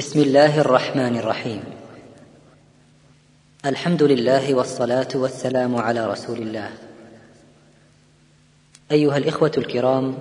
بسم 0.00 0.20
الله 0.20 0.60
الرحمن 0.60 1.16
الرحيم. 1.16 1.60
الحمد 3.66 4.02
لله 4.02 4.54
والصلاة 4.54 5.08
والسلام 5.14 5.76
على 5.76 6.06
رسول 6.06 6.38
الله. 6.38 6.70
أيها 8.92 9.16
الإخوة 9.16 9.52
الكرام 9.58 10.14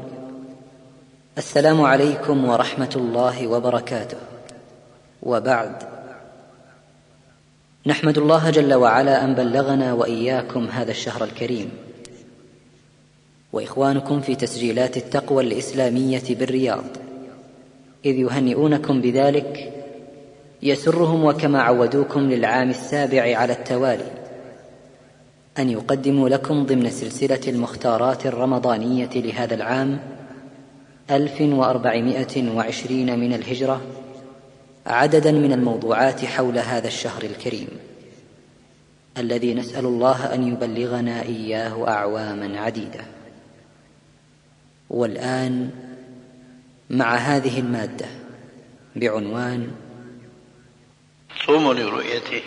السلام 1.37 1.81
عليكم 1.81 2.45
ورحمة 2.45 2.89
الله 2.95 3.47
وبركاته. 3.47 4.17
وبعد 5.23 5.75
نحمد 7.85 8.17
الله 8.17 8.49
جل 8.49 8.73
وعلا 8.73 9.23
أن 9.23 9.35
بلغنا 9.35 9.93
وإياكم 9.93 10.67
هذا 10.67 10.91
الشهر 10.91 11.23
الكريم. 11.23 11.71
وإخوانكم 13.53 14.21
في 14.21 14.35
تسجيلات 14.35 14.97
التقوى 14.97 15.43
الإسلامية 15.43 16.27
بالرياض. 16.29 17.08
إذ 18.05 18.15
يهنئونكم 18.15 19.01
بذلك 19.01 19.73
يسرهم 20.63 21.23
وكما 21.23 21.61
عودوكم 21.61 22.19
للعام 22.19 22.69
السابع 22.69 23.37
على 23.37 23.53
التوالي 23.53 24.11
أن 25.59 25.69
يقدموا 25.69 26.29
لكم 26.29 26.65
ضمن 26.65 26.89
سلسلة 26.89 27.41
المختارات 27.47 28.25
الرمضانية 28.25 29.09
لهذا 29.15 29.55
العام 29.55 29.99
ألف 31.11 31.41
وأربعمائة 31.41 32.55
وعشرين 32.55 33.19
من 33.19 33.33
الهجرة 33.33 33.81
عددا 34.85 35.31
من 35.31 35.53
الموضوعات 35.53 36.25
حول 36.25 36.57
هذا 36.57 36.87
الشهر 36.87 37.23
الكريم 37.23 37.67
الذي 39.17 39.53
نسأل 39.53 39.85
الله 39.85 40.33
أن 40.33 40.47
يبلغنا 40.47 41.21
إياه 41.21 41.87
اعواما 41.87 42.59
عديدة. 42.59 42.99
والآن 44.89 45.69
مع 46.89 47.15
هذه 47.15 47.59
المادة 47.59 48.05
بعنوان 48.95 49.71
صوموا 51.45 51.73
لرؤيته. 51.73 52.41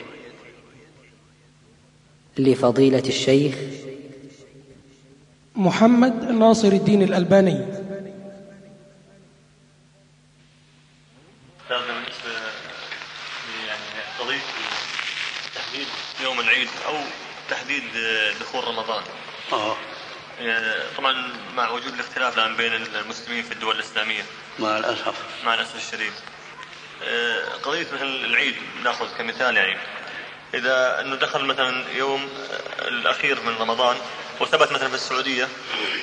لفضيلة 2.38 3.02
الشيخ 3.06 3.54
محمد 5.56 6.24
ناصر 6.24 6.68
الدين 6.68 7.02
الألباني. 7.02 7.66
هذا 11.70 11.86
بالنسبة 11.86 12.32
يعني 13.66 14.02
قضية 14.18 14.40
تحديد 15.54 15.86
يوم 16.22 16.40
العيد 16.40 16.68
أو 16.86 16.94
تحديد 17.50 17.82
دخول 18.40 18.64
رمضان. 18.64 19.02
يعني 19.52 19.91
طبعا 20.96 21.32
مع 21.54 21.70
وجود 21.70 21.94
الاختلاف 21.94 22.38
الآن 22.38 22.56
بين 22.56 22.72
المسلمين 22.72 23.42
في 23.42 23.52
الدول 23.52 23.74
الإسلامية. 23.74 24.22
مع 24.58 24.78
الأسف. 24.78 25.14
مع 25.44 25.54
الأسف 25.54 25.76
الشديد. 25.76 26.12
آه، 27.04 27.44
قضية 27.62 27.86
مثل 27.92 28.06
العيد 28.06 28.54
نأخذ 28.84 29.06
كمثال 29.18 29.56
يعني. 29.56 29.78
إذا 30.54 31.00
أنه 31.00 31.16
دخل 31.16 31.44
مثلا 31.44 31.84
يوم 31.96 32.28
آه، 32.50 32.88
الأخير 32.88 33.40
من 33.40 33.56
رمضان 33.60 33.96
وثبت 34.40 34.72
مثلا 34.72 34.88
في 34.88 34.94
السعودية 34.94 35.48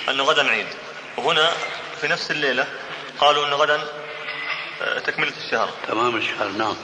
أنه 0.10 0.24
غدا 0.24 0.50
عيد 0.50 0.68
وهنا 1.18 1.52
في 2.02 2.08
نفس 2.08 2.32
الليلة 2.32 2.68
قالوا 3.20 3.48
أنه 3.48 3.56
غدا 3.56 3.82
آه، 4.82 5.00
تكملة 5.00 5.34
الشهر. 5.46 5.70
تمام 5.88 6.16
الشهر 6.16 6.48
نعم. 6.50 6.76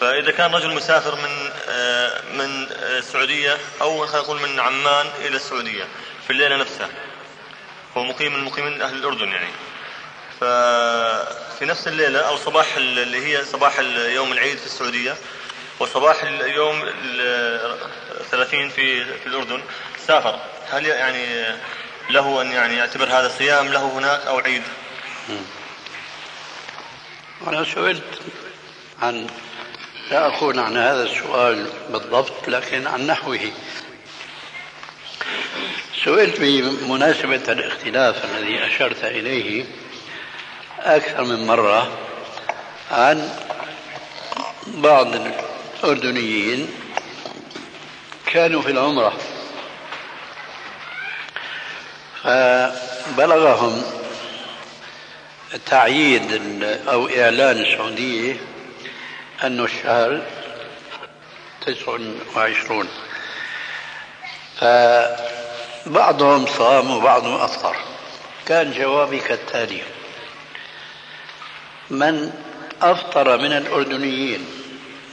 فإذا 0.00 0.30
كان 0.30 0.54
رجل 0.54 0.74
مسافر 0.74 1.14
من 1.14 1.50
آه، 1.68 2.20
من 2.32 2.66
آه، 2.72 2.98
السعودية 2.98 3.56
أو 3.80 4.06
خلينا 4.06 4.26
نقول 4.26 4.40
من 4.42 4.60
عمان 4.60 5.06
إلى 5.18 5.36
السعودية 5.36 5.84
في 6.24 6.30
الليلة 6.30 6.56
نفسها. 6.56 6.88
هو 7.96 8.04
مقيم 8.04 8.32
من 8.32 8.44
مقيمين 8.44 8.82
أهل 8.82 8.94
الأردن 8.96 9.28
يعني. 9.28 9.48
ففي 10.40 11.64
نفس 11.64 11.88
الليلة 11.88 12.18
أو 12.20 12.36
صباح 12.36 12.76
ال- 12.76 12.98
اللي 12.98 13.26
هي 13.26 13.44
صباح 13.44 13.78
يوم 14.14 14.32
العيد 14.32 14.58
في 14.58 14.66
السعودية 14.66 15.16
وصباح 15.80 16.22
اليوم 16.22 16.82
ال- 16.82 17.76
30 18.30 18.68
في 18.68 19.04
في 19.04 19.26
الأردن 19.26 19.62
سافر. 20.06 20.38
هل 20.70 20.86
يعني 20.86 21.46
له 22.10 22.42
أن 22.42 22.52
يعني 22.52 22.76
يعتبر 22.76 23.04
هذا 23.08 23.28
صيام 23.28 23.68
له 23.68 23.82
هناك 23.98 24.20
أو 24.26 24.38
عيد؟ 24.38 24.62
أنا 27.46 27.64
سئلت 27.64 28.20
عن 29.02 29.26
لا 30.10 30.26
أقول 30.26 30.58
عن 30.58 30.76
هذا 30.76 31.02
السؤال 31.02 31.70
بالضبط 31.90 32.48
لكن 32.48 32.86
عن 32.86 33.06
نحوه. 33.06 33.52
سئلت 36.04 36.40
بمناسبة 36.40 37.42
الاختلاف 37.48 38.24
الذي 38.24 38.66
أشرت 38.66 39.04
إليه 39.04 39.64
أكثر 40.80 41.24
من 41.24 41.46
مرة 41.46 41.98
عن 42.90 43.30
بعض 44.66 45.06
الأردنيين 45.14 46.68
كانوا 48.26 48.62
في 48.62 48.70
العمرة 48.70 49.18
فبلغهم 52.22 53.82
تعييد 55.66 56.62
أو 56.88 57.08
إعلان 57.08 57.58
السعودية 57.58 58.36
أن 59.42 59.64
الشهر 59.64 60.22
تسع 61.66 61.98
وعشرون. 62.36 62.88
فبعضهم 65.84 66.46
صام 66.46 66.90
وبعضهم 66.90 67.40
أفطر. 67.40 67.76
كان 68.46 68.72
جوابي 68.72 69.18
كالتالي. 69.18 69.82
من 71.90 72.32
أفطر 72.82 73.38
من 73.38 73.52
الأردنيين 73.52 74.46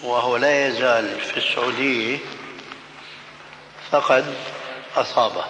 وهو 0.03 0.37
لا 0.37 0.67
يزال 0.67 1.19
في 1.19 1.37
السعودية 1.37 2.17
فقد 3.91 4.25
أصابه. 4.95 5.45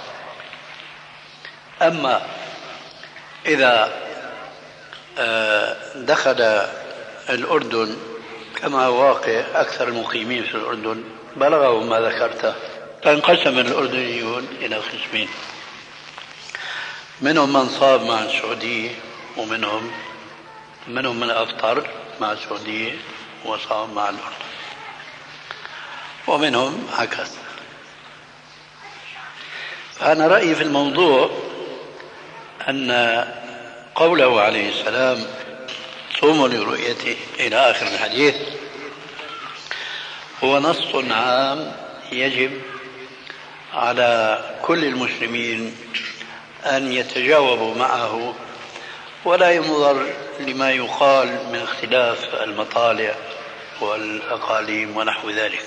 أما 1.81 2.21
إذا 3.45 3.91
آه، 5.19 5.77
دخل 5.95 6.67
الأردن 7.29 7.97
كما 8.61 8.87
واقع 8.87 9.43
أكثر 9.55 9.87
المقيمين 9.87 10.43
في 10.43 10.55
الأردن 10.55 11.03
بلغهم 11.35 11.89
ما 11.89 11.99
ذكرته. 11.99 12.53
فانقسم 13.03 13.59
الأردنيون 13.59 14.47
إلى 14.61 14.75
قسمين. 14.75 15.29
منهم 17.21 17.53
من 17.53 17.69
صاب 17.69 18.01
مع 18.01 18.23
السعودية 18.23 18.89
ومنهم 19.37 19.91
منهم 20.87 21.19
من 21.19 21.29
أفطر 21.29 21.89
مع 22.19 22.31
السعودية 22.31 22.93
وصام 23.45 23.93
مع 23.93 24.09
الأردن. 24.09 24.45
ومنهم 26.27 26.87
هكذا 26.93 27.31
فأنا 29.99 30.27
رأيي 30.27 30.55
في 30.55 30.63
الموضوع 30.63 31.31
أن 32.69 32.91
قوله 33.95 34.41
عليه 34.41 34.69
السلام 34.69 35.25
صوموا 36.19 36.47
لرؤيته 36.47 37.17
إلى 37.39 37.55
آخر 37.55 37.87
الحديث 37.87 38.35
هو 40.43 40.59
نص 40.59 40.95
عام 41.11 41.75
يجب 42.11 42.61
على 43.73 44.41
كل 44.61 44.85
المسلمين 44.85 45.77
أن 46.65 46.91
يتجاوبوا 46.91 47.75
معه 47.75 48.35
ولا 49.25 49.51
ينظر 49.51 50.07
لما 50.39 50.71
يقال 50.71 51.27
من 51.27 51.61
اختلاف 51.61 52.35
المطالع 52.43 53.15
والأقاليم 53.81 54.97
ونحو 54.97 55.29
ذلك. 55.29 55.65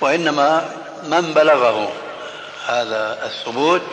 وإنما 0.00 0.76
من 1.02 1.34
بلغه 1.34 1.92
هذا 2.66 3.18
الثبوت 3.24 3.86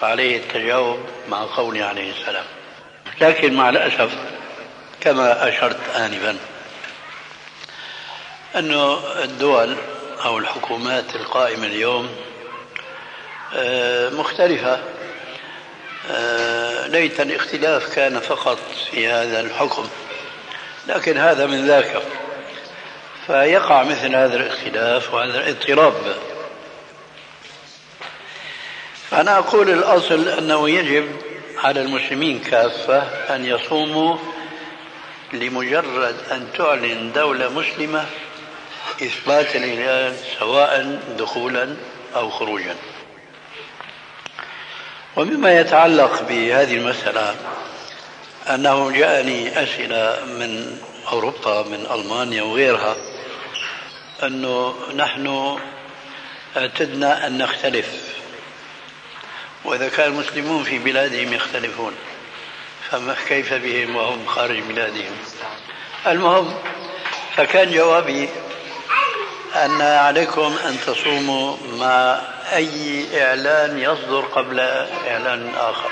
فعليه 0.00 0.36
التجاوب 0.36 0.98
مع 1.28 1.44
قوله 1.56 1.84
عليه 1.84 2.12
السلام. 2.12 2.44
لكن 3.20 3.54
مع 3.54 3.68
الأسف 3.68 4.10
كما 5.00 5.48
أشرت 5.48 5.88
آنفا 5.96 6.36
أن 8.54 8.98
الدول 9.22 9.76
أو 10.24 10.38
الحكومات 10.38 11.16
القائمة 11.16 11.66
اليوم 11.66 12.10
آه، 13.54 14.10
مختلفة. 14.10 14.78
آه، 16.10 16.86
ليت 16.86 17.20
الاختلاف 17.20 17.94
كان 17.94 18.20
فقط 18.20 18.58
في 18.90 19.08
هذا 19.08 19.40
الحكم 19.40 19.88
لكن 20.88 21.18
هذا 21.18 21.46
من 21.46 21.66
ذاك. 21.66 22.02
فيقع 23.26 23.82
مثل 23.82 24.16
هذا 24.16 24.36
الاختلاف 24.36 25.14
وهذا 25.14 25.38
الاضطراب. 25.38 26.16
فأنا 29.10 29.38
أقول 29.38 29.70
الأصل 29.70 30.28
أنه 30.28 30.70
يجب 30.70 31.16
على 31.58 31.80
المسلمين 31.80 32.38
كافة 32.38 33.02
أن 33.34 33.44
يصوموا 33.44 34.16
لمجرد 35.32 36.16
أن 36.30 36.46
تعلن 36.58 37.12
دولة 37.12 37.48
مسلمة 37.48 38.06
إثبات 39.02 39.56
الهلال 39.56 40.16
سواء 40.38 41.00
دخولا 41.18 41.76
أو 42.14 42.30
خروجا. 42.30 42.76
ومما 45.16 45.60
يتعلق 45.60 46.22
بهذه 46.22 46.76
المسألة 46.76 47.36
أنه 48.50 48.90
جاءني 48.90 49.62
أسئلة 49.62 50.24
من 50.24 50.80
أوروبا 51.12 51.62
من 51.62 51.86
ألمانيا 51.94 52.42
وغيرها 52.42 52.96
أنه 54.22 54.74
نحن 54.96 55.58
اعتدنا 56.56 57.26
أن 57.26 57.38
نختلف. 57.38 58.12
وإذا 59.64 59.88
كان 59.88 60.12
المسلمون 60.12 60.64
في 60.64 60.78
بلادهم 60.78 61.32
يختلفون 61.32 61.92
فما 62.90 63.16
كيف 63.28 63.54
بهم 63.54 63.96
وهم 63.96 64.26
خارج 64.26 64.60
بلادهم؟ 64.60 65.16
المهم 66.06 66.54
فكان 67.36 67.72
جوابي 67.72 68.28
أن 69.54 69.80
عليكم 69.80 70.56
أن 70.64 70.80
تصوموا 70.86 71.56
مع 71.72 72.20
أي 72.52 73.06
إعلان 73.24 73.78
يصدر 73.78 74.20
قبل 74.20 74.60
إعلان 75.06 75.54
آخر. 75.56 75.90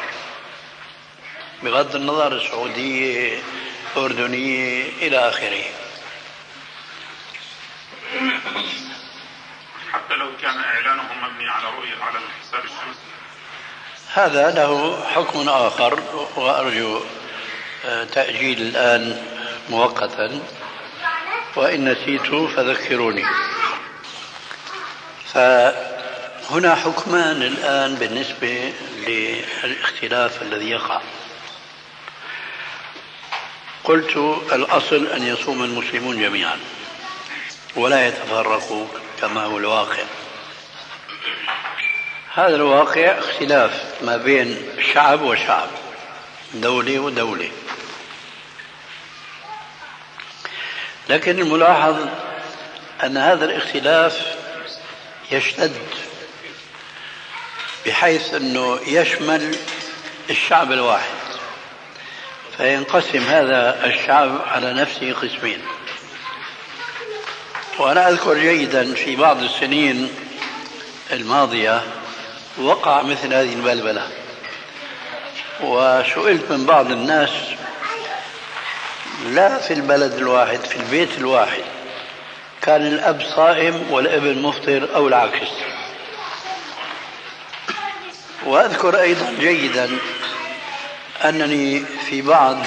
بغض 1.63 1.97
النظر 1.97 2.47
سعودية 2.49 3.39
أردنية 3.97 4.89
إلى 5.03 5.29
آخره. 5.29 5.65
حتى 9.93 10.15
لو 10.15 10.29
كان 10.43 10.57
إعلانهم 10.59 11.25
مبني 11.25 11.49
على 11.49 11.65
رؤية 11.65 12.03
على 12.03 12.19
الحساب 12.19 12.65
الشمسي 12.65 13.11
هذا 14.15 14.51
له 14.51 15.05
حكم 15.15 15.49
آخر 15.49 16.01
وأرجو 16.37 17.01
آه، 17.85 18.05
تأجيل 18.05 18.61
الآن 18.63 19.23
مؤقتا. 19.71 20.41
وإن 21.57 21.89
نسيت 21.89 22.51
فذكروني. 22.57 23.25
فهنا 25.35 26.75
حكمان 26.75 27.43
الآن 27.43 27.95
بالنسبة 27.95 28.73
للاختلاف 29.07 30.43
الذي 30.43 30.71
يقع. 30.71 31.01
قلت 33.85 34.17
الأصل 34.53 35.07
أن 35.07 35.23
يصوم 35.23 35.65
المسلمون 35.65 36.21
جميعا 36.21 36.59
ولا 37.77 38.09
يتفرقوا 38.09 38.87
كما 39.21 39.45
هو 39.45 39.59
الواقع. 39.59 40.03
هذا 42.35 42.57
الواقع 42.57 43.19
اختلاف 43.19 43.85
ما 44.03 44.17
بين 44.17 44.57
شعب 44.95 45.23
وشعب 45.23 45.69
دولة 46.55 46.99
ودولة. 46.99 47.51
لكن 51.09 51.39
الملاحظ 51.39 51.97
أن 53.05 53.17
هذا 53.17 53.45
الاختلاف 53.45 54.37
يشتد 55.33 55.73
بحيث 57.87 58.35
أنه 58.35 58.79
يشمل 58.87 59.57
الشعب 60.31 60.73
الواحد 60.73 61.21
فينقسم 62.57 63.19
هذا 63.19 63.87
الشعب 63.87 64.41
على 64.47 64.73
نفسه 64.73 65.13
قسمين. 65.13 65.59
وأنا 67.79 68.09
أذكر 68.09 68.39
جيدا 68.39 68.95
في 68.95 69.17
بعض 69.17 69.43
السنين 69.43 70.11
الماضية 71.13 71.83
وقع 72.59 73.03
مثل 73.03 73.35
هذه 73.35 73.53
البلبلة 73.53 74.09
وسئلت 75.61 76.51
من 76.51 76.67
بعض 76.67 76.91
الناس 76.91 77.31
لا 79.25 79.59
في 79.59 79.75
البلد 79.75 80.13
الواحد 80.13 80.59
في 80.61 80.77
البيت 80.77 81.19
الواحد. 81.19 81.63
كان 82.63 82.87
الأب 82.87 83.23
صائم 83.37 83.87
والابن 83.91 84.43
مفطر 84.43 84.89
أو 84.95 85.09
العكس 85.09 85.49
وأذكر 88.47 89.01
أيضا 89.01 89.35
جيدا 89.41 89.91
أنني 91.25 91.81
في 91.81 92.23
بعض 92.23 92.59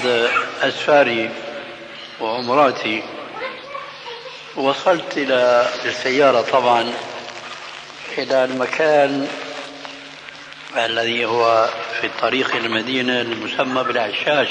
أسفاري 0.62 1.30
وعمراتي 2.22 3.04
وصلت 4.56 5.18
إلى 5.18 5.68
السيارة 5.86 6.42
طبعا 6.42 6.94
إلى 8.18 8.44
المكان 8.46 9.28
الذي 10.78 11.26
هو 11.26 11.70
في 12.02 12.08
الطريق 12.08 12.56
المدينة 12.56 13.22
المسمى 13.22 13.84
بالعشاش. 13.84 14.50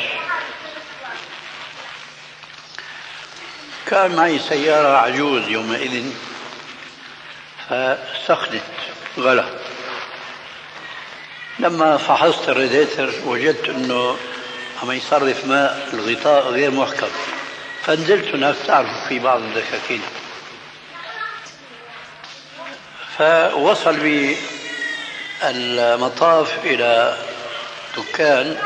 كان 3.86 4.16
معي 4.16 4.38
سيارة 4.38 4.96
عجوز 4.96 5.48
يومئذ 5.48 6.12
فسخنت 7.68 8.62
غلا. 9.18 9.44
لما 11.58 11.96
فحصت 11.96 12.48
الريديتر 12.48 13.10
وجدت 13.26 13.68
إنه 13.68 14.16
عم 14.82 14.92
يصرف 14.92 15.44
ماء 15.46 15.88
الغطاء 15.92 16.48
غير 16.48 16.70
محكم 16.70 17.08
فنزلت 17.82 18.34
هناك 18.34 18.54
تعرف 18.66 19.08
في 19.08 19.18
بعض 19.18 19.40
الدكاكين. 19.40 20.02
فوصل 23.18 23.96
بي 23.96 24.36
المطاف 25.42 26.64
إلى 26.64 27.16
دكان 27.96 28.56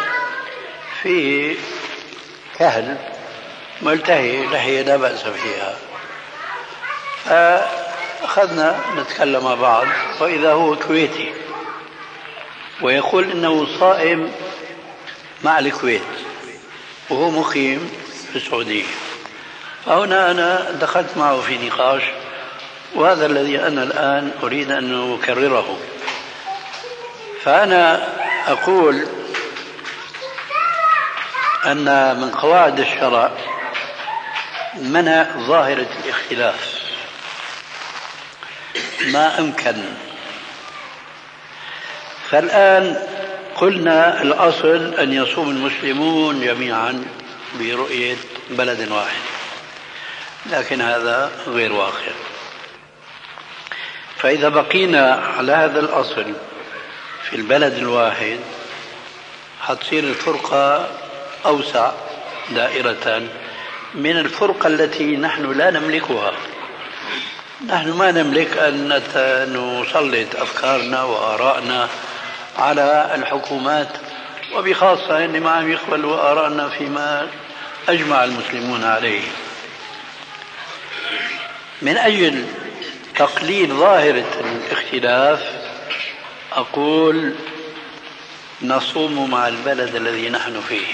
فيه 1.03 1.57
كهل 2.59 3.16
ملتهي 3.83 4.47
لحية 4.47 4.83
لا 4.83 4.97
بأس 4.97 5.23
فيها. 5.25 5.77
فأخذنا 7.25 8.81
نتكلم 8.97 9.45
مع 9.45 9.55
بعض 9.55 9.87
وإذا 10.21 10.53
هو 10.53 10.77
كويتي 10.77 11.33
ويقول 12.83 13.31
إنه 13.31 13.67
صائم 13.81 14.33
مع 15.45 15.59
الكويت 15.59 16.03
وهو 17.11 17.31
مقيم 17.31 17.91
في 18.31 18.37
السعودية. 18.37 18.85
فهنا 19.87 20.31
أنا 20.31 20.71
دخلت 20.71 21.17
معه 21.17 21.41
في 21.41 21.67
نقاش 21.67 22.03
وهذا 22.95 23.27
الذي 23.27 23.59
أنا 23.61 23.83
الآن 23.83 24.31
أريد 24.43 24.71
أن 24.71 25.19
أكرره. 25.23 25.79
فأنا 27.43 28.09
أقول 28.49 29.07
أن 31.67 32.17
من 32.21 32.31
قواعد 32.31 32.81
الشرع 32.81 33.31
منع 34.77 35.27
ظاهرة 35.39 35.89
الاختلاف. 36.05 36.83
ما 39.07 39.39
أمكن. 39.39 39.77
فالآن 42.31 43.03
قلنا 43.57 44.23
الأصل 44.23 44.95
أن 44.95 45.13
يصوم 45.13 45.51
المسلمون 45.51 46.41
جميعا 46.41 47.05
برؤية 47.59 48.17
بلد 48.51 48.93
واحد. 48.93 49.21
لكن 50.47 50.81
هذا 50.81 51.33
غير 51.47 51.73
واقع. 51.73 52.13
فإذا 54.19 54.49
بقينا 54.49 55.15
على 55.15 55.53
هذا 55.53 55.81
الأصل 55.81 56.33
في 57.23 57.37
البلد 57.37 57.75
الواحد 57.75 58.41
حتصير 59.61 60.05
الفرقة 60.05 60.91
أوسع 61.47 61.93
دائرة 62.51 63.29
من 63.97 64.19
الفرقة 64.19 64.67
التي 64.67 65.17
نحن 65.17 65.53
لا 65.53 65.71
نملكها. 65.71 66.33
نحن 67.67 67.91
ما 67.93 68.11
نملك 68.11 68.59
أن 68.59 68.89
نسلط 68.93 70.37
أفكارنا 70.37 71.03
وآرائنا 71.03 71.89
على 72.59 73.11
الحكومات 73.15 73.89
وبخاصة 74.55 75.25
أن 75.25 75.41
ما 75.41 75.51
عم 75.51 75.73
يقبلوا 75.73 76.33
آرائنا 76.33 76.69
فيما 76.69 77.29
أجمع 77.89 78.25
المسلمون 78.25 78.85
عليه. 78.85 79.23
من 81.83 81.97
أجل 81.97 82.45
تقليل 83.17 83.69
ظاهرة 83.69 84.41
الاختلاف 84.41 85.41
أقول 86.53 87.35
نصوم 88.63 89.31
مع 89.31 89.49
البلد 89.49 89.95
الذي 89.95 90.29
نحن 90.31 90.61
فيه. 90.69 90.87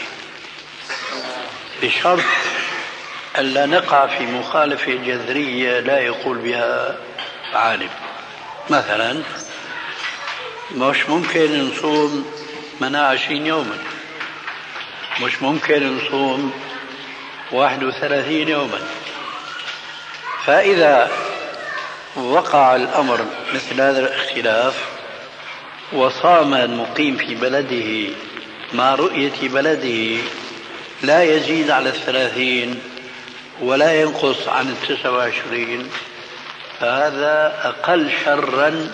بشرط 1.82 2.22
ألا 3.38 3.66
نقع 3.66 4.06
في 4.06 4.26
مخالفة 4.26 4.92
جذرية 4.92 5.80
لا 5.80 5.98
يقول 5.98 6.38
بها 6.38 6.96
عالم. 7.54 7.88
مثلا 8.70 9.22
مش 10.74 11.08
ممكن 11.08 11.68
نصوم 11.68 12.32
منا 12.80 13.06
عشرين 13.06 13.46
يوما. 13.46 13.78
مش 15.22 15.42
ممكن 15.42 15.96
نصوم 15.96 16.52
واحد 17.52 17.84
وثلاثين 17.84 18.48
يوما. 18.48 18.78
فإذا 20.44 21.10
وقع 22.16 22.76
الأمر 22.76 23.26
مثل 23.54 23.80
هذا 23.80 24.00
الاختلاف 24.00 24.84
وصام 25.92 26.54
المقيم 26.54 27.16
في 27.16 27.34
بلده 27.34 28.14
مع 28.74 28.94
رؤية 28.94 29.48
بلده 29.48 30.22
لا 31.02 31.22
يزيد 31.22 31.70
على 31.70 31.88
الثلاثين 31.88 32.80
ولا 33.62 34.00
ينقص 34.00 34.48
عن 34.48 34.68
التسعة 34.68 35.10
وعشرين 35.10 35.90
فهذا 36.80 37.60
أقل 37.62 38.10
شرا 38.24 38.90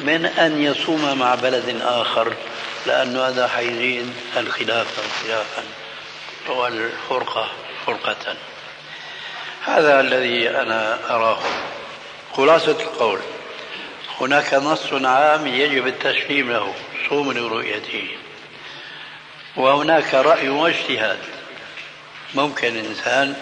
من 0.00 0.26
أن 0.26 0.62
يصوم 0.62 1.18
مع 1.18 1.34
بلد 1.34 1.80
آخر 1.82 2.34
لأن 2.86 3.16
هذا 3.16 3.48
حيزيد 3.48 4.12
الخلاف 4.36 4.86
خلافا 5.22 5.62
والفرقة 6.48 7.50
فرقة. 7.86 8.36
هذا 9.64 10.00
الذي 10.00 10.50
أنا 10.50 10.98
أراه. 11.10 11.38
خلاصة 12.36 12.76
القول 12.80 13.20
هناك 14.20 14.54
نص 14.54 14.92
عام 14.92 15.46
يجب 15.46 15.86
التسليم 15.86 16.50
له 16.50 16.74
صوم 17.08 17.32
لرؤيته. 17.32 18.08
وهناك 19.56 20.14
رأي 20.14 20.48
واجتهاد. 20.48 21.18
ممكن 22.34 22.68
الإنسان 22.68 23.36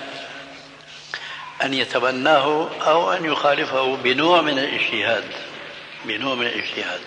أن 1.64 1.74
يتبناه 1.74 2.68
أو 2.86 3.12
أن 3.12 3.24
يخالفه 3.24 3.96
بنوع 3.96 4.40
من 4.40 4.58
الاجتهاد 4.58 5.24
بنوع 6.04 6.34
من 6.34 6.46
الاجتهاد. 6.46 7.00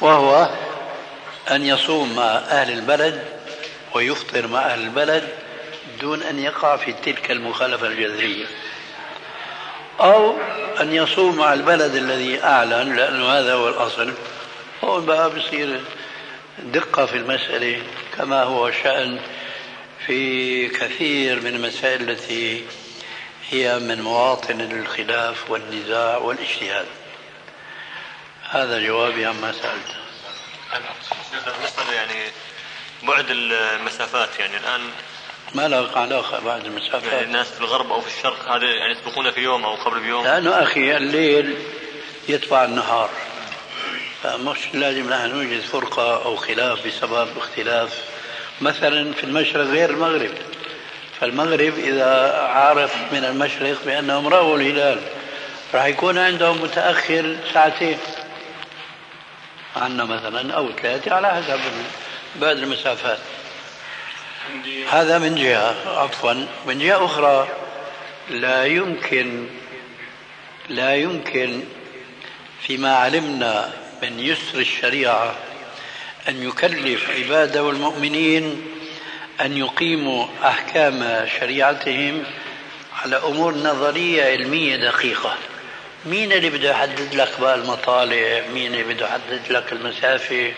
وهو 0.00 0.50
أن 1.50 1.66
يصوم 1.66 2.16
مع 2.16 2.22
أهل 2.36 2.72
البلد 2.72 3.24
ويفطر 3.94 4.46
مع 4.46 4.60
أهل 4.60 4.80
البلد 4.80 5.28
دون 6.00 6.22
أن 6.22 6.38
يقع 6.38 6.76
في 6.76 6.92
تلك 6.92 7.30
المخالفة 7.30 7.86
الجذرية. 7.86 8.46
أو 10.00 10.36
أن 10.80 10.92
يصوم 10.94 11.36
مع 11.36 11.52
البلد 11.54 11.94
الذي 11.94 12.42
أعلن 12.44 12.96
لأنه 12.96 13.28
هذا 13.28 13.54
هو 13.54 13.68
الأصل. 13.68 14.12
هون 14.84 15.06
بقى 15.06 15.30
بصير 15.30 15.80
دقة 16.58 17.06
في 17.06 17.16
المسألة 17.16 17.82
كما 18.16 18.42
هو 18.42 18.68
الشأن 18.68 19.18
في 20.06 20.68
كثير 20.68 21.40
من 21.40 21.46
المسائل 21.46 22.10
التي 22.10 22.64
هي 23.50 23.78
من 23.78 24.02
مواطن 24.02 24.60
الخلاف 24.60 25.50
والنزاع 25.50 26.16
والاجتهاد. 26.16 26.86
هذا 28.50 28.86
جوابي 28.86 29.26
عما 29.26 29.52
سألت. 29.52 29.96
بالنسبة 31.32 31.92
يعني 31.92 32.30
بعد 33.02 33.26
المسافات 33.30 34.28
يعني 34.38 34.56
الآن 34.56 34.80
ما 35.54 35.68
له 35.68 35.90
علاقة 35.96 36.40
بعد 36.40 36.64
المسافات. 36.64 37.12
يعني 37.12 37.24
الناس 37.24 37.50
في 37.50 37.60
الغرب 37.60 37.92
أو 37.92 38.00
في 38.00 38.18
الشرق 38.18 38.48
هذا 38.48 38.64
يعني 38.64 38.92
يسبقون 38.92 39.30
في 39.30 39.40
يوم 39.40 39.64
أو 39.64 39.74
قبل 39.74 40.00
بيوم؟ 40.00 40.24
لأنه 40.24 40.62
أخي 40.62 40.96
الليل 40.96 41.56
يتبع 42.28 42.64
النهار. 42.64 43.10
فمش 44.22 44.58
لازم 44.74 45.10
نحن 45.10 45.28
نوجد 45.28 45.60
فرقة 45.60 46.24
أو 46.24 46.36
خلاف 46.36 46.86
بسبب 46.86 47.38
اختلاف. 47.38 48.04
مثلا 48.60 49.12
في 49.12 49.24
المشرق 49.24 49.64
غير 49.64 49.90
المغرب. 49.90 50.34
فالمغرب 51.20 51.78
إذا 51.78 52.32
عرف 52.36 52.96
من 53.12 53.24
المشرق 53.24 53.84
بأنهم 53.84 54.28
رأوا 54.28 54.56
الهلال 54.56 55.00
راح 55.74 55.84
يكون 55.84 56.18
عندهم 56.18 56.62
متأخر 56.62 57.36
ساعتين. 57.52 57.98
عنا 59.76 60.04
مثلا 60.04 60.52
أو 60.54 60.72
ثلاثة 60.82 61.14
على 61.14 61.28
حسب 61.28 61.60
بعد 62.36 62.56
المسافات. 62.56 63.18
هذا 64.90 65.18
من 65.18 65.34
جهة 65.34 65.74
عفوا 66.00 66.46
من 66.66 66.78
جهة 66.78 67.04
أخرى 67.04 67.48
لا 68.30 68.64
يمكن 68.64 69.46
لا 70.68 70.94
يمكن 70.94 71.64
فيما 72.66 72.96
علمنا 72.96 73.72
من 74.02 74.20
يسر 74.20 74.58
الشريعة 74.58 75.34
أن 76.28 76.42
يكلف 76.48 77.10
عباده 77.10 77.64
والمؤمنين 77.64 78.73
أن 79.40 79.56
يقيموا 79.56 80.26
أحكام 80.44 81.26
شريعتهم 81.40 82.22
على 83.02 83.16
أمور 83.16 83.54
نظرية 83.54 84.24
علمية 84.24 84.76
دقيقة. 84.76 85.34
مين 86.06 86.32
اللي 86.32 86.50
بده 86.50 86.70
يحدد 86.70 87.14
لك 87.14 87.40
بقى 87.40 87.54
المطالع؟ 87.54 88.42
مين 88.54 88.74
اللي 88.74 88.94
بده 88.94 89.06
يحدد 89.06 89.40
لك 89.50 89.72
المسافة؟ 89.72 90.52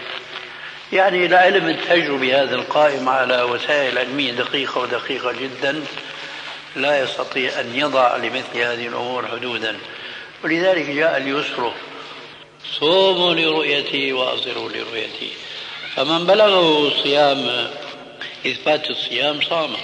يعني 0.93 1.29
لعلم 1.29 1.69
التجربة 1.69 2.43
هذا 2.43 2.55
القائم 2.55 3.09
على 3.09 3.43
وسائل 3.43 3.99
علمية 3.99 4.33
دقيقة 4.33 4.81
ودقيقة 4.81 5.33
جدا. 5.33 5.85
لا 6.77 7.03
يستطيع 7.03 7.61
أن 7.61 7.73
يضع 7.75 8.17
لمثل 8.17 8.59
هذه 8.59 8.87
الأمور 8.87 9.29
حدودا. 9.29 9.77
ولذلك 10.45 10.87
جاء 10.91 11.17
اليسر 11.17 11.73
صوموا 12.81 13.35
لرؤيتي 13.35 14.13
وأصروا 14.13 14.69
لرؤيتي. 14.69 15.31
فمن 15.97 16.27
بلغه 16.27 16.91
صيام 17.03 17.71
إثبات 18.47 18.91
الصيام 18.91 19.41
صام 19.41 19.77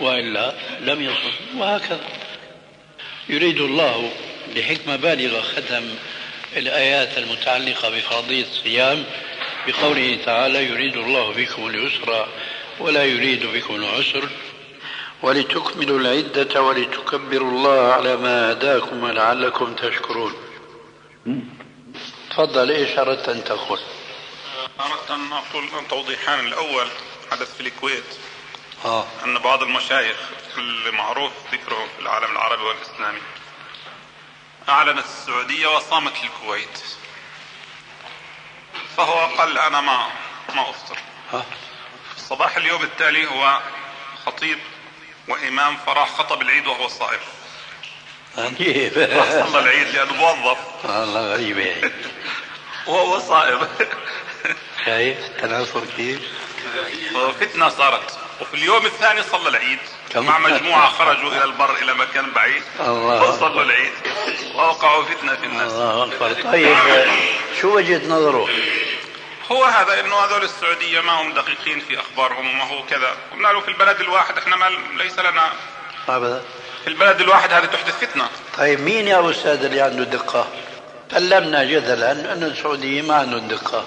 وإلا 0.00 0.54
لم 0.80 1.02
يصم 1.02 1.58
وهكذا. 1.58 2.08
يريد 3.28 3.60
الله 3.60 4.12
لحكمة 4.54 4.96
بالغة 4.96 5.40
ختم 5.40 5.84
الآيات 6.56 7.18
المتعلقة 7.18 7.90
بفرضية 7.90 8.44
الصيام 8.44 9.04
بقوله 9.66 10.18
تعالى 10.24 10.64
يريد 10.64 10.96
الله 10.96 11.32
بكم 11.32 11.66
اليسر 11.66 12.28
ولا 12.80 13.04
يريد 13.04 13.46
بكم 13.46 13.74
العسر. 13.74 14.28
ولتكملوا 15.22 15.98
العدة 15.98 16.62
ولتكبروا 16.62 17.50
الله 17.50 17.92
على 17.92 18.16
ما 18.16 18.52
هداكم 18.52 19.02
ولعلكم 19.02 19.74
تشكرون. 19.74 20.32
تفضل 22.30 22.70
إيش 22.70 22.98
اردت 22.98 23.28
ان 23.28 23.44
تقول؟ 23.44 23.78
أردت 24.80 25.10
أن 25.10 25.32
أقول 25.32 25.68
توضيحان 25.90 26.46
الأول. 26.46 26.86
حدث 27.30 27.54
في 27.54 27.60
الكويت. 27.60 28.18
آه. 28.84 29.06
أن 29.24 29.38
بعض 29.38 29.62
المشايخ 29.62 30.16
المعروف 30.58 31.32
ذكره 31.52 31.88
في 31.96 32.02
العالم 32.02 32.32
العربي 32.32 32.62
والإسلامي. 32.62 33.20
أعلنت 34.68 35.04
السعودية 35.04 35.66
وصامت 35.66 36.12
الكويت. 36.24 36.80
فهو 38.96 39.26
قال 39.38 39.58
أنا 39.58 39.80
ما 39.80 40.06
ما 40.54 40.70
أفطر. 40.70 40.98
ها 41.32 41.44
في 42.14 42.20
صباح 42.20 42.56
اليوم 42.56 42.82
التالي 42.82 43.26
هو 43.26 43.60
خطيب 44.26 44.58
وإمام 45.28 45.76
فراح 45.76 46.08
خطب 46.08 46.42
العيد 46.42 46.66
وهو 46.66 46.88
صائم. 46.88 47.20
عجيب 48.38 48.92
صلى 49.48 49.58
العيد 49.58 49.88
لأنه 49.88 50.14
موظف. 50.14 50.58
والله 50.84 51.32
غريبة 51.32 51.62
هي 51.62 51.90
وهو 52.86 53.18
صائم. 53.18 53.68
شايف 54.84 55.18
التناصر 55.18 55.84
كيف؟ 55.96 56.20
فتنة 57.40 57.68
صارت. 57.68 58.18
وفي 58.40 58.54
اليوم 58.54 58.86
الثاني 58.86 59.22
صلى 59.22 59.48
العيد؟ 59.48 59.78
مع 60.16 60.38
مجموعة 60.38 60.88
خرجوا 60.88 61.30
إلى 61.30 61.44
البر 61.44 61.76
إلى 61.82 61.94
مكان 61.94 62.32
بعيد. 62.32 62.62
وصلوا 63.22 63.62
العيد. 63.62 63.92
واوقعوا 64.54 65.04
فتنة 65.04 65.34
في 65.34 65.46
الناس. 65.46 65.72
الله 65.72 66.04
أكبر. 66.04 66.52
طيب 66.52 66.76
شو 67.60 67.76
وجهة 67.76 68.08
نظره؟ 68.08 68.48
هو 69.52 69.64
هذا 69.64 70.00
إنه 70.00 70.16
هذول 70.16 70.42
السعودية 70.42 71.00
ما 71.00 71.12
هم 71.12 71.34
دقيقين 71.34 71.80
في 71.80 72.00
أخبارهم 72.00 72.50
وما 72.50 72.64
هو 72.64 72.82
كذا. 72.90 73.16
له 73.34 73.60
في 73.60 73.68
البلد 73.68 74.00
الواحد 74.00 74.38
إحنا 74.38 74.56
ما 74.56 74.70
ليس 74.96 75.18
لنا. 75.18 75.52
أبدا. 76.08 76.42
في 76.84 76.88
البلد 76.88 77.20
الواحد 77.20 77.52
هذه 77.52 77.64
تحدث 77.64 78.00
فتنة. 78.00 78.28
طيب 78.58 78.80
مين 78.80 79.08
يا 79.08 79.30
أستاذ 79.30 79.64
اللي 79.64 79.80
عنده 79.80 80.04
دقة؟ 80.04 80.48
سلمنا 81.10 81.64
جدلا 81.64 82.12
أنه 82.12 82.46
السعوديين 82.46 83.06
ما 83.06 83.14
عندهم 83.14 83.48
دقة. 83.48 83.86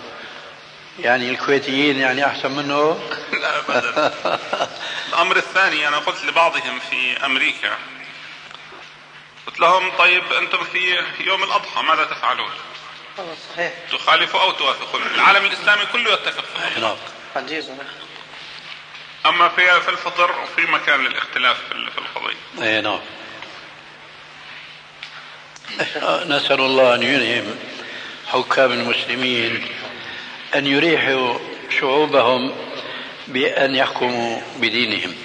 يعني 1.00 1.30
الكويتيين 1.30 2.00
يعني 2.00 2.26
أحسن 2.26 2.52
منه؟ 2.52 3.00
لا 3.42 3.58
ابدا. 3.60 4.14
الأمر 5.10 5.38
الثاني 5.38 5.88
أنا 5.88 5.98
قلت 5.98 6.26
لبعضهم 6.26 6.80
في 6.90 7.26
أمريكا. 7.26 7.78
قلت 9.48 9.60
لهم 9.60 9.92
طيب 9.98 10.34
أنتم 10.34 10.64
في 10.64 11.00
يوم 11.20 11.44
الأضحى 11.44 11.82
ماذا 11.82 12.04
تفعلون؟ 12.04 12.50
صحيح. 13.54 13.74
تخالفوا 13.92 14.42
أو 14.42 14.52
توافقون؟ 14.52 15.02
العالم 15.16 15.46
الإسلامي 15.46 15.86
كله 15.86 16.14
يتفق 16.14 16.44
في. 16.74 16.80
نعم 16.80 16.96
أما 19.26 19.50
في 19.50 19.82
في 19.82 19.90
الفطر 19.90 20.46
في 20.56 20.62
مكان 20.62 21.04
للاختلاف 21.04 21.58
في 21.70 21.72
ال- 21.72 21.92
في 21.92 21.98
القضية. 21.98 22.64
اي 22.68 22.82
نعم. 22.82 23.00
نسأل 26.30 26.60
الله 26.62 26.96
أن 26.96 27.04
يلهم 27.04 27.56
حكام 28.28 28.72
المسلمين 28.72 29.68
أن 30.56 30.68
يريحوا 30.68 31.40
شعوبهم 31.80 32.56
بأن 33.28 33.76
يحكموا 33.76 34.42
بدينهم. 34.58 35.16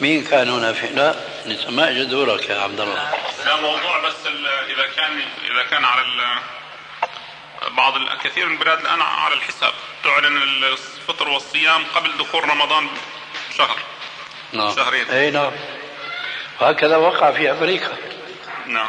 مين 0.00 0.24
كان 0.24 0.48
هنا 0.48 0.72
في 0.72 0.86
لا 0.86 1.14
لسه 1.46 1.70
ما 1.70 1.90
اجى 1.90 2.04
دورك 2.04 2.50
يا 2.50 2.60
عبد 2.60 2.80
الله. 2.80 3.10
لا 3.46 3.60
موضوع 3.60 3.98
بس 4.08 4.26
إذا 4.68 4.86
كان 4.96 5.20
إذا 5.50 5.62
كان 5.70 5.84
على 5.84 6.02
بعض 7.76 7.94
كثير 8.24 8.46
من 8.46 8.52
البلاد 8.52 8.78
الآن 8.78 9.00
على 9.00 9.34
الحساب. 9.34 9.72
تعلن 10.04 10.42
الفطر 10.64 11.28
والصيام 11.28 11.84
قبل 11.94 12.10
دخول 12.18 12.50
رمضان 12.50 12.88
بشهر 13.50 13.78
نعم. 14.52 14.76
شهرين. 14.76 15.10
أي 15.10 15.30
نعم. 15.30 15.52
وهكذا 16.60 16.96
وقع 16.96 17.32
في 17.32 17.50
أمريكا. 17.50 17.96
نعم. 18.66 18.88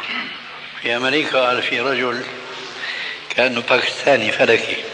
في 0.82 0.96
أمريكا 0.96 1.46
قال 1.46 1.62
في 1.62 1.80
رجل 1.80 2.24
كانه 3.36 3.60
باكستاني 3.60 4.32
فلكي. 4.32 4.93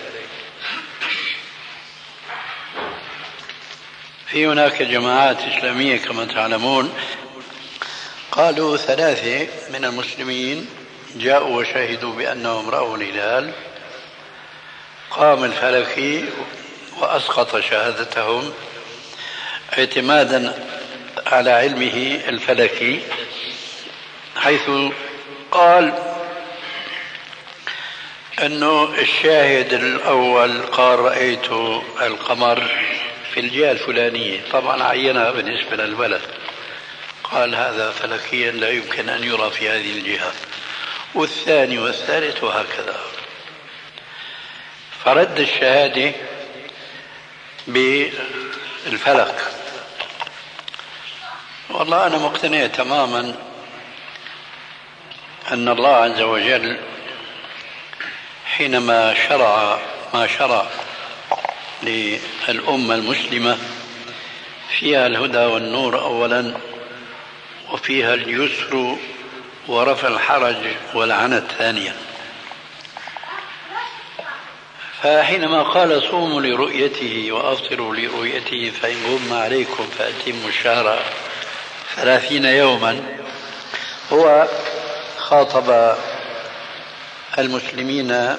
في 4.30 4.46
هناك 4.46 4.82
جماعات 4.82 5.36
إسلامية 5.40 5.96
كما 5.96 6.24
تعلمون 6.24 6.94
قالوا 8.32 8.76
ثلاثة 8.76 9.46
من 9.72 9.84
المسلمين 9.84 10.66
جاءوا 11.16 11.56
وشهدوا 11.60 12.12
بأنهم 12.14 12.70
رأوا 12.70 12.96
الهلال 12.96 13.52
قام 15.10 15.44
الفلكي 15.44 16.24
وأسقط 16.98 17.60
شهادتهم 17.60 18.52
اعتمادا 19.78 20.66
على 21.26 21.50
علمه 21.50 22.20
الفلكي 22.28 23.00
حيث 24.36 24.70
قال 25.50 25.94
إنه 28.42 28.84
الشاهد 28.84 29.72
الأول 29.72 30.62
قال 30.62 30.98
رأيت 30.98 31.50
القمر 32.02 32.70
في 33.34 33.40
الجهة 33.40 33.72
الفلانية. 33.72 34.40
طبعا 34.52 34.82
عينها 34.82 35.30
بالنسبة 35.30 35.76
للبلد. 35.76 36.22
قال 37.24 37.54
هذا 37.54 37.90
فلكيا 37.90 38.50
لا 38.50 38.70
يمكن 38.70 39.08
أن 39.08 39.24
يرى 39.24 39.50
في 39.50 39.68
هذه 39.68 39.98
الجهة. 39.98 40.32
والثاني 41.14 41.78
والثالث 41.78 42.44
وهكذا. 42.44 43.00
فرد 45.04 45.40
الشهادة 45.40 46.12
بالفلك. 47.66 49.40
والله 51.70 52.06
أنا 52.06 52.18
مقتنع 52.18 52.66
تماما 52.66 53.34
أن 55.52 55.68
الله 55.68 55.96
عز 55.96 56.20
وجل 56.20 56.80
حينما 58.44 59.14
شرع 59.28 59.78
ما 60.14 60.26
شرع 60.26 60.66
للأمة 61.82 62.94
المسلمة. 62.94 63.58
فيها 64.78 65.06
الهدى 65.06 65.38
والنور 65.38 66.00
أولا 66.00 66.54
وفيها 67.72 68.14
اليسر 68.14 68.96
ورفع 69.68 70.08
الحرج 70.08 70.56
والعنت 70.94 71.44
ثانيا 71.58 71.94
فحينما 75.02 75.62
قال 75.62 76.02
صوموا 76.02 76.40
لرؤيته 76.40 77.32
وأفطروا 77.32 77.94
لرؤيته 77.94 78.72
فإن 78.82 78.96
غم 79.06 79.32
عليكم 79.32 79.86
فأتموا 79.98 80.48
الشهر 80.48 81.02
ثلاثين 81.96 82.44
يوما. 82.44 83.18
هو 84.12 84.48
خاطب 85.18 85.96
المسلمين 87.38 88.36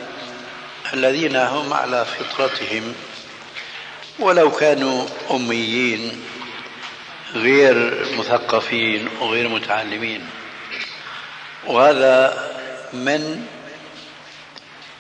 الذين 0.94 1.36
هم 1.36 1.74
على 1.74 2.06
فطرتهم. 2.06 2.96
ولو 4.22 4.52
كانوا 4.52 5.06
أميين 5.32 6.22
غير 7.36 8.06
مثقفين 8.18 9.10
وغير 9.22 9.50
متعلمين. 9.50 10.28
وهذا 11.68 12.50
من 12.94 13.46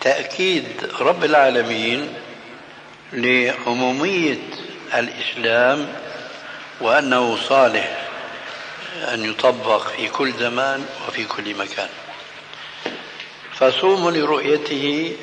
تأكيد 0.01 0.66
رب 1.00 1.24
العالمين 1.24 2.13
لعمومية 3.13 4.40
الإسلام 4.94 5.88
وأنه 6.82 7.38
صالح 7.50 8.08
أن 9.13 9.30
يطبق 9.30 9.88
في 9.88 10.10
كل 10.10 10.32
زمان 10.34 10.86
وفي 11.08 11.25
كل 11.25 11.56
مكان. 11.56 11.90
فصوم 13.54 14.10
لرؤيته 14.10 15.16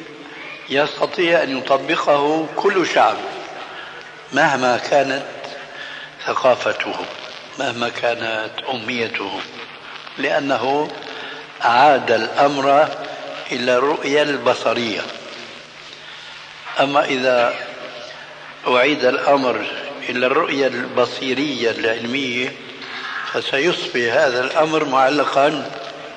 يستطيع 0.70 1.42
أن 1.42 1.58
يطبقه 1.58 2.46
كل 2.56 2.86
شعب. 2.86 3.16
مهما 4.32 4.76
كانت 4.76 5.22
ثقافته 6.26 6.94
مهما 7.58 7.88
كانت 7.88 8.50
أميته 8.70 9.40
لأنه 10.18 10.90
عاد 11.60 12.10
الأمر 12.10 12.88
إلى 13.52 13.76
الرؤية 13.76 14.22
البصرية. 14.22 15.00
أما 16.80 17.04
إذا 17.04 17.54
أعيد 18.68 19.04
الأمر 19.04 19.66
إلى 20.08 20.26
الرؤية 20.26 20.66
البصيرية 20.66 21.70
العلمية 21.70 22.52
فسيصبح 23.32 24.12
هذا 24.12 24.40
الأمر 24.40 24.84
معلقا 24.84 25.70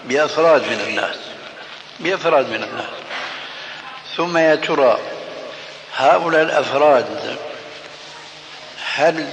بأفراد 0.06 0.62
من 0.62 0.80
الناس 0.88 1.18
بأفراد 2.00 2.50
من 2.50 2.64
الناس. 2.64 2.90
ثم 4.18 4.38
يا 4.38 4.56
ترى 4.56 5.00
هؤلاء 5.96 6.42
الأفراد 6.42 7.38
هل 8.96 9.28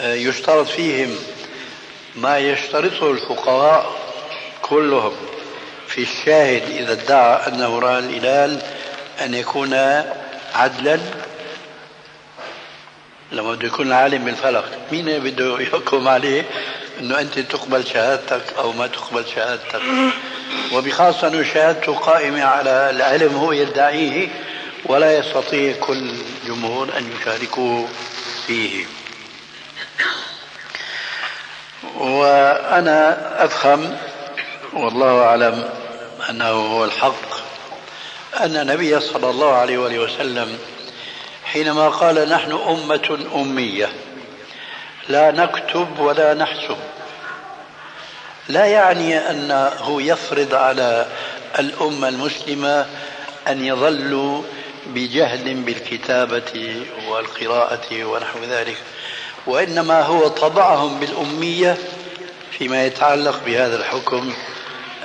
يشترط 0.00 0.68
فيهم 0.68 1.16
ما 2.16 2.38
يشترطه 2.38 3.10
الفقهاء 3.10 3.92
كلهم 4.62 5.12
في 5.88 6.02
الشاهد 6.02 6.62
إذا 6.70 6.92
ادعى 6.92 7.46
أنه 7.48 7.78
رأى 7.78 7.98
الهلال 7.98 8.62
أن 9.20 9.34
يكون 9.34 9.74
عدلا؟ 10.54 10.98
لما 13.32 13.54
بده 13.54 13.66
يكون 13.66 13.92
عالم 13.92 14.24
بالفلك 14.24 14.64
مين 14.92 15.18
بده 15.18 15.60
يحكم 15.60 16.08
عليه 16.08 16.44
إنه 17.00 17.20
أنت 17.20 17.38
تقبل 17.38 17.86
شهادتك 17.86 18.42
أو 18.58 18.72
ما 18.72 18.86
تقبل 18.86 19.24
شهادتك؟ 19.34 19.82
وبخاصة 20.72 21.28
إنه 21.28 21.42
شهادته 21.54 21.94
قائمة 21.94 22.44
على 22.44 22.90
العلم 22.90 23.36
هو 23.36 23.52
يدعيه 23.52 24.28
ولا 24.84 25.18
يستطيع 25.18 25.76
كل 25.80 26.12
جمهور 26.46 26.88
أن 26.98 27.10
يشاركوه. 27.20 27.88
فيه 28.50 28.84
وأنا 31.98 33.44
أفهم 33.44 33.96
والله 34.72 35.22
أعلم 35.22 35.68
أنه 36.30 36.50
هو 36.50 36.84
الحق 36.84 37.40
أن 38.40 38.56
النبي 38.56 39.00
صلى 39.00 39.30
الله 39.30 39.52
عليه 39.52 39.78
وآله 39.78 39.98
وسلم 39.98 40.58
حينما 41.44 41.88
قال 41.88 42.28
نحن 42.28 42.52
أمة 42.52 43.18
أمية 43.34 43.88
لا 45.08 45.30
نكتب 45.30 45.98
ولا 45.98 46.34
نحسب. 46.34 46.76
لا 48.48 48.66
يعني 48.66 49.18
انه 49.30 50.02
يفرض 50.02 50.54
على 50.54 51.06
الأمة 51.58 52.08
المسلمة 52.08 52.86
أن 53.48 53.64
يظلوا 53.64 54.42
بجهل 54.86 55.54
بالكتابة 55.54 56.84
والقراءة 57.08 58.04
ونحو 58.04 58.38
ذلك 58.50 58.76
وإنما 59.46 60.02
هو 60.02 60.28
طبعهم 60.28 61.00
بالأمية 61.00 61.78
فيما 62.58 62.86
يتعلق 62.86 63.40
بهذا 63.46 63.76
الحكم 63.76 64.32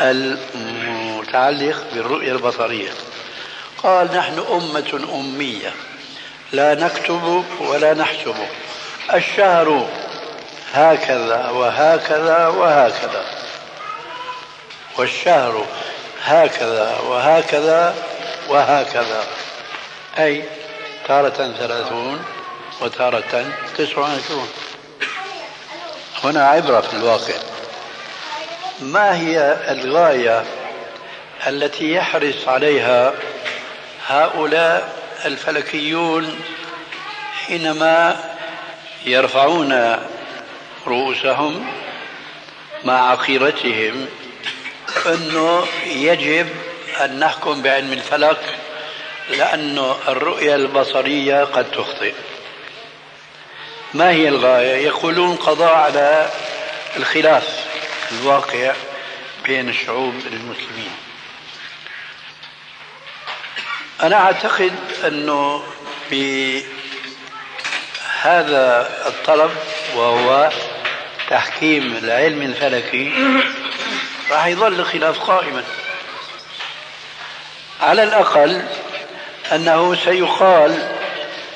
المتعلق 0.02 1.84
بالرؤية 1.94 2.32
البصرية. 2.32 2.92
قال 3.84 4.08
نحن 4.18 4.40
أمة 4.52 5.08
أمية 5.14 5.74
لا 6.52 6.76
نكتب 6.76 7.44
ولا 7.60 7.94
نحسب 7.94 8.36
الشهر 9.14 9.88
هكذا 10.74 11.50
وهكذا 11.50 12.48
وهكذا 12.48 13.26
والشهر 14.98 15.66
هكذا 16.24 17.00
وهكذا 17.00 17.96
وهكذا. 18.50 19.24
أي 20.20 20.44
تارة 21.08 21.54
ثلاثون 21.60 22.26
وتارة 22.82 23.46
تسع 23.78 24.00
وعشرون. 24.00 24.50
هنا 26.24 26.48
عبرة 26.48 26.82
في 26.82 26.94
الواقع. 26.94 27.34
ما 28.82 29.18
هي 29.18 29.58
الغاية 29.70 30.46
التي 31.48 31.94
يحرص 31.94 32.48
عليها 32.48 33.14
هؤلاء 34.08 34.96
الفلكيون 35.26 36.40
حينما 37.48 38.24
يرفعون 39.06 39.98
رؤوسهم 40.88 41.68
مع 42.84 43.12
عقيرتهم 43.12 44.08
أنه 45.06 45.66
يجب 45.86 46.50
أن 47.02 47.20
نحكم 47.20 47.62
بعلم 47.62 47.94
الفلك 47.94 48.38
لأن 49.30 49.96
الرؤية 50.08 50.56
البصرية 50.56 51.44
قد 51.44 51.72
تخطئ. 51.72 52.14
ما 53.94 54.10
هي 54.10 54.28
الغاية؟ 54.28 54.86
يقولون 54.86 55.36
قضاء 55.36 55.74
على 55.74 56.30
الخلاف 56.98 57.66
الواقع 58.12 58.74
بين 59.46 59.70
الشعوب 59.70 60.14
المسلمين. 60.26 60.92
أنا 64.04 64.16
أعتقد 64.16 64.76
أنه 65.08 65.64
بهذا 66.12 66.64
الطلب 69.08 69.52
وهو 69.96 70.52
تحكيم 71.30 71.98
العلم 72.04 72.42
الفلكي 72.42 73.14
راح 74.32 74.46
يظل 74.46 74.80
الخلاف 74.80 75.20
قائما. 75.20 75.64
على 77.82 78.04
الأقل 78.04 78.66
أنه 79.52 79.96
سيقال 79.96 80.96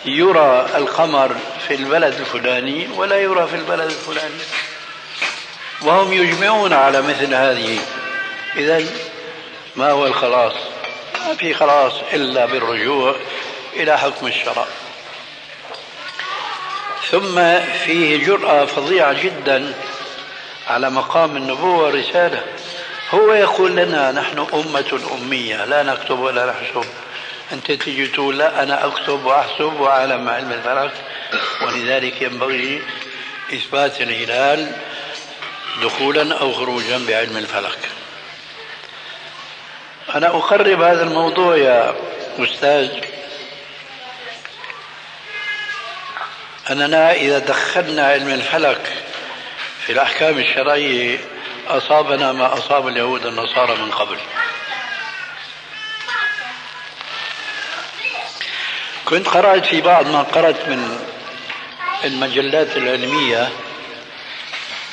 يرى 0.06 0.67
القمر 0.75 1.36
في 1.67 1.75
البلد 1.75 2.19
الفلاني 2.19 2.88
ولا 2.95 3.17
يرى 3.17 3.47
في 3.47 3.56
البلد 3.56 3.86
الفلاني. 3.86 4.43
وهم 5.82 6.13
يجمعون 6.13 6.73
على 6.73 7.02
مثل 7.02 7.34
هذه. 7.34 7.80
إذا 8.56 8.86
ما 9.75 9.91
هو 9.91 10.08
الخلاص؟ 10.08 10.54
ما 11.28 11.36
في 11.36 11.54
خلاص 11.54 11.93
إلا 12.13 12.45
بالرجوع 12.45 13.15
إلى 13.73 13.97
حكم 13.97 14.28
الشرع. 14.28 14.65
ثم 17.12 17.60
فيه 17.86 18.25
جرأة 18.25 18.65
فظيعة 18.65 19.23
جدا 19.23 19.73
على 20.67 20.89
مقام 20.89 21.38
النبوة 21.38 21.84
والرسالة. 21.84 22.43
هو 23.12 23.34
يقول 23.34 23.75
لنا 23.75 24.12
نحن 24.12 24.47
أمة 24.54 24.99
أمية 25.21 25.65
لا 25.65 25.84
نكتب 25.84 26.19
ولا 26.19 26.45
نحسب. 26.45 26.86
أنت 27.51 27.71
تجي 27.71 28.07
تقول 28.07 28.38
لا 28.38 28.63
أنا 28.63 28.85
أكتب 28.85 29.25
وأحسب 29.25 29.73
وأعلم 29.79 30.29
علم 30.29 30.51
الفلك. 30.51 30.91
ولذلك 31.62 32.21
ينبغي 32.21 32.81
إثبات 33.53 34.01
الهلال 34.01 34.71
دخولا 35.81 36.39
أو 36.39 36.53
خروجا 36.53 37.05
بعلم 37.07 37.38
الفلك. 37.38 37.79
أنا 40.15 40.27
أقرب 40.27 40.81
هذا 40.81 41.03
الموضوع 41.03 41.57
يا 41.57 41.95
أستاذ. 42.39 42.89
أننا 46.69 47.12
إذا 47.12 47.39
دخلنا 47.39 48.07
علم 48.07 48.29
الفلك 48.29 48.93
في 49.85 49.91
الأحكام 49.91 50.38
الشرعية 50.38 51.19
أصابنا 51.67 52.31
ما 52.31 52.53
أصاب 52.53 52.88
اليهود 52.88 53.25
النصارى 53.25 53.75
من 53.75 53.91
قبل. 53.91 54.17
كنت 59.10 59.28
قرأت 59.28 59.65
في 59.65 59.82
بعض 59.82 60.08
ما 60.08 60.22
قرأت 60.22 60.67
من 60.67 61.00
المجلات 62.04 62.78
العلمية. 62.78 63.50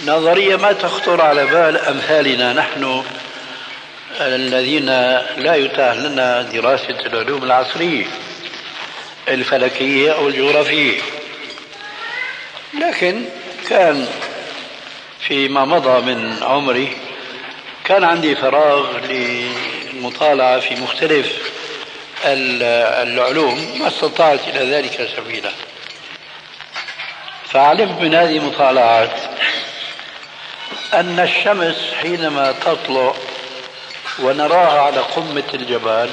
نظرية 0.07 0.57
ما 0.57 0.73
تخطر 0.73 1.21
على 1.21 1.47
بال 1.47 1.77
أمثالنا. 1.77 2.53
نحن 2.53 3.05
الذين 4.21 4.87
لا 5.37 5.55
يتاح 5.55 5.97
لنا 5.97 6.43
دراسة 6.43 7.01
العلوم 7.07 7.45
العصرية 7.45 8.05
الفلكية 9.29 10.13
أو 10.13 10.29
الجغرافية. 10.29 11.01
لكن 12.81 13.25
كان 13.69 14.07
فيما 15.21 15.65
مضى 15.65 16.13
من 16.13 16.43
عمري 16.43 16.97
كان 17.85 18.05
عندي 18.05 18.37
فراغ 18.37 18.99
للمطالعة 18.99 20.61
في 20.61 20.75
مختلف 20.75 21.56
العلوم 22.27 23.79
ما 23.81 23.89
استطعت 23.89 24.49
إلى 24.49 24.71
ذلك 24.75 25.09
سبيلا. 25.17 25.51
فعلمت 27.49 28.01
من 28.01 28.15
هذه 28.15 28.37
المطالعات 28.37 29.21
أن 30.95 31.21
الشمس 31.21 31.77
حينما 32.03 32.53
تطلع 32.53 33.15
ونراها 34.19 34.81
على 34.81 35.01
قمة 35.01 35.45
الجبال 35.55 36.11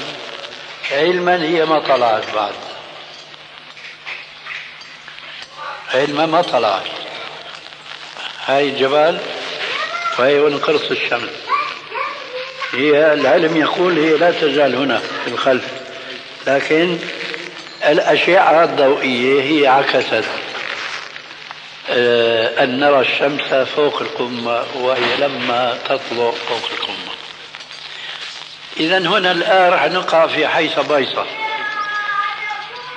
علما 0.92 1.42
هي 1.42 1.64
ما 1.64 1.78
طلعت 1.78 2.34
بعد. 2.34 2.54
علما 5.94 6.26
ما 6.26 6.42
طلعت. 6.42 6.86
هاي 8.46 8.68
الجبال 8.68 9.18
وهي 10.18 10.38
ونقرص 10.38 10.90
الشمس. 10.90 11.30
هي 12.72 13.12
العلم 13.12 13.56
يقول 13.56 13.98
هي 13.98 14.16
لا 14.16 14.30
تزال 14.30 14.74
هنا 14.74 14.98
في 14.98 15.30
الخلف. 15.30 15.83
لكن 16.46 16.98
الأشعة 17.86 18.64
الضوئية 18.64 19.42
هي 19.42 19.66
عكست 19.66 20.24
آه، 21.90 22.64
أن 22.64 22.80
نرى 22.80 23.00
الشمس 23.00 23.68
فوق 23.76 24.02
القمة 24.02 24.64
وهي 24.74 25.16
لما 25.18 25.78
تطلع 25.84 26.30
فوق 26.30 26.70
القمة. 26.72 27.14
إذا 28.76 28.98
هنا 28.98 29.32
الآن 29.32 29.72
رح 29.72 29.84
نقع 29.84 30.26
في 30.26 30.48
حيث 30.48 30.78
بيصة. 30.78 31.26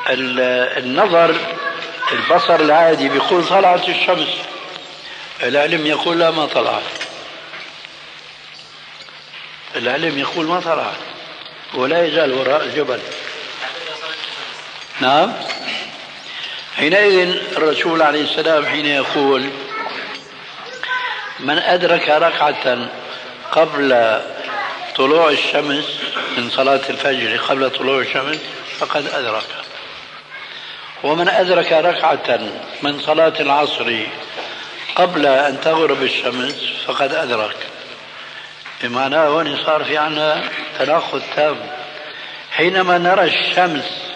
النظر 0.10 1.36
البصر 2.12 2.56
العادي 2.56 3.10
بيقول 3.10 3.46
طلعت 3.46 3.90
الشمس 3.90 4.30
العلم 5.44 5.88
يقول 5.88 6.20
لا 6.20 6.32
ما 6.32 6.46
طلعت. 6.46 6.84
العلم 9.76 10.20
يقول 10.20 10.46
ما 10.46 10.60
طلعت 10.60 10.98
ولا 11.74 12.06
يزال 12.06 12.34
وراء 12.34 12.64
الجبل. 12.64 13.00
نعم. 15.02 15.34
حينئذ 16.78 17.38
الرسول 17.58 18.02
عليه 18.02 18.22
السلام 18.22 18.66
حين 18.66 18.86
يقول 18.86 19.50
من 21.40 21.58
أدرك 21.58 22.10
ركعة 22.10 22.90
قبل 23.52 24.22
طلوع 24.96 25.30
الشمس 25.30 25.86
من 26.38 26.50
صلاة 26.50 26.82
الفجر 26.90 27.38
قبل 27.38 27.70
طلوع 27.70 28.00
الشمس 28.00 28.40
فقد 28.80 29.08
أدرك. 29.08 29.48
ومن 31.04 31.30
أدرك 31.30 31.72
ركعة 31.72 32.40
من 32.84 33.00
صلاة 33.00 33.34
العصر 33.40 34.00
قبل 34.96 35.26
أن 35.26 35.62
تغرب 35.62 36.04
الشمس 36.04 36.74
فقد 36.86 37.14
أدرك. 37.14 37.58
بمعنى 38.84 39.18
هون 39.18 39.58
صار 39.66 39.84
في 39.84 39.98
عنا 39.98 40.44
تناقض 40.80 41.22
تام. 41.36 41.58
حينما 42.52 42.98
نرى 42.98 43.24
الشمس 43.24 44.07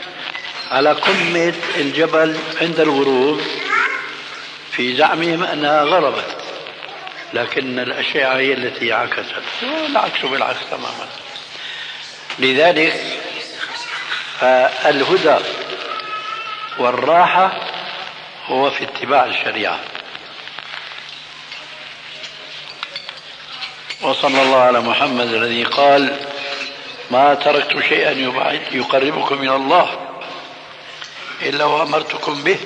على 0.72 0.92
قمة 0.92 1.54
الجبل 1.78 2.38
عند 2.62 2.80
الغروب 2.80 3.42
في 4.72 4.96
زعمهم 4.96 5.44
أنها 5.44 5.84
غربت 5.84 6.38
لكن 7.34 7.80
الأشعة 7.80 8.38
هي 8.38 8.54
التي 8.54 8.94
عكست. 8.94 9.44
والعكس 9.64 10.26
بالعكس 10.26 10.60
تماما. 10.72 11.08
لذلك 12.40 13.02
فالهدى 14.40 15.46
والراحة 16.78 17.52
هو 18.48 18.70
في 18.70 18.84
اتباع 18.84 19.26
الشريعة. 19.26 19.80
وصلى 24.02 24.42
الله 24.42 24.60
على 24.60 24.80
محمد 24.80 25.34
الذي 25.34 25.64
قال 25.64 26.18
ما 27.12 27.34
تركت 27.34 27.80
شيئا 27.90 28.12
يقربكم 28.72 29.42
إلى 29.42 29.56
الله 29.56 30.11
إلا 31.42 31.66
وأمرتكم 31.66 32.44
به 32.44 32.58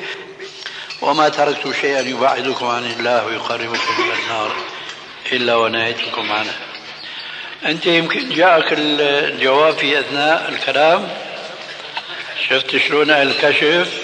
وما 1.01 1.29
تركت 1.29 1.75
شيئا 1.81 1.99
يبعدكم 1.99 2.65
عن 2.65 2.85
الله 2.85 3.25
ويقربكم 3.25 3.93
إلى 3.99 4.13
النار 4.23 4.55
إلا 5.31 5.55
ونهيتكم 5.55 6.31
عنه. 6.31 6.53
أنت 7.65 7.85
يمكن 7.85 8.29
جاءك 8.29 8.65
الجواب 8.71 9.77
في 9.77 9.99
أثناء 9.99 10.49
الكلام. 10.49 11.09
شفت 12.49 12.77
شلون 12.77 13.11
الكشف؟ 13.11 13.89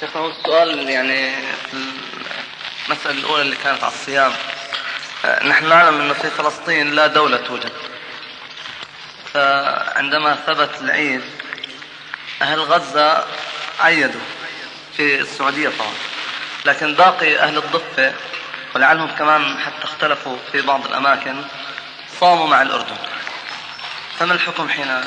شيخنا 0.00 0.26
السؤال 0.26 0.88
يعني 0.88 1.30
المسألة 2.86 3.18
الأولى 3.18 3.42
اللي 3.42 3.56
كانت 3.56 3.84
على 3.84 3.92
الصيام. 3.92 4.32
نحن 5.44 5.68
نعلم 5.68 6.00
أنه 6.00 6.12
في 6.14 6.30
فلسطين 6.30 6.90
لا 6.90 7.06
دولة 7.06 7.36
توجد. 7.36 7.72
فعندما 9.34 10.34
ثبت 10.46 10.70
العيد 10.80 11.22
أهل 12.42 12.60
غزة 12.60 13.24
عيدوا 13.80 14.20
في 14.96 15.20
السعودية 15.20 15.68
طبعا. 15.68 15.92
لكن 16.64 16.94
باقي 16.94 17.38
أهل 17.38 17.58
الضفة 17.58 18.14
ولعلهم 18.74 19.10
كمان 19.10 19.58
حتى 19.58 19.84
اختلفوا 19.84 20.36
في 20.52 20.62
بعض 20.62 20.86
الأماكن 20.86 21.44
صاموا 22.20 22.46
مع 22.46 22.62
الأردن. 22.62 22.96
فما 24.18 24.34
الحكم 24.34 24.68
حين؟ 24.68 25.00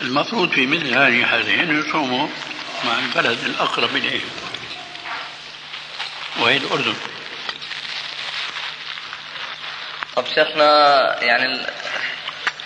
المفروض 0.00 0.50
في 0.52 0.66
مثل 0.66 0.94
هذه 0.94 1.20
الحالة 1.20 1.62
أن 1.62 1.80
يصوموا 1.80 2.28
مع 2.84 2.98
البلد 2.98 3.44
الأقرب 3.44 3.96
إليه 3.96 4.20
وهي 6.40 6.56
الأردن. 6.56 6.94
طب 10.16 10.24
شيخنا 10.34 11.16
يعني 11.22 11.66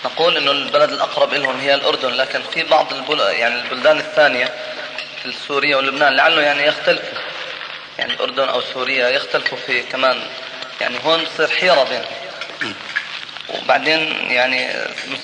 نقول 0.05 0.37
إنه 0.37 0.51
البلد 0.51 0.91
الأقرب 0.93 1.35
لهم 1.35 1.61
هي 1.61 1.75
الأردن 1.75 2.11
لكن 2.11 2.43
في 2.43 2.63
بعض 2.63 2.93
البل... 2.93 3.21
يعني 3.21 3.61
البلدان 3.61 3.99
الثانية 3.99 4.55
في 5.23 5.33
سوريا 5.49 5.77
ولبنان 5.77 6.17
لعله 6.17 6.43
يعني 6.43 6.67
يختلفوا 6.67 7.19
يعني 7.99 8.13
الأردن 8.13 8.49
أو 8.49 8.61
سوريا 8.61 9.09
يختلفوا 9.09 9.59
في 9.67 9.83
كمان 9.83 10.21
يعني 10.81 10.97
هون 11.05 11.25
بصير 11.25 11.49
حيرة 11.49 11.85
بينهم. 11.85 12.75
وبعدين 13.49 14.31
يعني 14.31 14.69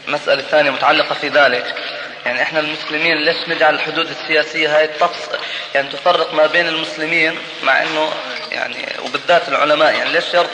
مسألة 0.08 0.42
ثانية 0.42 0.70
متعلقة 0.70 1.14
في 1.14 1.28
ذلك 1.28 1.74
يعني 2.26 2.42
إحنا 2.42 2.60
المسلمين 2.60 3.16
ليش 3.16 3.36
نجعل 3.48 3.74
الحدود 3.74 4.08
السياسية 4.10 4.76
هاي 4.76 4.84
الطقس 4.84 5.18
يعني 5.74 5.88
تفرق 5.88 6.34
ما 6.34 6.46
بين 6.46 6.68
المسلمين 6.68 7.38
مع 7.62 7.82
إنه 7.82 8.12
يعني 8.52 8.86
وبالذات 9.04 9.48
العلماء 9.48 9.94
يعني 9.94 10.12
ليش 10.12 10.24
شرط 10.32 10.50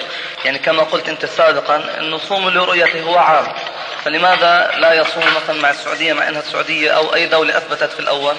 يعني 0.46 0.58
كما 0.58 0.82
قلت 0.82 1.08
انت 1.08 1.26
سابقا 1.26 2.00
انه 2.00 2.18
صوم 2.18 2.48
لرؤيته 2.48 3.02
هو 3.02 3.16
عام 3.16 3.52
فلماذا 4.04 4.70
لا 4.78 4.94
يصوم 4.94 5.24
مثلا 5.36 5.62
مع 5.62 5.70
السعودية 5.70 6.12
مع 6.12 6.28
إنها 6.28 6.40
السعودية 6.40 6.90
أو 6.90 7.14
أي 7.14 7.26
دولة 7.26 7.58
أثبتت 7.58 7.92
في 7.92 8.00
الأول؟ 8.00 8.34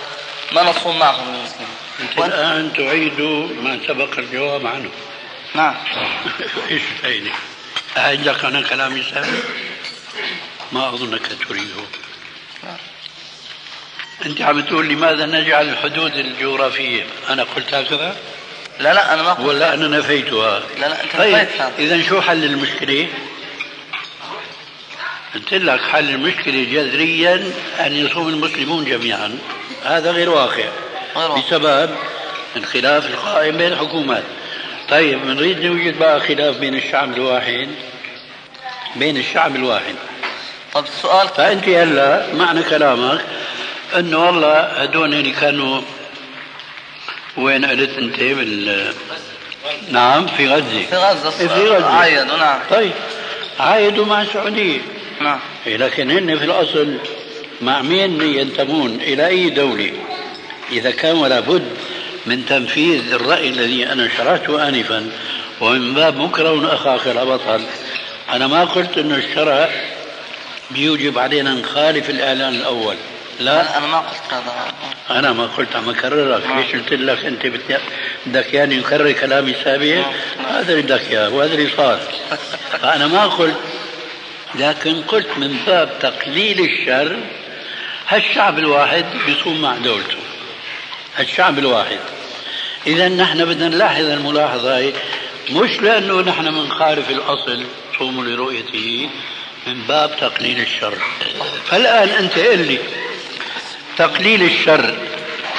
ما 0.52 0.63
نصوم 0.63 1.00
معهم؟ 1.00 1.36
المسلمين 1.36 1.67
انت 2.00 2.17
الآن 2.17 2.74
تعيد 2.74 3.22
ما 3.62 3.80
سبق 3.88 4.20
الجواب 4.20 4.67
عنه. 4.67 4.89
نعم. 5.56 5.76
إيش 6.72 6.82
فايدة؟ 7.02 7.32
عندك 7.98 8.46
أنا 8.46 8.62
كلامي 8.62 9.04
سابق 9.04 9.43
ما 10.72 10.89
أظنك 10.89 11.28
تريده. 11.50 11.84
أنت 14.26 14.41
عم 14.41 14.62
تقول 14.62 14.88
لماذا 14.88 15.26
نجعل 15.26 15.70
الحدود 15.70 16.15
الجغرافية؟ 16.15 17.06
أنا 17.30 17.43
قلت 17.43 17.74
هكذا؟ 17.74 18.15
لا 18.80 18.94
لا 18.94 19.13
أنا 19.13 19.24
ما 19.24 19.34
قلت 19.34 19.48
ولا 19.48 19.74
أنا 19.74 19.88
نفيتها. 19.88 20.60
لا 20.80 20.88
لا 20.88 21.04
أنت 21.04 21.18
طيب 21.18 21.48
إذا 21.80 22.02
شو 22.02 22.22
حل 22.22 22.44
المشكلة؟ 22.44 23.08
قلت 25.36 25.54
لك 25.54 25.82
حل 25.82 26.10
المشكلة 26.10 26.63
جذريا 26.63 27.52
أن 27.80 27.94
يصوم 27.94 28.30
المسلمون 28.30 28.86
جميعا. 28.86 29.40
هذا 29.86 30.12
غير 30.12 30.30
واقع. 30.30 30.66
غير. 31.16 31.32
بسبب 31.32 31.90
الخلاف 32.56 33.06
القائم 33.06 33.58
بين 33.58 33.72
الحكومات. 33.74 34.24
طيب 34.90 35.26
بنريد 35.26 35.66
نوجد 35.66 36.00
بقى 36.00 36.20
خلاف 36.20 36.58
بين 36.58 36.76
الشعب 36.76 37.13
الواحد. 37.13 37.70
بين 38.96 39.18
الشعب 39.18 39.56
الواحد. 39.56 39.96
طب 40.74 40.84
السؤال 40.84 41.28
فأنت 41.28 41.70
هلأ 41.70 42.34
معنى 42.34 42.63
كلامك 42.63 43.22
أنه 43.96 44.26
والله 44.26 44.60
هدول 44.60 45.13
اللي 45.13 45.32
كانوا 45.32 45.82
وين 47.38 47.65
قلت 47.65 47.97
أنت 47.97 48.19
بال 48.19 48.93
نعم 49.91 50.28
في 50.28 50.47
غزة. 50.47 50.86
في 50.89 50.95
غزة 50.95 51.30
في 51.30 51.45
غزة. 51.45 51.86
عايدوا 51.86 52.38
نعم. 52.38 52.60
طيب 52.69 52.91
عايدوا 53.60 54.06
مع 54.06 54.21
السعودية. 54.21 54.80
نعم. 55.21 55.39
إيه، 55.67 55.78
لكن 55.78 56.12
هن 56.12 56.38
في 56.38 56.45
الأصل 56.45 56.97
مع 57.62 57.82
مين 57.82 58.21
ينتمون 58.21 58.95
إلى 59.02 59.28
أي 59.28 59.50
دولة. 59.50 59.91
إذا 60.71 60.91
كان 60.91 61.15
ولا 61.15 61.39
بد 61.39 61.67
من 62.26 62.45
تنفيذ 62.45 63.13
الرأي 63.13 63.50
الذي 63.50 63.88
أنا 63.88 64.10
شرحته 64.17 64.67
آنفا 64.67 65.10
ومن 65.62 65.93
باب 65.93 66.17
مكره 66.17 66.73
أخاك 66.73 67.08
لا 67.08 67.23
بطل 67.23 67.62
أنا 68.34 68.47
ما 68.47 68.63
قلت 68.63 68.97
أن 68.97 69.12
الشرع 69.12 69.69
بيوجب 70.71 71.19
علينا 71.19 71.54
نخالف 71.54 72.10
الإعلان 72.10 72.56
الأول. 72.56 72.95
لا. 73.39 73.78
أنا 73.78 73.88
ما 73.88 74.00
قلت 74.00 74.34
هذا. 74.34 74.73
أنا 75.10 75.34
ما 75.34 75.45
قلت 75.45 75.76
عم 75.76 75.89
أكررك 75.89 76.43
ليش 76.56 76.71
قلت 76.71 76.93
لك 76.93 77.26
أنت 77.26 77.45
بدك 77.47 77.82
بدك 78.26 78.54
يعني 78.54 78.76
نكرر 78.76 79.12
كلامي 79.12 79.52
السابق 79.52 80.06
هذا 80.50 80.71
اللي 80.71 80.82
بدك 80.82 81.02
إياه 81.12 81.30
وهذا 81.30 81.54
اللي 81.54 81.69
صار. 81.78 82.00
فأنا 82.82 83.08
ما 83.08 83.26
قلت. 83.26 83.58
لكن 84.56 85.02
قلت 85.02 85.38
من 85.38 85.58
باب 85.67 86.00
تقليل 86.00 86.60
الشر 86.60 87.19
هالشعب 88.08 88.60
الواحد 88.60 89.06
بيصوم 89.26 89.62
مع 89.62 89.78
دولته. 89.78 90.17
هالشعب 91.17 91.60
الواحد. 91.60 92.00
إذا 92.88 93.10
نحن 93.10 93.45
بدنا 93.45 93.67
نلاحظ 93.67 94.06
الملاحظة 94.06 94.78
هي 94.78 94.93
مش 95.52 95.82
لأنه 95.82 96.21
نحن 96.21 96.52
بنخالف 96.52 97.10
الأصل 97.10 97.65
صوموا 98.00 98.23
لرؤيته 98.23 99.10
من 99.67 99.82
باب 99.88 100.17
تقليل 100.17 100.62
الشر. 100.62 100.97
فالآن 101.65 102.10
أنت 102.10 102.39
قل 102.39 102.60
لي. 102.60 102.80
تقليل 103.98 104.44
الشر. 104.44 104.96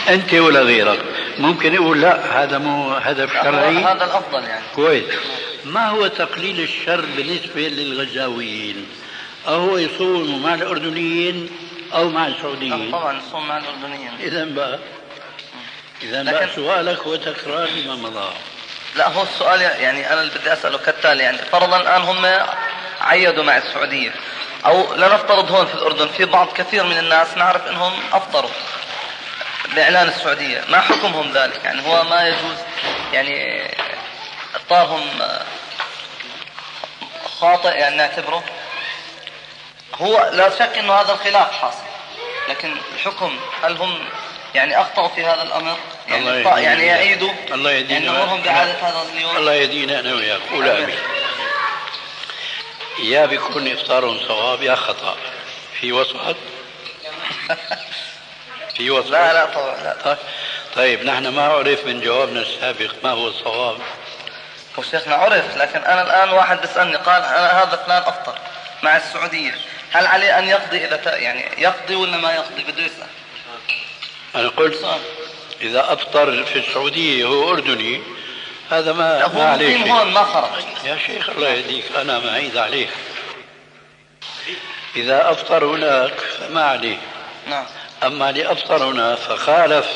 أنت 0.08 0.34
ولا 0.34 0.60
غيرك. 0.60 0.98
ممكن 1.38 1.74
يقول 1.74 2.00
لا 2.00 2.42
هذا 2.42 2.58
مو 2.58 2.92
هدف 2.92 3.32
شرعي. 3.32 3.76
هذا 3.76 4.04
الأفضل 4.04 4.44
يعني. 4.44 4.64
كويس. 4.74 5.04
ما 5.64 5.88
هو 5.88 6.06
تقليل 6.06 6.60
الشر 6.60 7.04
بالنسبة 7.16 7.60
للغزاويين؟ 7.68 8.86
أو 9.48 9.54
هو 9.54 9.78
يصوم 9.78 10.42
مع 10.42 10.54
الأردنيين 10.54 11.50
أو 11.94 12.08
مع 12.08 12.26
السعوديين؟ 12.26 12.90
طبعا 12.92 13.12
نصوم 13.28 13.48
مع 13.48 13.58
الأردنيين. 13.58 14.10
إذا 14.20 14.44
بقى. 14.44 14.78
إذا 16.02 16.22
لكن- 16.22 16.32
بقى 16.32 16.48
سؤالك 16.56 16.98
هو 16.98 17.16
تكرار 17.16 17.68
لما 17.84 17.94
مضى. 17.94 18.30
لا 18.96 19.08
هو 19.08 19.22
السؤال 19.22 19.60
يعني 19.60 20.12
أنا 20.12 20.20
اللي 20.22 20.32
بدي 20.40 20.52
أسأله 20.52 20.78
كالتالي 20.78 21.22
يعني 21.22 21.38
فرضا 21.38 21.80
الآن 21.80 22.02
هم 22.02 22.26
عيدوا 23.00 23.44
مع 23.44 23.56
السعودية. 23.56 24.10
أو 24.66 24.94
لنفترض 24.94 25.50
هون 25.50 25.66
في 25.66 25.74
الأردن 25.74 26.08
في 26.08 26.24
بعض 26.24 26.52
كثير 26.52 26.84
من 26.84 26.98
الناس 26.98 27.36
نعرف 27.36 27.66
أنهم 27.66 27.92
أفطروا 28.12 28.50
بإعلان 29.74 30.08
السعودية. 30.08 30.64
ما 30.68 30.80
حكمهم 30.80 31.32
ذلك؟ 31.32 31.64
يعني 31.64 31.88
هو 31.88 32.04
ما 32.04 32.28
يجوز 32.28 32.56
يعني 33.12 33.62
إفطارهم 34.54 35.06
خاطئ 37.40 37.78
يعني 37.78 37.96
نعتبره. 37.96 38.44
هو 39.94 40.30
لا 40.32 40.50
شك 40.50 40.78
أنه 40.78 40.92
هذا 40.92 41.12
الخلاف 41.12 41.52
حاصل 41.52 41.82
لكن 42.48 42.74
الحكم 42.94 43.38
هل 43.62 43.76
هم 43.76 43.98
يعني 44.54 44.80
أخطأوا 44.80 45.08
في 45.08 45.24
هذا 45.24 45.42
الأمر؟ 45.42 45.76
الله 46.08 46.32
يعني, 46.32 46.42
يهدينا 46.42 46.62
يعني. 46.62 46.86
يعيدوا 46.86 47.30
الله 47.50 47.70
يهدينا 47.70 48.12
يعني 48.12 48.32
وإياك. 48.32 48.44
بعادة 48.44 48.72
هذا 48.72 49.06
اليوم. 49.14 49.36
الله 49.36 49.52
يهدينا 49.52 50.00
أنا 50.00 50.14
وياك 50.14 50.40
قول 50.50 50.68
آمين. 50.68 50.98
يا 53.02 53.26
بيكون 53.26 53.68
إفطار 53.68 54.18
صواب 54.28 54.62
يا 54.62 54.74
خطأ. 54.74 55.16
في 55.80 55.92
وسط 55.92 56.16
في 58.76 58.90
وسط 58.90 59.10
لا 59.10 59.32
لا 59.32 59.46
طبعا 59.46 59.76
لا. 59.76 59.96
طيب, 60.04 60.16
طيب 60.76 61.04
نحن 61.04 61.28
ما 61.28 61.42
عرف 61.42 61.84
من 61.86 62.00
جوابنا 62.00 62.40
السابق 62.40 62.90
ما 63.04 63.10
هو 63.10 63.28
الصواب؟ 63.28 63.78
هو 64.78 64.82
شيخنا 64.82 65.14
عرف 65.14 65.56
لكن 65.56 65.78
أنا 65.78 66.02
الآن 66.02 66.30
واحد 66.30 66.60
بيسألني 66.60 66.96
قال 66.96 67.22
أنا 67.22 67.62
هذا 67.62 67.76
فلان 67.86 68.02
أفطر 68.02 68.38
مع 68.82 68.96
السعودية. 68.96 69.54
هل 69.92 70.06
عليه 70.06 70.38
أن 70.38 70.48
يقضي 70.48 70.84
إذا 70.84 70.96
ت- 70.96 71.06
يعني 71.06 71.44
يقضي 71.62 71.94
ولا 71.94 72.16
ما 72.16 72.32
يقضي؟ 72.34 72.62
بده 72.62 72.82
يسأل. 72.82 73.06
أنا 74.34 74.48
قلت 74.48 75.00
إذا 75.60 75.92
أفطر 75.92 76.44
في 76.44 76.58
السعودية 76.58 77.24
هو 77.24 77.50
أردني 77.50 78.02
هذا 78.70 78.92
ما, 78.92 79.28
ما 79.28 79.44
عليه 79.44 79.76
شيء 79.76 79.92
هون 79.92 80.12
ما 80.12 80.24
خرج. 80.24 80.64
يا 80.84 80.98
شيخ 81.06 81.30
الله 81.30 81.48
يهديك 81.48 81.84
أنا 81.96 82.18
معيد 82.18 82.56
عليك. 82.56 82.88
إذا 84.96 85.30
أفطر 85.30 85.64
هناك 85.64 86.14
فما 86.20 86.62
عليه. 86.62 86.98
نعم. 87.48 87.64
أما 88.02 88.32
لأفطر 88.32 88.84
هنا 88.84 89.14
فخالف 89.14 89.86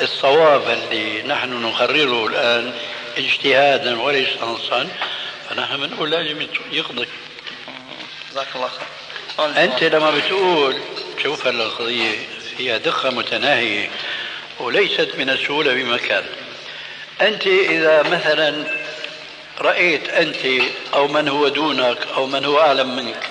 الصواب 0.00 0.68
اللي 0.68 1.22
نحن 1.22 1.62
نقرره 1.62 2.26
الآن 2.26 2.72
اجتهادا 3.16 4.02
وليس 4.02 4.28
نصا 4.42 4.88
فنحن 5.50 5.76
بنقول 5.76 6.10
لازم 6.10 6.46
يقضي. 6.72 7.08
جزاك 8.30 8.46
الله 8.56 8.68
خير. 8.68 9.64
أنت. 9.64 9.84
لما 9.84 10.10
بتقول 10.10 10.76
شوف 11.22 11.46
القضية 11.46 12.28
فيها 12.56 12.76
دقة 12.76 13.10
متناهية 13.10 13.90
وليست 14.60 15.08
من 15.18 15.30
السهولة 15.30 15.74
بمكان. 15.74 16.24
أنت 17.20 17.46
إذا 17.46 18.02
مثلا 18.02 18.64
رأيت 19.60 20.08
أنت 20.08 20.64
أو 20.94 21.08
من 21.08 21.28
هو 21.28 21.48
دونك 21.48 21.98
أو 22.16 22.26
من 22.26 22.44
هو 22.44 22.60
أعلم 22.60 22.96
منك 22.96 23.28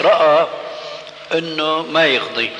رأى 0.00 0.48
أنه 1.34 1.82
ما 1.82 2.06
يقضي. 2.06 2.50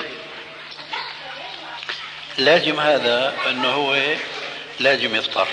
لازم 2.38 2.81
هذا 2.81 3.35
أنه 3.49 3.69
هو 3.69 3.97
لازم 4.81 5.15
يفطر. 5.17 5.49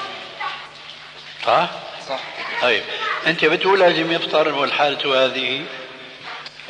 صح؟ 1.45 1.69
صح. 2.09 2.19
طيب. 2.61 2.83
أنت 3.27 3.45
بتقول 3.45 3.79
لازم 3.79 4.11
يفطر 4.11 4.53
والحالة 4.53 5.25
هذه؟ 5.25 5.65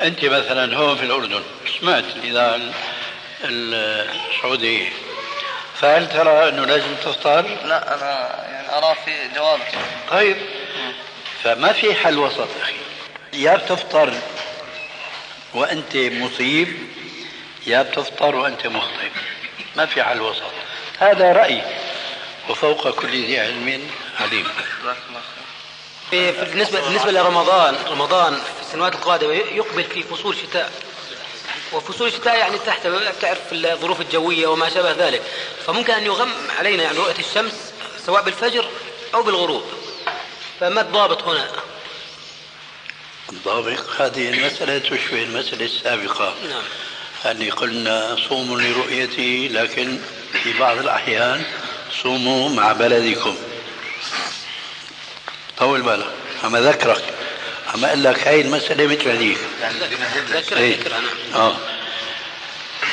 أنت 0.02 0.26
مثلا 0.26 0.78
هون 0.78 0.98
في 0.98 1.04
الأردن 1.04 1.44
سمعت 1.80 2.04
الإذاعة 2.16 2.56
ال- 2.56 2.74
السعودية؟ 4.36 4.90
فهل 5.82 6.10
ترى 6.10 6.50
أنه 6.50 6.66
لازم 6.66 6.96
تفطر؟ 6.96 7.42
لا 7.66 7.96
أنا 7.96 8.46
يعني 8.52 8.78
أرى 8.78 8.96
في 9.06 9.28
جوابك 9.36 9.72
طيب. 10.12 10.38
فما 11.44 11.74
في 11.74 11.96
حل 11.96 12.18
وسط 12.18 12.48
أخي؟ 12.62 12.74
يا 13.34 13.56
بتفطر 13.56 14.14
وأنت 15.54 15.96
مصيب 15.96 16.78
يا 17.68 17.82
بتفطر 17.82 18.36
وأنت 18.36 18.68
مخطئ. 18.68 19.10
ما 19.76 19.86
في 19.86 20.04
حل 20.04 20.22
وسط. 20.22 20.42
هذا 21.00 21.32
رأيي 21.34 21.62
وفوق 22.50 22.90
كل 22.90 23.08
ذي 23.10 23.40
علم 23.40 23.88
عليم. 24.20 24.48
جزاك 24.82 24.98
الله 25.10 25.22
خير 26.12 26.34
في- 26.34 26.34
في- 26.46 26.52
بالنسبة 26.52 26.82
بالنسبة 26.82 27.12
لرمضان 27.12 27.76
رمضان 27.88 28.36
في 28.36 28.62
السنوات 28.62 28.96
القادمة 28.96 29.34
يقبل 29.34 29.84
في 29.84 30.04
فصول 30.04 30.36
شتاء. 30.38 30.72
وفصول 31.74 32.08
الشتاء 32.08 32.38
يعني 32.38 32.58
تحت 32.58 32.88
تعرف 33.22 33.40
الظروف 33.52 34.02
الجوية 34.02 34.48
وما 34.48 34.70
شابه 34.70 34.92
ذلك. 34.92 35.22
فممكن 35.66 35.94
أن 35.94 36.06
يغم 36.06 36.32
علينا 36.60 36.84
يعني 36.84 36.98
رؤية 36.98 37.20
الشمس 37.20 37.54
سواء 38.06 38.24
بالفجر 38.24 38.70
أو 39.14 39.24
بالغروب. 39.24 39.64
فما 40.60 40.82
الضابط 40.82 41.24
هنا؟ 41.24 41.52
الضابط 43.32 43.90
هذه 43.98 44.30
المسألة 44.30 44.78
تشبه 44.78 45.24
المسألة 45.24 45.66
السابقة. 45.66 46.36
نعم. 46.50 46.64
أني 47.26 47.50
قلنا 47.50 48.18
صوموا 48.30 48.62
لرؤيته 48.62 49.50
لكن 49.52 50.00
في 50.44 50.54
بعض 50.60 50.78
الأحيان 50.78 51.44
صوموا 52.04 52.50
مع 52.50 52.72
بلدكم. 52.72 53.36
طول 55.58 55.82
بالك 55.82 56.14
عم 56.44 56.56
أذكرك 56.56 57.14
عم 57.74 57.86
أقول 57.86 58.04
لك 58.04 58.28
هاي 58.28 58.42
المسألة 58.42 58.88
مثل 58.88 59.10
هذيك 59.10 59.38
إيه. 60.52 60.78
نعم 61.32 61.36
آه. 61.36 61.56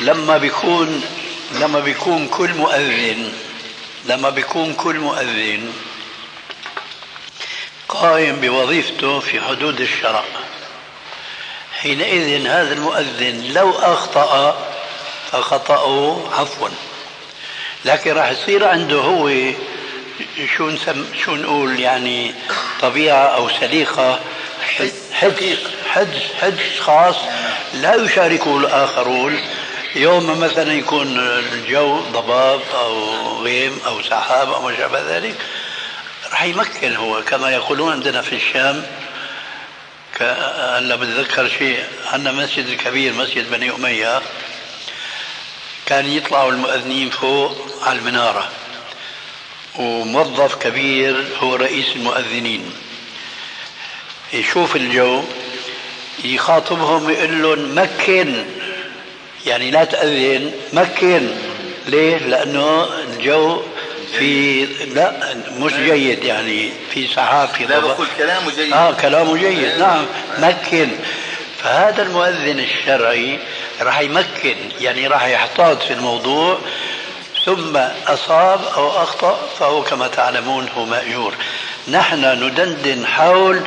لما 0.00 0.38
بيكون 0.38 1.04
لما 1.52 1.80
بيكون 1.80 2.28
كل 2.28 2.54
مؤذن 2.54 3.32
لما 4.04 4.30
بيكون 4.30 4.74
كل 4.74 4.96
مؤذن 4.96 5.72
قائم 7.88 8.40
بوظيفته 8.40 9.20
في 9.20 9.40
حدود 9.40 9.80
الشرع 9.80 10.24
حينئذ 11.80 12.46
هذا 12.46 12.72
المؤذن 12.72 13.52
لو 13.52 13.70
أخطأ 13.70 14.58
فخطأه 15.32 16.28
عفوا 16.32 16.68
لكن 17.84 18.12
راح 18.12 18.30
يصير 18.30 18.68
عنده 18.68 18.96
هو 18.96 19.30
شو 20.56 20.70
نسم 20.70 21.06
شو 21.24 21.34
نقول 21.34 21.80
يعني 21.80 22.34
طبيعة 22.80 23.26
أو 23.26 23.48
سليقة 23.48 24.20
حدس 25.12 25.58
حدس 25.88 26.22
حدس 26.40 26.80
خاص 26.80 27.16
لا 27.74 27.94
يشاركه 27.94 28.58
الآخرون. 28.58 29.40
يوم 29.94 30.40
مثلا 30.40 30.72
يكون 30.72 31.18
الجو 31.18 32.00
ضباب 32.00 32.60
أو 32.74 33.42
غيم 33.42 33.80
أو 33.86 34.02
سحاب 34.02 34.52
أو 34.52 34.62
ما 34.62 34.76
شابه 34.76 35.16
ذلك 35.16 35.36
راح 36.30 36.42
يمكن 36.42 36.96
هو. 36.96 37.22
كما 37.22 37.50
يقولون 37.50 37.92
عندنا 37.92 38.22
في 38.22 38.34
الشام 38.34 38.86
هلا 40.20 40.96
بتذكر 40.96 41.48
شيء 41.48 41.84
عندنا 42.12 42.32
مسجد 42.32 42.66
الكبير 42.66 43.12
مسجد 43.12 43.50
بني 43.50 43.70
أمية. 43.70 44.22
كان 45.86 46.06
يطلعوا 46.06 46.50
المؤذنين 46.50 47.10
فوق 47.10 47.56
على 47.82 47.98
المنارة. 47.98 48.50
وموظف 49.78 50.54
كبير 50.54 51.24
هو 51.40 51.54
رئيس 51.54 51.86
المؤذنين. 51.96 52.72
يشوف 54.38 54.76
الجو 54.76 55.22
يخاطبهم 56.24 57.10
يقول 57.10 57.42
لهم 57.42 57.78
مكن. 57.78 58.44
يعني 59.46 59.70
لا 59.70 59.84
تأذن 59.84 60.52
مكن. 60.72 61.28
ليه؟ 61.86 62.16
لأنه 62.18 62.84
الجو 62.84 63.62
في 64.18 64.64
لا 64.94 65.36
مش 65.58 65.72
جيد 65.72 66.24
يعني 66.24 66.72
في 66.94 67.06
سحاب 67.06 67.48
في 67.48 67.64
لا 67.64 67.78
بقول 67.78 68.06
كلامه 68.18 68.50
جيد. 68.56 68.72
آه 68.72 68.92
كلامه 68.92 69.36
جيد. 69.36 69.78
نعم 69.78 70.06
مكن. 70.38 70.88
فهذا 71.62 72.02
المؤذن 72.02 72.60
الشرعي 72.60 73.38
راح 73.80 74.00
يمكن 74.00 74.56
يعني 74.80 75.06
راح 75.06 75.24
يحتاط 75.26 75.82
في 75.82 75.92
الموضوع 75.92 76.58
ثم 77.44 77.76
أصاب 78.06 78.60
أو 78.76 78.90
أخطأ 79.02 79.48
فهو 79.58 79.82
كما 79.82 80.08
تعلمون 80.08 80.68
هو 80.76 80.84
مأجور. 80.84 81.34
نحن 81.88 82.44
ندندن 82.44 83.06
حول 83.06 83.60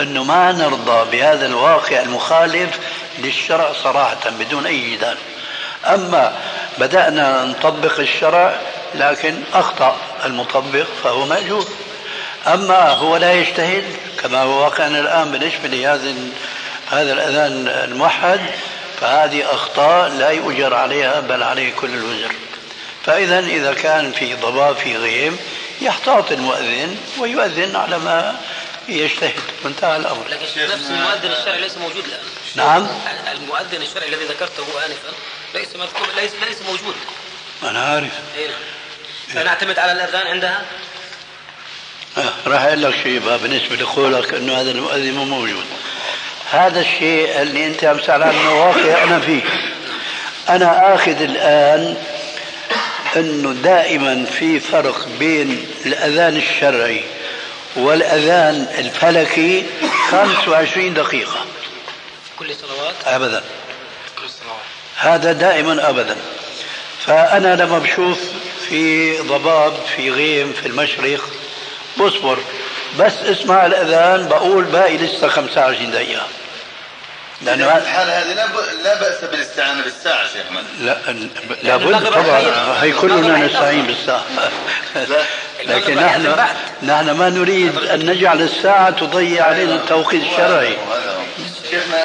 أنه 0.00 0.24
ما 0.24 0.52
نرضى 0.52 1.10
بهذا 1.16 1.46
الواقع 1.46 2.00
المخالف 2.00 2.78
للشرع 3.18 3.72
صراحة 3.72 4.30
بدون 4.38 4.66
أي 4.66 4.90
جدال 4.90 5.16
أما 5.86 6.32
بدأنا 6.78 7.44
نطبق 7.44 8.00
الشرع 8.00 8.54
لكن 8.94 9.34
أخطأ 9.54 9.96
المطبق 10.24 10.86
فهو 11.04 11.26
مأجور. 11.26 11.66
أما 12.46 12.90
هو 12.90 13.16
لا 13.16 13.32
يجتهد 13.32 13.84
كما 14.22 14.42
هو 14.42 14.64
واقعنا 14.64 15.00
الآن 15.00 15.30
بالنسبة 15.30 15.68
لهذا 15.68 16.14
هذا 16.90 17.12
الأذان 17.12 17.68
الموحد 17.68 18.40
فهذه 19.00 19.54
أخطاء 19.54 20.08
لا 20.08 20.30
يؤجر 20.30 20.74
عليها 20.74 21.20
بل 21.20 21.42
عليه 21.42 21.72
كل 21.72 21.90
الوزر. 21.94 22.32
فإذا 23.06 23.38
إذا 23.38 23.74
كان 23.74 24.12
في 24.12 24.34
ضباب 24.34 24.76
في 24.76 24.96
غيم 24.96 25.38
يحتاط 25.80 26.32
المؤذن 26.32 26.96
ويؤذن 27.18 27.76
على 27.76 27.98
ما 27.98 28.36
يجتهد 28.88 29.40
وانتهى 29.64 29.96
الأمر. 29.96 30.28
لكن 30.28 30.44
نفس 30.44 30.90
المؤذن 30.90 31.32
الشرعي 31.32 31.60
ليس 31.60 31.76
موجود 31.76 32.04
الآن. 32.04 32.20
نعم. 32.54 32.88
المؤذن 33.32 33.82
الشرعي 33.82 34.08
الذي 34.08 34.24
ذكرته 34.24 34.62
آنفا 34.86 35.12
ليس 35.54 35.68
مذكور 35.76 36.08
ليس 36.16 36.30
ليس 36.48 36.62
موجود. 36.62 36.94
أنا 37.62 37.84
عارف. 37.84 38.12
أي 38.38 38.46
نعم 38.48 38.58
فنعتمد 39.34 39.78
على 39.78 39.92
الأذان 39.92 40.26
عندها؟ 40.26 40.62
آه، 42.18 42.32
راح 42.46 42.62
أقول 42.62 42.82
لك 42.82 42.94
شيء 43.02 43.18
بالنسبة 43.18 43.76
لقولك 43.76 44.34
إنه 44.34 44.60
هذا 44.60 44.70
المؤذن 44.70 45.12
مو 45.12 45.24
موجود. 45.24 45.64
هذا 46.50 46.80
الشيء 46.80 47.42
اللي 47.42 47.66
أنت 47.66 47.84
عم 47.84 47.98
تسأل 47.98 48.22
عنه 48.22 48.64
واقع 48.66 49.04
أنا 49.04 49.20
فيه. 49.20 49.42
أنا 50.48 50.94
آخذ 50.94 51.22
الآن 51.22 51.96
إنه 53.16 53.52
دائما 53.52 54.24
في 54.24 54.60
فرق 54.60 55.08
بين 55.18 55.66
الأذان 55.86 56.36
الشرعي 56.36 57.04
والاذان 57.76 58.66
الفلكي 58.78 59.66
25 60.10 60.94
دقيقه 60.94 61.44
كل 62.38 62.50
الصلوات 62.50 62.94
ابدا 63.06 63.42
كل 64.18 64.24
الصلوات 64.24 64.60
هذا 64.96 65.32
دائما 65.32 65.88
ابدا 65.90 66.16
فانا 67.06 67.56
لما 67.56 67.78
بشوف 67.78 68.18
في 68.68 69.16
ضباب 69.18 69.72
في 69.96 70.10
غيم 70.10 70.52
في 70.52 70.68
المشرق 70.68 71.20
بصبر 71.98 72.38
بس 72.98 73.12
اسمع 73.22 73.66
الاذان 73.66 74.28
بقول 74.28 74.64
باقي 74.64 74.96
لسه 74.96 75.28
25 75.28 75.90
دقيقه 75.90 76.26
لأنه 77.42 77.74
في 77.74 77.78
الحاله 77.78 78.20
هذه 78.20 78.34
لا, 78.34 78.46
لا 78.84 79.00
باس 79.00 79.24
بالاستعانه 79.24 79.84
بالساعة 79.84 80.26
شيخ 80.26 80.46
لا 80.80 80.98
لابد 81.62 82.10
طبعا 82.10 82.42
هي 82.82 82.92
كلنا 82.92 83.46
نستعين 83.46 83.86
بالساعة 83.86 84.24
لكن 85.66 85.96
نحن 85.96 86.46
نحن 86.82 87.10
ما 87.10 87.30
نريد 87.30 87.76
أن 87.78 88.10
نجعل 88.10 88.42
الساعة 88.42 88.90
تضيع 88.90 89.44
علينا 89.44 89.74
التوقيت 89.74 90.22
الشرعي. 90.22 90.76
شيخنا 91.70 92.04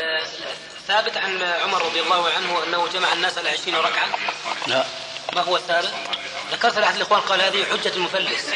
ثابت 0.88 1.18
عن 1.18 1.42
عمر 1.64 1.86
رضي 1.86 2.00
الله 2.02 2.30
عنه 2.30 2.64
أنه 2.68 2.88
جمع 2.94 3.14
الناس 3.14 3.38
على 3.38 3.50
20 3.50 3.78
ركعة. 3.78 4.08
لا. 4.68 4.86
ما 5.36 5.42
هو 5.42 5.56
الثابت؟ 5.56 5.92
ذكرت 6.52 6.78
لأحد 6.78 6.96
الإخوان 6.96 7.20
قال 7.22 7.42
هذه 7.42 7.66
حجة 7.72 7.92
المفلس. 7.96 8.50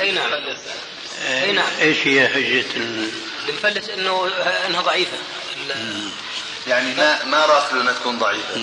أي 0.00 0.12
نعم. 0.12 0.30
أي 1.28 1.52
نعم. 1.52 1.66
إيش 1.80 2.06
هي 2.06 2.28
حجة 2.28 2.64
المفلس 3.48 3.88
انه 3.88 4.30
إنها 4.66 4.80
ضعيفة. 4.80 5.16
يعني 6.66 6.94
ما 6.94 7.24
ما 7.24 7.46
راسله 7.46 7.80
أنها 7.80 7.92
تكون 7.92 8.18
ضعيفة. 8.18 8.60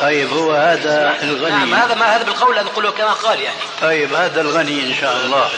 طيب 0.00 0.32
هو 0.32 0.52
هذا 0.52 1.18
الغني. 1.22 1.50
نعم 1.50 1.74
هذا 1.74 1.94
ما 1.94 2.16
هذا 2.16 2.24
بالقول 2.24 2.64
نقوله 2.64 2.90
كما 2.90 3.12
قال 3.12 3.40
يعني. 3.40 3.58
طيب 3.82 4.14
هذا 4.14 4.40
الغني 4.40 4.82
إن 4.82 4.94
شاء 5.00 5.16
الله. 5.16 5.50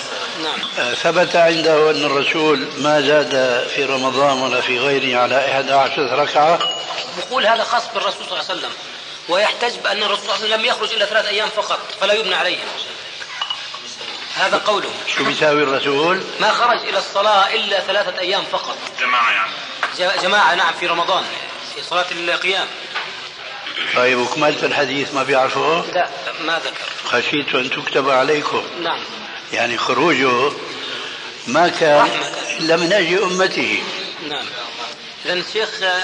نعم. 0.42 0.58
آه، 0.78 0.94
ثبت 0.94 1.36
عنده 1.36 1.90
أن 1.90 2.04
الرسول 2.04 2.68
ما 2.78 3.00
زاد 3.00 3.66
في 3.74 3.84
رمضان 3.84 4.42
ولا 4.42 4.60
في 4.60 4.78
غيره 4.78 5.20
على 5.20 5.38
11 5.38 6.18
ركعة. 6.18 6.58
بقول 7.18 7.46
هذا 7.46 7.64
خاص 7.64 7.82
بالرسول 7.94 8.26
صلى 8.26 8.40
الله 8.40 8.50
عليه 8.50 8.58
وسلم. 8.58 8.72
ويحتج 9.28 9.78
بأن 9.84 10.02
الرسول 10.02 10.24
صلى 10.26 10.34
الله 10.34 10.44
عليه 10.44 10.54
وسلم 10.54 10.60
لم 10.60 10.64
يخرج 10.64 10.92
إلا 10.92 11.06
ثلاث 11.06 11.26
أيام 11.26 11.48
فقط 11.48 11.78
فلا 12.00 12.12
يبنى 12.12 12.34
عليه. 12.34 12.58
هذا 14.36 14.58
قوله. 14.58 14.90
شو 15.16 15.24
بيساوي 15.24 15.62
الرسول؟ 15.62 16.22
ما 16.40 16.52
خرج 16.52 16.78
إلى 16.88 16.98
الصلاة 16.98 17.54
إلا 17.54 17.80
ثلاثة 17.80 18.18
أيام 18.18 18.44
فقط. 18.52 18.76
جماعة 19.00 19.30
يعني. 19.30 19.52
جماعة 19.98 20.54
نعم 20.54 20.74
في 20.80 20.86
رمضان 20.86 21.24
في 21.74 21.82
صلاة 21.82 22.06
القيام. 22.10 22.66
طيب 23.96 24.18
وكملت 24.18 24.64
الحديث 24.64 25.14
ما 25.14 25.22
بيعرفوه؟ 25.22 25.86
لا 25.94 26.08
ما 26.44 26.58
ذكر 26.58 26.84
خشيت 27.04 27.54
أن 27.54 27.70
تكتب 27.70 28.10
عليكم. 28.10 28.62
نعم. 28.82 29.00
يعني 29.52 29.78
خروجه 29.78 30.52
ما 31.46 31.68
كان 31.68 32.08
إلا 32.60 32.76
من 32.76 32.92
أجل 32.92 33.22
أمته. 33.22 33.82
نعم. 34.28 34.46
اذا 35.24 35.32
الشيخ 35.32 35.82
آه، 35.82 36.02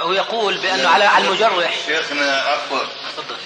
هو 0.00 0.12
يقول 0.12 0.58
بأنه 0.58 0.88
على 0.88 1.04
على 1.04 1.24
المجرح. 1.24 1.74
شيخنا 1.86 2.40
عفوا. 2.40 2.80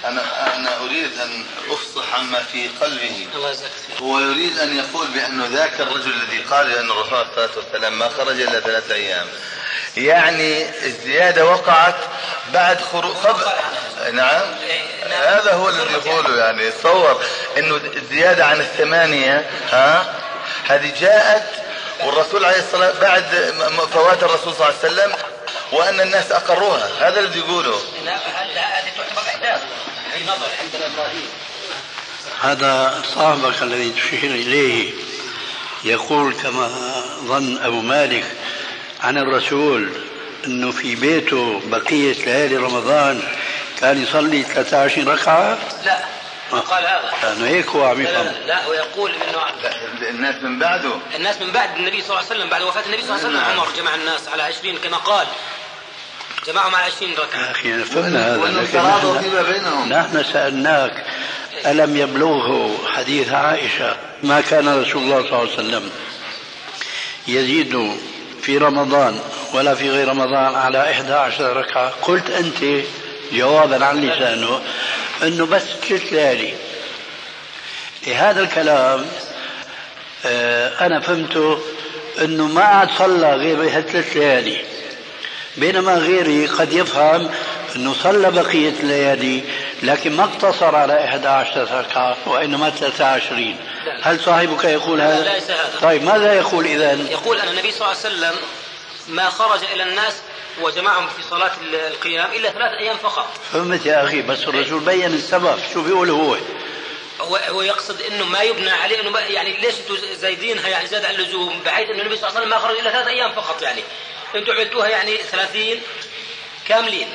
أنا 0.04 0.56
أنا 0.56 0.80
أريد 0.84 1.18
أن 1.20 1.44
أفصح 1.70 2.14
عما 2.14 2.42
في 2.42 2.68
قلبه. 2.68 3.26
الله 3.34 3.50
يجزاك 3.50 3.70
هو 4.00 4.20
يريد 4.20 4.58
أن 4.58 4.76
يقول 4.76 5.06
بانه 5.06 5.46
ذاك 5.46 5.80
الرجل 5.80 6.12
الذي 6.12 6.38
قال 6.38 6.76
أن 6.76 6.90
الرسول 6.90 7.14
عليه 7.14 7.26
الصلاه 7.28 7.50
والسلام 7.56 7.98
ما 7.98 8.08
خرج 8.08 8.40
إلا 8.40 8.60
ثلاثة 8.60 8.94
أيام. 8.94 9.26
يعني 9.96 10.66
الزيادة 10.86 11.44
وقعت 11.44 11.96
بعد 12.52 12.80
خروج 12.80 13.14
نعم. 14.12 14.42
هذا 15.10 15.52
هو 15.52 15.68
الذي 15.68 15.92
يقوله 15.92 16.36
يعني 16.38 16.70
تصور 16.70 17.22
إنه 17.58 17.76
الزيادة 17.76 18.44
عن 18.44 18.60
الثمانية 18.60 19.50
ها؟ 19.70 20.14
هذه 20.68 20.92
جاءت 21.00 21.46
والرسول 22.04 22.44
عليه 22.44 22.58
الصلاه 22.58 22.92
بعد 23.00 23.24
فوات 23.92 24.22
الرسول 24.22 24.54
صلى 24.54 24.68
الله 24.68 24.78
عليه 24.82 24.92
وسلم 24.92 25.12
وأن 25.72 26.00
الناس 26.00 26.32
أقروها. 26.32 26.88
هذا 27.00 27.20
الذي 27.20 27.38
يقوله. 27.38 27.80
هذا 32.42 33.02
صاحبك 33.14 33.62
الذي 33.62 33.90
تشير 33.90 34.30
إليه 34.30 34.92
يقول 35.84 36.34
كما 36.34 36.68
ظن 37.24 37.62
أبو 37.64 37.80
مالك 37.80 38.24
عن 39.02 39.18
الرسول 39.18 39.90
إنه 40.46 40.70
في 40.72 40.94
بيته 40.94 41.60
بقية 41.66 42.12
ليالي 42.24 42.56
رمضان 42.56 43.22
كان 43.80 44.02
يصلي 44.02 44.42
13 44.42 45.08
ركعة؟ 45.08 45.58
لا. 45.84 45.98
قال 46.52 46.84
هذا. 46.84 47.12
لأنه 47.22 47.46
هيك 47.46 47.68
هو 47.68 47.84
عم 47.84 48.00
يفهم. 48.00 48.24
لا, 48.24 48.46
لا 48.46 48.64
هو 48.64 48.72
يقول 48.72 49.10
إنه 49.10 49.38
الناس 50.10 50.42
من 50.42 50.58
بعده. 50.58 50.92
الناس 51.16 51.40
من 51.40 51.52
بعد 51.52 51.76
النبي 51.76 52.02
صلى 52.02 52.10
الله 52.10 52.28
عليه 52.30 52.36
وسلم 52.36 52.48
بعد 52.48 52.62
وفاة 52.62 52.82
النبي 52.86 53.02
صلى 53.02 53.16
الله 53.16 53.28
عليه 53.28 53.38
وسلم. 53.38 53.60
عمر 53.60 53.68
جمع 53.76 53.94
الناس 53.94 54.28
على 54.28 54.42
20 54.42 54.76
كما 54.76 54.96
قال. 54.96 55.26
جمعهم 56.46 56.74
على 56.74 56.84
20 56.84 57.12
ركعة. 57.12 57.40
يا 57.40 57.50
أخي 57.50 57.84
فهمنا 57.84 58.34
هذا 58.34 58.62
لكن 59.42 59.88
نحن 59.88 60.24
سألناك 60.32 61.04
ألم 61.66 61.96
يبلغه 61.96 62.78
حديث 62.96 63.32
عائشة 63.32 63.96
ما 64.22 64.40
كان 64.40 64.68
رسول 64.80 65.02
الله 65.02 65.22
صلى 65.22 65.28
الله 65.28 65.38
عليه 65.38 65.52
وسلم؟ 65.52 65.90
يزيد 67.28 67.98
في 68.42 68.58
رمضان 68.58 69.20
ولا 69.54 69.74
في 69.74 69.90
غير 69.90 70.08
رمضان 70.08 70.54
على 70.54 70.90
11 70.90 71.56
ركعة. 71.56 71.92
قلت 72.02 72.30
أنت 72.30 72.84
جوابا 73.32 73.84
عن 73.84 74.00
لسانه 74.00 74.60
أنه 75.22 75.46
بس 75.46 75.62
ثلاث 75.88 76.12
ليالي 76.12 76.54
هذا 78.14 78.40
الكلام 78.40 79.06
آه 80.26 80.86
أنا 80.86 81.00
فهمته 81.00 81.58
أنه 82.24 82.46
ما 82.46 82.62
عاد 82.62 82.88
صلى 82.98 83.34
غير 83.34 83.80
ثلاث 83.80 84.16
ليالي 84.16 84.56
بينما 85.56 85.94
غيري 85.94 86.46
قد 86.46 86.72
يفهم 86.72 87.30
أنه 87.76 87.94
صلى 87.94 88.30
بقية 88.30 88.68
الليالي 88.80 89.42
لكن 89.82 90.12
ما 90.12 90.24
اقتصر 90.24 90.76
على 90.76 91.04
11 91.04 91.78
ركعة 91.80 92.16
وإنما 92.26 92.70
23 92.70 93.56
هل 94.02 94.20
صاحبك 94.20 94.64
يقول 94.64 95.00
هذا؟ 95.00 95.24
لا 95.24 95.34
ليس 95.34 95.50
هذا. 95.50 95.78
طيب 95.82 96.02
ماذا 96.04 96.34
يقول 96.34 96.66
إذا؟ 96.66 96.92
يقول 96.92 97.40
أن 97.40 97.48
النبي 97.48 97.70
صلى 97.72 97.80
الله 97.80 97.98
عليه 98.04 98.14
وسلم 98.14 98.34
ما 99.08 99.30
خرج 99.30 99.60
إلى 99.74 99.82
الناس 99.82 100.14
وجمعهم 100.60 101.06
في 101.16 101.22
صلاة 101.30 101.50
القيام 101.72 102.30
إلا 102.32 102.50
ثلاث 102.50 102.72
أيام 102.78 102.96
فقط. 102.96 103.28
فهمت 103.52 103.86
يا 103.86 104.04
أخي 104.04 104.22
بس 104.22 104.42
الرسول 104.48 104.80
بين 104.80 105.14
السبب. 105.14 105.58
شو 105.74 105.82
بيقول 105.82 106.10
هو؟ 106.10 106.36
هو 107.20 107.36
هو 107.36 107.62
يقصد 107.62 108.00
إنه 108.00 108.24
ما 108.24 108.40
يبنى 108.40 108.70
عليه 108.70 109.00
إنه 109.00 109.18
يعني 109.18 109.56
ليش 109.56 109.74
أنتم 109.80 109.96
زايدينها؟ 110.20 110.68
يعني 110.68 110.86
زاد 110.86 111.04
عن 111.04 111.14
اللزوم 111.14 111.60
بحيث 111.66 111.90
إنه 111.90 112.02
النبي 112.02 112.16
صلى 112.16 112.28
الله 112.28 112.40
عليه 112.40 112.46
وسلم 112.46 112.50
ما 112.50 112.68
خرج 112.68 112.78
إلا 112.78 112.90
ثلاث 112.90 113.06
أيام 113.06 113.32
فقط 113.32 113.62
يعني. 113.62 113.82
أنتم 114.34 114.52
عدتوها 114.52 114.88
يعني 114.88 115.16
30 115.16 115.62
كاملين. 116.68 117.08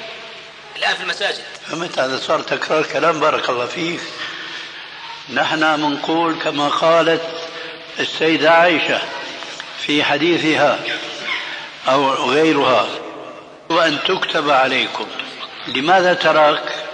الآن 0.77 0.95
في 0.95 1.03
المساجد. 1.03 1.43
فهمت 1.67 1.99
هذا 1.99 2.17
صار 2.17 2.39
تكرار 2.39 2.83
كلام؟ 2.83 3.19
بارك 3.19 3.49
الله 3.49 3.65
فيك. 3.65 4.01
نحن 5.33 5.79
منقول 5.79 6.35
كما 6.43 6.67
قالت 6.67 7.21
السيدة 7.99 8.51
عائشة 8.51 9.01
في 9.79 10.03
حديثها 10.03 10.79
أو 11.87 12.13
غيرها 12.13 12.87
وأن 13.69 13.99
تكتب 14.07 14.49
عليكم. 14.49 15.07
لماذا 15.67 16.13
ترك 16.13 16.85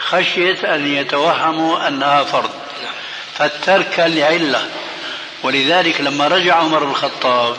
خشية 0.00 0.74
أن 0.74 0.86
يتوهموا 0.86 1.88
أنها 1.88 2.24
فرض 2.24 2.50
فالترك 3.34 3.98
لعلة. 3.98 4.68
ولذلك 5.42 6.00
لما 6.00 6.28
رجع 6.28 6.54
عمر 6.54 6.82
الخطاب 6.82 7.56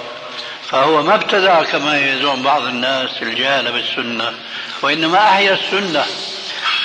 فهو 0.71 1.03
ما 1.03 1.15
ابتدع 1.15 1.63
كما 1.63 1.99
يزعم 1.99 2.43
بعض 2.43 2.61
الناس 2.61 3.09
الجهل 3.21 3.71
بالسنة 3.71 4.33
وإنما 4.81 5.17
أحيا 5.17 5.53
السنة 5.53 6.05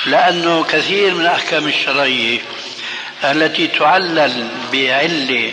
لأنه 0.07 0.65
كثير 0.65 1.15
من 1.15 1.21
الأحكام 1.21 1.69
الشرعية 1.69 2.39
التي 3.25 3.67
تعلل 3.67 4.49
بعلة 4.73 5.53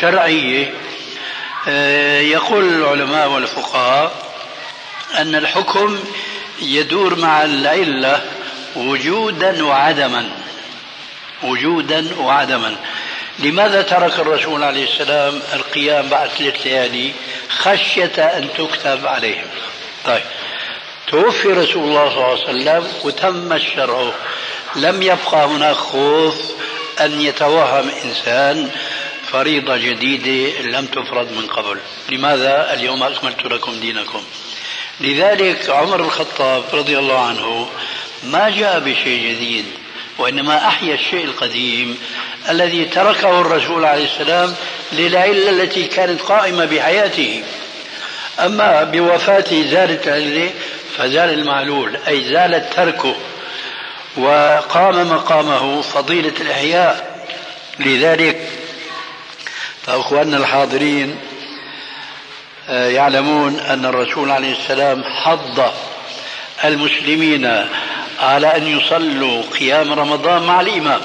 شرعية 0.00 0.74
آه، 1.68 2.20
يقول 2.20 2.64
العلماء 2.64 3.28
والفقهاء 3.28 4.26
أن 5.18 5.34
الحكم 5.34 5.98
يدور 6.62 7.14
مع 7.14 7.44
العلة 7.44 8.20
وجودا 8.76 9.64
وعدما 9.64 10.28
وجودا 11.42 12.06
وعدما. 12.18 12.76
لماذا 13.38 13.82
ترك 13.82 14.18
الرسول 14.18 14.62
عليه 14.62 14.84
السلام 14.84 15.42
القيام 15.52 16.08
بعد 16.08 16.28
ثلاث 16.28 16.66
ليالي 16.66 17.12
خشية 17.48 18.12
أن 18.18 18.48
تكتب 18.58 19.06
عليهم؟ 19.06 19.48
طيب. 20.04 20.22
توفي 21.08 21.48
رسول 21.48 21.84
الله 21.84 22.08
صلى 22.10 22.18
الله 22.18 22.70
عليه 22.70 22.80
وسلم 22.80 22.92
وتم 23.04 23.52
الشرع. 23.52 24.12
لم 24.76 25.02
يبقى 25.02 25.46
هناك 25.46 25.76
خوف 25.76 26.34
أن 27.00 27.20
يتوهم 27.20 27.90
إنسان 28.04 28.70
فريضة 29.32 29.76
جديدة 29.76 30.60
لم 30.60 30.86
تفرض 30.86 31.32
من 31.32 31.46
قبل. 31.46 31.78
لماذا 32.08 32.72
اليوم 32.72 33.02
أكملت 33.02 33.44
لكم 33.44 33.80
دينكم؟ 33.80 34.22
لذلك 35.00 35.70
عمر 35.70 36.00
الخطاب 36.00 36.64
رضي 36.72 36.98
الله 36.98 37.18
عنه 37.18 37.68
ما 38.24 38.50
جاء 38.50 38.78
بشيء 38.80 39.34
جديد 39.34 39.64
وإنما 40.18 40.66
أحيا 40.68 40.94
الشيء 40.94 41.24
القديم 41.24 41.98
الذي 42.50 42.84
تركه 42.84 43.40
الرسول 43.40 43.84
عليه 43.84 44.04
السلام 44.04 44.54
للعلة 44.92 45.50
التي 45.50 45.84
كانت 45.86 46.20
قائمة 46.20 46.64
بحياته. 46.64 47.42
أما 48.40 48.82
بوفاته 48.84 49.70
زالت 49.70 50.08
العلة 50.08 50.50
فزال 50.98 51.38
المعلول 51.38 51.96
أي 52.08 52.24
زال 52.24 52.70
تركه 52.70 53.14
وقام 54.16 55.08
مقامه 55.08 55.82
فضيلة 55.82 56.32
الإحياء 56.40 57.24
لذلك. 57.78 58.48
فأخواننا 59.86 60.36
الحاضرين 60.36 61.16
آه، 62.68 62.88
يعلمون 62.88 63.60
أن 63.60 63.84
الرسول 63.84 64.30
عليه 64.30 64.52
السلام 64.52 65.04
حض 65.04 65.72
المسلمين 66.64 67.66
على 68.20 68.56
أن 68.56 68.78
يصلوا 68.78 69.42
قيام 69.60 69.92
رمضان 69.92 70.42
مع 70.42 70.60
الإمام. 70.60 71.00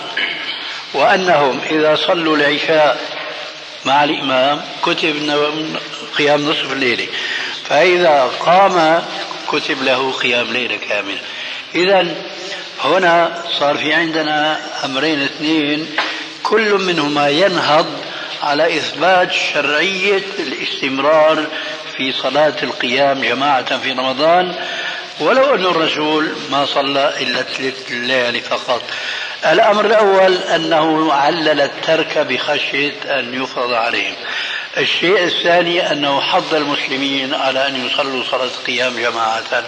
وأنهم 0.93 1.59
إذا 1.71 1.95
صلوا 1.95 2.37
العشاء 2.37 2.97
مع 3.85 4.03
الإمام 4.03 4.61
كتب 4.83 5.15
قيام 6.17 6.49
نصف 6.49 6.71
الليل 6.71 7.09
فإذا 7.69 8.31
قام 8.39 9.03
كتب 9.47 9.83
له 9.83 10.11
قيام 10.11 10.53
ليلة 10.53 10.77
كاملة. 10.89 11.19
إذا 11.75 12.15
هنا 12.83 13.43
صار 13.59 13.77
في 13.77 13.93
عندنا 13.93 14.59
أمرين 14.85 15.21
اثنين 15.21 15.95
كل 16.43 16.73
منهما 16.73 17.29
ينهض 17.29 17.85
على 18.43 18.77
إثبات 18.77 19.31
شرعية 19.31 20.23
الاستمرار 20.39 21.45
في 21.97 22.11
صلاة 22.11 22.55
القيام 22.63 23.21
جماعة 23.21 23.77
في 23.77 23.91
رمضان. 23.91 24.55
ولو 25.19 25.55
أن 25.55 25.65
الرسول 25.65 26.35
ما 26.51 26.65
صلى 26.65 27.13
إلا 27.21 27.41
ثلاث 27.41 27.91
ليالي 27.91 28.41
فقط. 28.41 28.83
الأمر 29.45 29.85
الأول 29.85 30.35
أنه 30.35 31.13
علل 31.13 31.61
الترك 31.61 32.17
بخشية 32.17 33.19
أن 33.19 33.43
يفرض 33.43 33.73
عليهم. 33.73 34.15
الشيء 34.77 35.23
الثاني 35.23 35.91
أنه 35.91 36.21
حض 36.21 36.53
المسلمين 36.53 37.33
على 37.33 37.67
أن 37.67 37.85
يصلوا 37.85 38.23
صلاة 38.31 38.43
القيام 38.43 38.99
جماعة. 38.99 39.63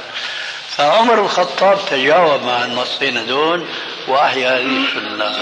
فعمر 0.77 1.15
بن 1.15 1.25
الخطاب 1.25 1.79
تجاوب 1.89 2.43
مع 2.43 2.65
النصين 2.65 3.25
دون 3.25 3.67
وأحيا 4.07 4.49
هذه 4.49 4.85
السنة. 4.85 5.35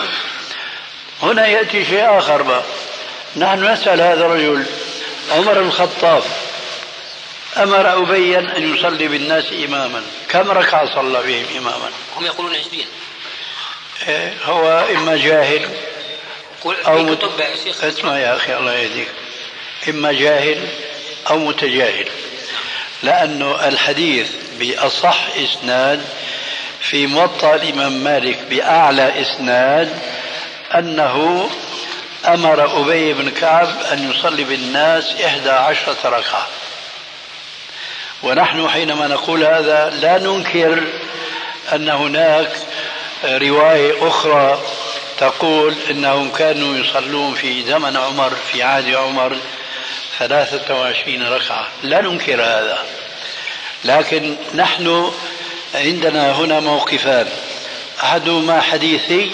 هنا 1.24 1.48
يأتي 1.48 1.86
شيء 1.86 2.18
آخر 2.18 2.42
بقى. 2.42 2.64
نحن 3.36 3.72
نسأل 3.72 4.02
هذا 4.02 4.26
الرجل 4.26 4.66
عمر 5.32 5.54
بن 5.54 5.68
الخطاب 5.68 6.24
أمر 7.58 8.04
أبيا 8.04 8.40
أن 8.58 8.76
يصلي 8.76 9.08
بالناس 9.08 9.46
إماما؟ 9.66 10.02
كم 10.30 10.52
ركعة 10.52 10.96
صلى 10.96 11.24
بهم 11.24 11.46
إماما؟ 11.58 11.90
هم 12.18 12.26
يقولون 12.26 12.56
عشرين. 12.56 12.86
هو 14.46 14.86
إما 14.96 15.18
جاهل 15.18 15.70
أو 16.66 17.04
مت... 17.04 17.24
اسمع 17.84 18.18
يا 18.18 18.36
أخي 18.36 18.58
الله 18.58 18.74
يهديك. 18.74 19.08
إما 19.90 20.12
جاهل 20.12 20.68
أو 21.30 21.38
متجاهل. 21.38 22.10
لأنه 23.04 23.68
الحديث 23.68 24.32
بأصح 24.60 25.28
إسناد 25.38 26.02
في 26.80 27.08
موطأ 27.08 27.56
الإمام 27.56 27.92
مالك 28.04 28.38
بأعلى 28.50 29.22
إسناد 29.22 30.00
أنه 30.76 31.50
أمر 32.28 32.82
أبي 32.82 33.14
بن 33.14 33.30
كعب 33.30 33.70
أن 33.92 34.12
يصلي 34.12 34.44
بالناس 34.44 35.16
إحدى 35.26 35.50
عشرة 35.50 35.98
ركعة. 36.06 36.48
ونحن 38.24 38.70
حينما 38.70 39.08
نقول 39.08 39.44
هذا 39.44 39.90
لا 40.02 40.18
ننكر 40.18 40.84
أن 41.74 41.90
هناك 41.90 42.52
رواية 43.24 44.08
أخرى 44.08 44.62
تقول 45.18 45.76
إنهم 45.90 46.32
كانوا 46.32 46.78
يصلون 46.78 47.34
في 47.34 47.64
زمن 47.64 47.98
عمر 47.98 48.34
في 48.52 48.64
عهد 48.64 48.96
عمر 48.96 49.38
ثلاثة 50.20 50.80
وعشرين 50.80 51.24
ركعة. 51.24 51.68
لا 51.84 52.02
ننكر 52.02 52.42
هذا. 52.42 52.86
لكن 53.86 54.36
نحن 54.56 55.12
عندنا 55.76 56.32
هنا 56.32 56.60
موقفان. 56.60 57.28
أحدهما 58.04 58.62
حديثي 58.62 59.32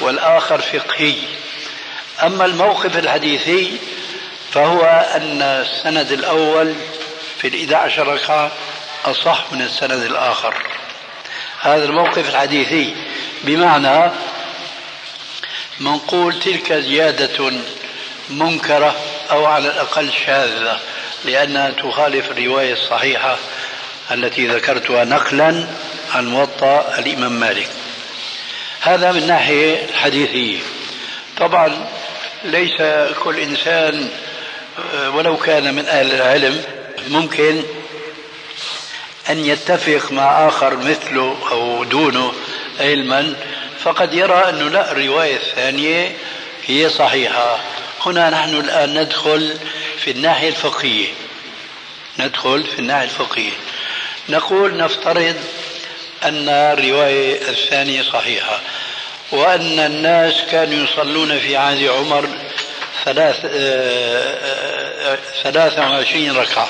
والآخر 0.00 0.60
فقهي. 0.60 1.14
أما 2.22 2.44
الموقف 2.44 2.98
الحديثي 2.98 3.76
فهو 4.52 4.84
أن 5.14 5.42
السند 5.42 6.12
الأول 6.12 6.74
في 7.38 7.48
الإحدى 7.48 7.74
عشر 7.74 8.08
ركعة 8.08 8.50
أصح 9.04 9.44
من 9.52 9.62
السند 9.62 10.02
الآخر. 10.02 10.54
هذا 11.60 11.84
الموقف 11.84 12.28
الحديثي. 12.28 12.94
بمعنى 13.44 14.12
منقول 15.80 16.38
تلك 16.40 16.72
زيادة 16.72 17.52
منكرة 18.30 18.96
أو 19.30 19.46
على 19.46 19.68
الأقل 19.68 20.12
شاذة 20.26 20.78
لأنها 21.24 21.70
تخالف 21.70 22.30
الرواية 22.30 22.72
الصحيحة 22.72 23.36
التي 24.10 24.46
ذكرتها 24.46 25.04
نقلا 25.04 25.66
عن 26.14 26.26
موطأ 26.26 26.98
الإمام 26.98 27.32
مالك. 27.32 27.68
هذا 28.80 29.12
من 29.12 29.26
ناحية 29.26 29.84
الحديثية. 29.84 30.58
طبعا 31.36 31.88
ليس 32.44 32.82
كل 33.24 33.40
إنسان 33.40 34.08
ولو 35.14 35.36
كان 35.36 35.74
من 35.74 35.86
أهل 35.86 36.12
العلم 36.12 36.62
ممكن 37.08 37.62
أن 39.30 39.44
يتفق 39.44 40.12
مع 40.12 40.48
آخر 40.48 40.76
مثله 40.76 41.36
أو 41.50 41.84
دونه 41.84 42.32
علما 42.80 43.34
فقد 43.82 44.14
يرى 44.14 44.48
أنه 44.48 44.70
لا 44.70 44.92
الرواية 44.92 45.36
الثانية 45.36 46.16
هي 46.66 46.88
صحيحة. 46.88 47.58
هنا 48.06 48.30
نحن 48.30 48.54
الآن 48.54 48.98
ندخل 48.98 49.58
في 50.04 50.10
الناحية 50.10 50.48
الفقهية. 50.48 51.08
ندخل 52.18 52.64
في 52.64 52.78
الناحية 52.78 53.04
الفقهية. 53.04 53.52
نقول 54.28 54.76
نفترض 54.76 55.36
أن 56.22 56.48
الرواية 56.48 57.40
الثانية 57.48 58.02
صحيحة 58.02 58.60
وأن 59.32 59.78
الناس 59.78 60.34
كانوا 60.50 60.84
يصلون 60.84 61.38
في 61.38 61.56
عهد 61.56 61.84
عمر 61.84 62.28
ثلاث 63.04 63.40
ثلاثة 65.42 65.90
وعشرين 65.90 66.36
ركعة. 66.36 66.68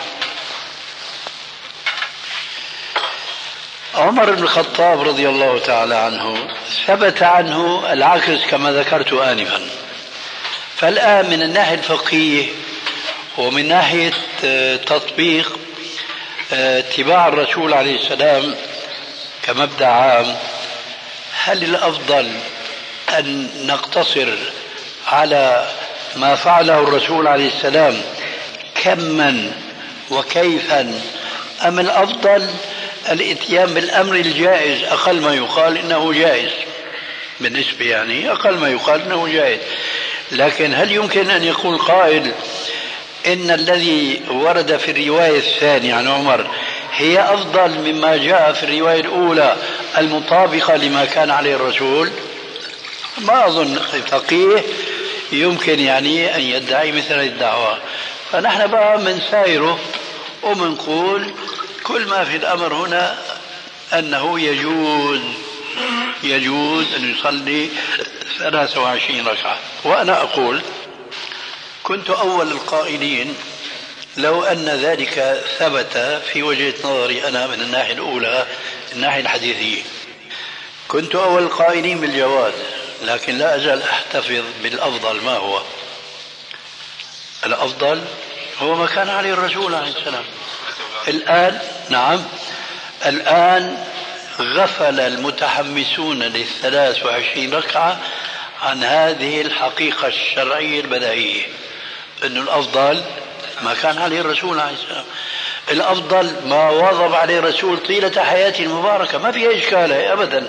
عمر 3.96 4.30
بن 4.30 4.42
الخطاب 4.42 5.00
رضي 5.00 5.28
الله 5.28 5.58
تعالى 5.58 5.94
عنه 5.94 6.48
ثبت 6.86 7.22
عنه 7.22 7.92
العكس 7.92 8.46
كما 8.50 8.72
ذكرت 8.72 9.12
آنفا. 9.12 9.60
فالآن 10.76 11.30
من 11.30 11.42
الناحية 11.42 11.74
الفقهية 11.74 12.46
ومن 13.38 13.68
ناحية 13.68 14.12
تطبيق 14.76 15.58
اتباع 16.52 17.28
الرسول 17.28 17.74
عليه 17.74 17.96
السلام 17.96 18.54
كمبدأ 19.42 19.86
عام 19.86 20.36
هل 21.44 21.64
الأفضل 21.64 22.32
أن 23.18 23.48
نقتصر 23.66 24.28
على 25.06 25.66
ما 26.16 26.34
فعله 26.34 26.78
الرسول 26.78 27.26
عليه 27.26 27.48
السلام 27.48 28.02
كما 28.74 29.52
وكيفا 30.10 31.00
أم 31.66 31.78
الأفضل 31.78 32.50
الإتيان 33.10 33.74
بالأمر 33.74 34.16
الجائز 34.16 34.84
أقل 34.84 35.20
ما 35.20 35.34
يقال 35.34 35.78
إنه 35.78 36.12
جائز. 36.12 36.50
بالنسبة 37.40 37.84
يعني 37.84 38.32
أقل 38.32 38.54
ما 38.58 38.68
يقال 38.68 39.02
إنه 39.02 39.28
جائز. 39.28 39.58
لكن 40.32 40.74
هل 40.74 40.92
يمكن 40.92 41.30
أن 41.30 41.44
يقول 41.44 41.78
قائل 41.78 42.32
إن 43.26 43.50
الذي 43.50 44.20
ورد 44.30 44.76
في 44.76 44.90
الرواية 44.90 45.38
الثانية 45.38 45.94
عن 45.94 46.08
عمر 46.08 46.46
هي 46.92 47.20
أفضل 47.20 47.70
مما 47.70 48.16
جاء 48.16 48.52
في 48.52 48.62
الرواية 48.62 49.00
الأولى 49.00 49.56
المطابقة 49.98 50.76
لما 50.76 51.04
كان 51.04 51.30
عليه 51.30 51.54
الرسول؟ 51.56 52.10
ما 53.18 53.46
أظن 53.46 53.78
فقيه 54.10 54.62
يمكن 55.32 55.80
يعني 55.80 56.36
أن 56.36 56.40
يدعي 56.40 56.92
مثل 56.92 57.20
الدعوة. 57.20 57.78
فنحن 58.32 58.66
بقى 58.66 58.98
من 58.98 59.20
سايره 59.30 59.78
ومنقول 60.42 61.30
كل 61.86 62.06
ما 62.06 62.24
في 62.24 62.36
الأمر 62.36 62.74
هنا 62.74 63.18
أنه 63.92 64.40
يجوز 64.40 65.20
يجوز 66.22 66.94
أن 66.94 67.10
يصلي 67.10 67.70
23 68.38 69.28
ركعة. 69.28 69.58
وأنا 69.84 70.22
أقول 70.22 70.62
كنت 71.82 72.10
أول 72.10 72.52
القائلين 72.52 73.34
لو 74.16 74.44
أن 74.44 74.64
ذلك 74.64 75.44
ثبت 75.58 76.22
في 76.32 76.42
وجهة 76.42 76.74
نظري 76.84 77.28
أنا 77.28 77.46
من 77.46 77.60
الناحية 77.60 77.92
الأولى 77.92 78.46
الناحية 78.92 79.20
الحديثية. 79.20 79.82
كنت 80.88 81.14
أول 81.14 81.42
القائلين 81.42 82.00
بالجواز 82.00 82.54
لكن 83.02 83.38
لا 83.38 83.56
أزال 83.56 83.82
أحتفظ 83.82 84.44
بالأفضل 84.62 85.20
ما 85.20 85.36
هو. 85.36 85.62
الأفضل 87.46 88.04
هو 88.62 88.74
ما 88.74 88.86
كان 88.86 89.08
عليه 89.08 89.32
الرسول 89.32 89.74
عليه 89.74 89.90
السلام. 89.90 90.24
الآن 91.08 91.58
نعم 91.90 92.24
الآن 93.06 93.84
غفل 94.40 95.00
المتحمسون 95.00 96.22
للثلاث 96.22 97.06
وعشرين 97.06 97.54
ركعة 97.54 97.98
عن 98.62 98.84
هذه 98.84 99.40
الحقيقة 99.40 100.08
الشرعية 100.08 100.80
البديهية 100.80 101.42
أن 102.24 102.36
الأفضل 102.36 103.02
ما 103.62 103.74
كان 103.74 103.98
عليه 103.98 104.20
الرسول 104.20 104.60
عليه 104.60 104.74
السلام. 104.74 105.04
الأفضل 105.70 106.34
ما 106.46 106.70
واظب 106.70 107.14
عليه 107.14 107.38
الرسول 107.38 107.78
طيلة 107.78 108.22
حياته 108.22 108.64
المباركة. 108.64 109.18
ما 109.18 109.32
فيها 109.32 109.58
إشكال 109.58 109.92
أبدا. 109.92 110.46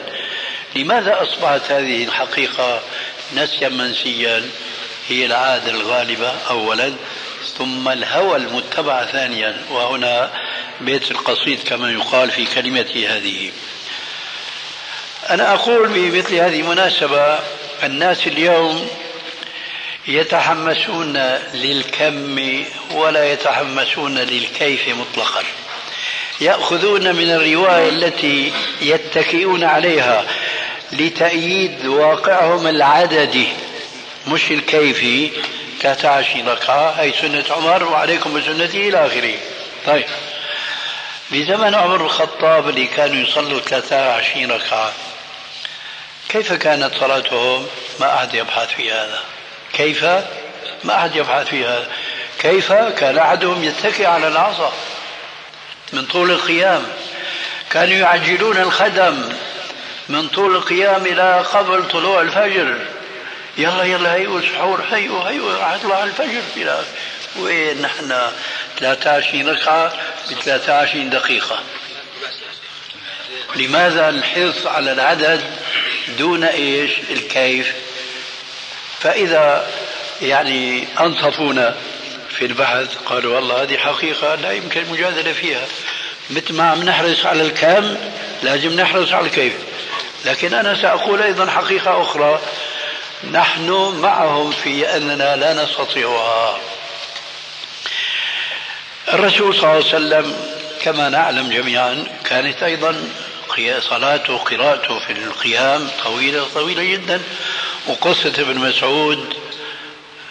لماذا 0.76 1.22
أصبحت 1.22 1.72
هذه 1.72 2.04
الحقيقة 2.04 2.82
نسيا 3.36 3.70
منسيا؟ 3.70 4.50
هي 5.08 5.26
العادة 5.26 5.72
الغالبة 5.72 6.34
أولا 6.50 6.94
ثم 7.58 7.90
الهوى 7.90 8.38
المتبع 8.38 9.06
ثانيا. 9.06 9.58
وهنا 9.72 10.32
بيت 10.82 11.12
القصيد 11.12 11.60
كما 11.64 11.92
يقال 11.92 12.32
في 12.32 12.46
كلمته 12.46 13.18
هذه. 13.18 13.52
أنا 15.30 15.54
أقول 15.54 15.88
بمثل 15.88 16.36
هذه 16.36 16.60
المناسبة 16.60 17.40
الناس 17.84 18.28
اليوم 18.28 18.88
يتحمسون 20.08 21.18
للكم 21.54 22.40
ولا 22.92 23.32
يتحمسون 23.32 24.18
للكيف 24.18 24.88
مطلقا. 24.88 25.44
يأخذون 26.42 27.16
من 27.16 27.30
الرواية 27.32 27.90
التي 27.90 28.54
يتكئون 28.82 29.64
عليها 29.64 30.26
لتأييد 30.92 31.86
واقعهم 31.86 32.68
العددي 32.68 33.48
مش 34.28 34.52
الكيفي 34.52 35.32
كتعشي 35.80 36.42
ركعة 36.42 37.00
أي 37.02 37.14
سنة 37.22 37.44
عمر 37.50 37.84
وعليكم 37.84 38.34
بسنتي 38.34 38.90
إلى 38.90 39.06
آخره. 39.06 39.36
طيب. 39.86 40.06
بزمن 41.32 41.76
عمر 41.76 42.06
الخطاب 42.06 42.70
اللي 42.70 42.86
كانوا 42.86 43.16
يصلوا 43.16 43.60
23 43.60 44.52
ركعة. 44.52 44.92
كيف 46.30 46.54
كانت 46.54 46.96
صلاتهم؟ 47.00 47.68
ما 48.00 48.16
أحد 48.16 48.34
يبحث 48.34 48.70
في 48.70 48.92
هذا. 48.92 49.20
كيف؟ 49.74 50.04
ما 50.84 50.96
أحد 50.96 51.16
يبحث 51.16 51.48
في 51.48 51.66
هذا. 51.66 51.88
كيف؟ 52.40 52.74
كان 52.74 53.18
أحدهم 53.18 53.64
يتكئ 53.64 54.06
على 54.06 54.28
العصا 54.28 54.74
من 55.94 56.06
طول 56.06 56.32
القيام. 56.32 56.84
كانوا 57.70 57.96
يعجلون 57.96 58.58
الخدم 58.58 59.30
من 60.10 60.28
طول 60.28 60.56
القيام 60.56 61.06
إلى 61.06 61.46
قبل 61.54 61.88
طلوع 61.88 62.22
الفجر. 62.22 62.78
يلا 63.58 63.84
يلا 63.84 64.14
هيو 64.14 64.42
سحور 64.42 64.82
هيو 64.92 65.22
هيو 65.22 65.52
يطلع 65.76 66.04
الفجر 66.04 66.42
إلى 66.56 66.84
وين 67.40 67.82
نحن 67.82 68.16
23 68.80 69.50
ركعة 69.50 69.94
ب 70.30 70.34
23 70.34 71.10
دقيقة. 71.10 71.60
لماذا 73.56 74.10
الحرص 74.10 74.66
على 74.66 74.92
العدد 74.92 75.42
دون 76.18 76.44
إيش؟ 76.44 76.92
الكيف. 77.10 77.74
فإذا 79.00 79.68
يعني 80.22 80.88
أنصفونا 81.00 81.76
في 82.30 82.46
البحث 82.46 82.96
قالوا 83.06 83.36
والله 83.36 83.64
هذه 83.64 83.78
حقيقة 83.78 84.36
لا 84.36 84.52
يمكن 84.52 84.82
المجادلة 84.82 85.34
فيها. 85.34 85.66
مثل 86.30 86.54
ما 86.54 86.64
عم 86.70 86.84
نحرص 86.84 87.26
على 87.26 87.42
الكم 87.42 87.96
لازم 88.44 88.80
نحرص 88.80 89.14
على 89.14 89.26
الكيف. 89.26 89.54
لكن 90.26 90.54
أنا 90.54 90.82
سأقول 90.82 91.22
أيضا 91.22 91.46
حقيقة 91.46 92.02
أخرى. 92.02 92.42
نحن 93.32 94.00
معهم 94.02 94.52
في 94.52 94.96
أننا 94.98 95.36
لا 95.36 95.64
نستطيعها. 95.64 96.60
الرسول 99.14 99.56
صلى 99.56 99.64
الله 99.64 99.76
عليه 99.76 99.86
وسلم 99.86 100.36
كما 100.82 101.10
نعلم 101.10 101.50
جميعا 101.50 102.04
كانت 102.24 102.64
أيضا 102.64 102.96
صلاته 103.80 104.34
وقراءته 104.34 105.00
في 105.00 105.14
القيام 105.14 105.88
طويلة 106.04 106.46
طويلة 106.54 106.84
جدا. 106.84 107.22
وقصة 107.88 108.34
ابن 108.38 108.58
مسعود 108.58 109.34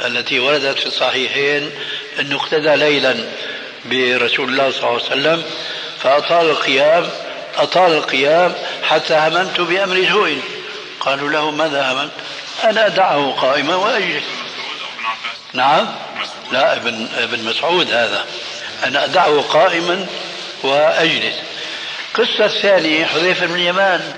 التي 0.05 0.39
وردت 0.39 0.79
في 0.79 0.87
الصحيحين 0.87 1.71
أنه 2.21 2.37
اقتدى 2.37 2.77
ليلا 2.77 3.17
برسول 3.85 4.49
الله 4.49 4.71
صلى 4.71 4.81
الله 4.81 4.89
عليه 4.89 5.05
وسلم 5.05 5.43
فأطال 6.03 6.51
القيام 6.51 7.09
أطال 7.57 7.93
القيام 7.93 8.55
حتى 8.83 9.15
هممت 9.15 9.61
بأمر 9.61 10.07
سوء. 10.09 10.41
قالوا 11.01 11.31
له 11.31 11.51
ماذا 11.51 11.93
هممت؟ 11.93 12.11
أنا 12.65 12.87
أدعه 12.87 13.37
قائما 13.41 13.75
وأجلس. 13.75 14.25
نعم. 15.53 15.87
لا 16.53 16.77
ابن 16.77 17.09
ابن 17.19 17.45
مسعود 17.45 17.91
هذا. 17.91 18.27
أنا 18.85 19.05
أدعه 19.05 19.41
قائما 19.41 20.07
وأجلس. 20.63 21.35
القصة 22.09 22.45
الثانية 22.45 23.05
حذيفة 23.07 23.47
بن 23.47 23.55
اليمان 23.55 24.17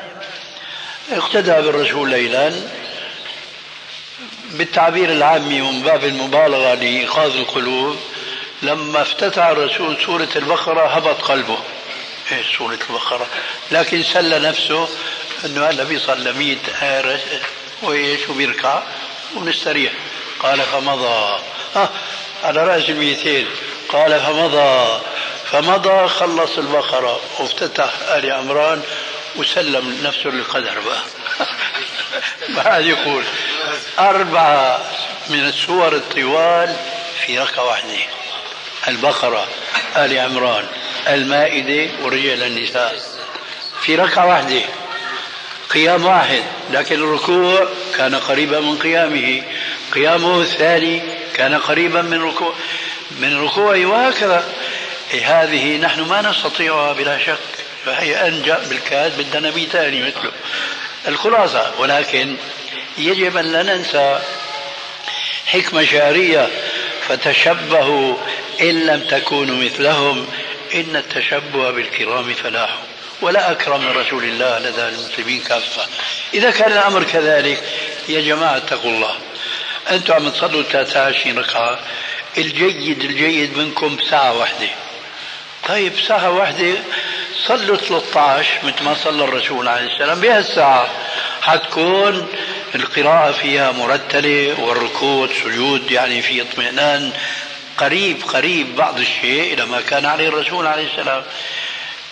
اقتدى 1.13 1.51
بالرسول 1.53 2.11
ليلا 2.11 2.53
بالتعبير 4.51 5.13
العامي 5.13 5.61
ومن 5.61 5.83
باب 5.83 6.05
المبالغة 6.05 6.75
لإيقاظ 6.75 7.37
القلوب. 7.37 7.97
لما 8.63 9.03
افتتح 9.03 9.47
الرسول 9.47 9.97
سورة 10.07 10.29
البقرة 10.37 10.87
هبط 10.87 11.23
قلبه. 11.23 11.59
إيش 12.33 12.59
سورة 12.59 12.79
البقرة؟ 12.91 13.27
لكن 13.71 14.03
سلى 14.03 14.39
نفسه 14.39 14.89
أنه 15.45 15.71
النبي 15.71 15.99
صلى 15.99 16.33
100 16.33 16.57
آية 16.83 17.21
وإيش 17.83 18.29
وبيركع 18.29 18.83
ونستريح. 19.37 19.93
قال 20.41 20.61
فمضى. 20.61 21.39
آه 21.77 21.89
على 22.45 22.65
رأس 22.65 22.89
الميتين 22.91 23.47
قال 23.89 24.21
فمضى 24.21 25.01
فمضى 25.53 26.09
خلص 26.09 26.59
البقرة. 26.59 27.21
وافتتح 27.39 27.91
آل 28.17 28.33
عمران 28.33 28.83
وسلم 29.37 29.99
نفسه 30.05 30.31
للقدر 30.31 30.81
بقى. 30.81 31.03
بعد 32.65 32.85
يقول. 32.85 33.25
أربعة 33.99 34.81
من 35.31 35.45
السور 35.45 35.97
الطوال 35.97 36.77
في 37.27 37.39
ركعة 37.39 37.65
واحدة. 37.65 37.99
البقرة 38.89 39.49
آل 39.97 40.19
عمران 40.19 40.67
المائدة 41.09 41.91
ورجال 42.03 42.43
النساء. 42.43 43.01
في 43.81 43.97
ركعة 43.97 44.27
واحدة. 44.27 44.63
قيام 45.71 46.05
واحد 46.07 46.43
لكن 46.71 47.03
الركوع 47.03 47.69
كان 47.97 48.15
قريبا 48.15 48.61
من 48.61 48.79
قيامه. 48.79 49.43
قيامه 49.93 50.41
الثاني 50.41 51.03
كان 51.35 51.55
قريبا 51.55 52.03
من 52.03 52.23
ركوع. 52.23 52.55
من 53.11 53.45
ركوعه 53.45 53.87
وهكذا. 53.87 54.49
هذه 55.25 55.77
نحن 55.77 56.01
ما 56.01 56.23
نستطيعها 56.23 56.93
بلا 56.93 57.19
شك. 57.19 57.39
فهي 57.85 58.29
أنجأ 58.29 58.59
بالكاد 58.69 59.19
بدنا 59.19 59.49
نبي 59.49 59.67
ثاني 59.67 60.03
مثله. 60.03 60.33
الخلاصة 61.09 61.73
ولكن 61.79 62.37
يجب 62.99 63.37
أن 63.37 63.45
لا 63.45 63.63
ننسى 63.63 64.21
حكمة 65.47 65.85
شعرية. 65.85 66.49
فتشبهوا 67.09 68.17
إن 68.61 68.87
لم 68.87 69.01
تكونوا 69.01 69.65
مثلهم 69.65 70.27
إن 70.75 70.97
التشبه 70.97 71.71
بالكرام 71.71 72.35
فلاح. 72.35 72.79
ولا 73.21 73.51
أكرم 73.51 73.81
من 73.81 73.91
رسول 73.91 74.25
الله 74.25 74.59
لدى 74.59 74.89
المسلمين 74.89 75.41
كافة. 75.41 75.87
إذا 76.35 76.51
كان 76.51 76.73
الأمر 76.73 77.05
كذلك 77.05 77.63
يا 78.09 78.21
جماعة 78.21 78.57
اتقوا 78.57 78.91
الله. 78.91 79.17
أنتم 79.91 80.15
عم 80.15 80.29
تصلوا 80.29 80.63
23 80.63 81.39
ركعة. 81.39 81.79
الجيد 82.39 83.05
الجيد 83.05 83.59
منكم 83.59 83.97
ساعة 84.11 84.39
واحدة. 84.39 84.69
طيب 85.69 85.93
ساعة 86.09 86.31
واحدة 86.31 86.75
صلوا 87.47 87.77
13 87.77 88.49
مثل 88.65 88.85
ما 88.85 88.95
صلى 89.05 89.25
الرسول 89.25 89.69
عليه 89.69 89.95
السلام 89.95 90.21
بهالساعة. 90.21 90.89
حتكون 91.43 92.29
القراءة 92.75 93.33
فيها 93.33 93.73
مرتلة 93.73 94.61
والركوع 94.61 95.29
سجود 95.45 95.91
يعني 95.91 96.23
في 96.23 96.43
اطمئنان. 96.43 97.13
قريب 97.79 98.23
قريب 98.23 98.77
بعض 98.77 98.99
الشيء 98.99 99.55
إلى 99.55 99.67
ما 99.67 99.81
كان 99.81 100.07
عليه 100.07 100.29
الرسول 100.29 100.67
عليه 100.67 100.87
السلام. 100.87 101.23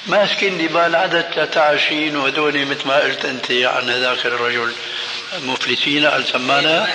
ماسكين 0.06 0.58
لي 0.58 0.68
بال 0.68 0.96
عدد 0.96 1.24
23 1.34 2.16
وهذول 2.16 2.66
مثل 2.66 2.88
ما 2.88 2.96
قلت 2.96 3.24
أنت 3.24 3.50
عن 3.50 3.90
هذاك 3.90 4.26
الرجل. 4.26 4.72
مفلسين 5.42 6.06
قال 6.06 6.26
سمانا. 6.28 6.86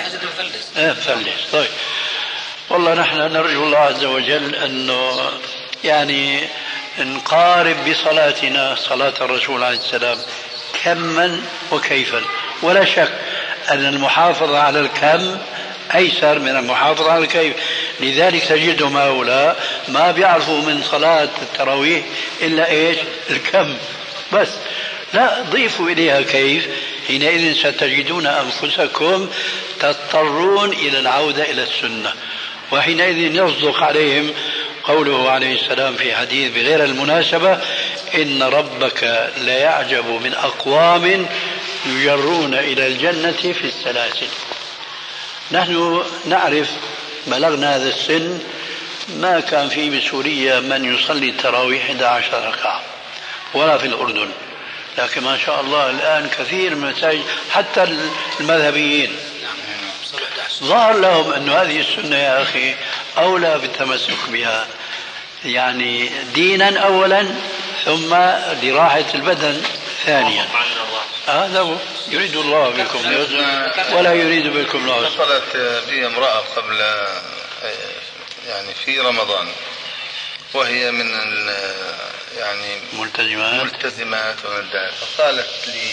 إيه 0.76 0.90
مفلس 0.90 1.46
طيب. 1.52 1.68
والله 2.70 2.94
نحن 2.94 3.16
نرجو 3.16 3.64
الله 3.64 3.78
عز 3.78 4.04
وجل 4.04 4.54
أنه 4.54 5.30
يعني 5.84 6.48
نقارب 6.98 7.76
بصلاتنا 7.90 8.74
صلاة 8.74 9.14
الرسول 9.20 9.62
عليه 9.62 9.78
السلام 9.78 10.18
كما 10.84 11.40
وكيفا. 11.70 12.22
ولا 12.62 12.84
شك 12.84 13.12
أن 13.70 13.86
المحافظة 13.86 14.58
على 14.58 14.80
الكم 14.80 15.38
أيسر 15.94 16.38
من 16.38 16.56
المحافظة 16.56 17.12
على 17.12 17.24
الكيف. 17.24 17.54
لذلك 18.00 18.44
تجدهم 18.44 18.96
هؤلاء 18.96 19.64
ما 19.88 20.10
بيعرفوا 20.10 20.62
من 20.62 20.82
صلاة 20.82 21.28
التراويح 21.42 22.04
إلا 22.42 22.70
إيش؟ 22.70 22.98
الكم. 23.30 23.76
بس 24.32 24.48
لا 25.14 25.42
ضيفوا 25.42 25.88
إليها 25.90 26.20
كيف 26.20 26.68
حينئذ 27.08 27.54
ستجدون 27.54 28.26
أنفسكم 28.26 29.30
تضطرون 29.80 30.72
إلى 30.72 30.98
العودة 30.98 31.50
إلى 31.50 31.62
السنة. 31.62 32.12
وحينئذ 32.72 33.18
يصدق 33.18 33.82
عليهم 33.82 34.34
قوله 34.84 35.30
عليه 35.30 35.54
السلام 35.54 35.94
في 35.94 36.16
حديث 36.16 36.52
بغير 36.52 36.84
المناسبة 36.84 37.58
إن 38.14 38.42
ربك 38.42 39.30
ليعجب 39.36 40.06
من 40.06 40.34
أقوام 40.34 41.26
يجرون 41.86 42.54
إلى 42.54 42.86
الجنة 42.86 43.52
في 43.52 43.64
السلاسل. 43.64 44.26
نحن 45.52 46.02
نعرف 46.24 46.68
بلغنا 47.26 47.76
هذا 47.76 47.88
السن 47.88 48.38
ما 49.16 49.40
كان 49.40 49.68
في 49.68 49.90
بسوريا 49.90 50.60
من 50.60 50.94
يصلي 50.94 51.28
التراويح 51.28 51.84
11 51.84 52.48
ركعة 52.48 52.82
ولا 53.54 53.78
في 53.78 53.86
الأردن. 53.86 54.28
لكن 54.98 55.22
ما 55.22 55.38
شاء 55.46 55.60
الله 55.60 55.90
الآن 55.90 56.28
كثير 56.38 56.74
من 56.74 56.88
المساجد 56.88 57.22
حتى 57.50 57.96
المذهبيين 58.40 59.12
ظهر 60.62 60.98
لهم 60.98 61.32
أن 61.32 61.48
هذه 61.48 61.80
السنة 61.80 62.16
يا 62.16 62.42
أخي 62.42 62.74
أولى 63.18 63.58
بالتمسك 63.58 64.18
بها. 64.28 64.66
يعني 65.44 66.10
دينا 66.34 66.78
أولا 66.78 67.34
ثم 67.84 68.14
لراحة 68.62 69.04
البدن 69.14 69.62
ثانيا. 70.06 70.48
هذا 71.28 71.60
هو. 71.60 71.76
يريد 72.08 72.36
الله 72.36 72.68
بكم 72.70 72.98
ولا 73.96 74.12
يريد 74.12 74.46
بكم 74.46 74.84
العسر 74.84 75.06
اتصلت 75.06 75.56
بي 75.88 76.06
امرأة 76.06 76.38
قبل 76.56 76.80
يعني 78.48 78.74
في 78.84 79.00
رمضان 79.00 79.48
وهي 80.54 80.90
من 80.90 81.10
يعني 82.38 82.80
ملتزمات. 82.92 83.64
ملتزمات 83.64 84.36
ذلك 84.72 84.92
فقالت 85.16 85.68
لي 85.68 85.92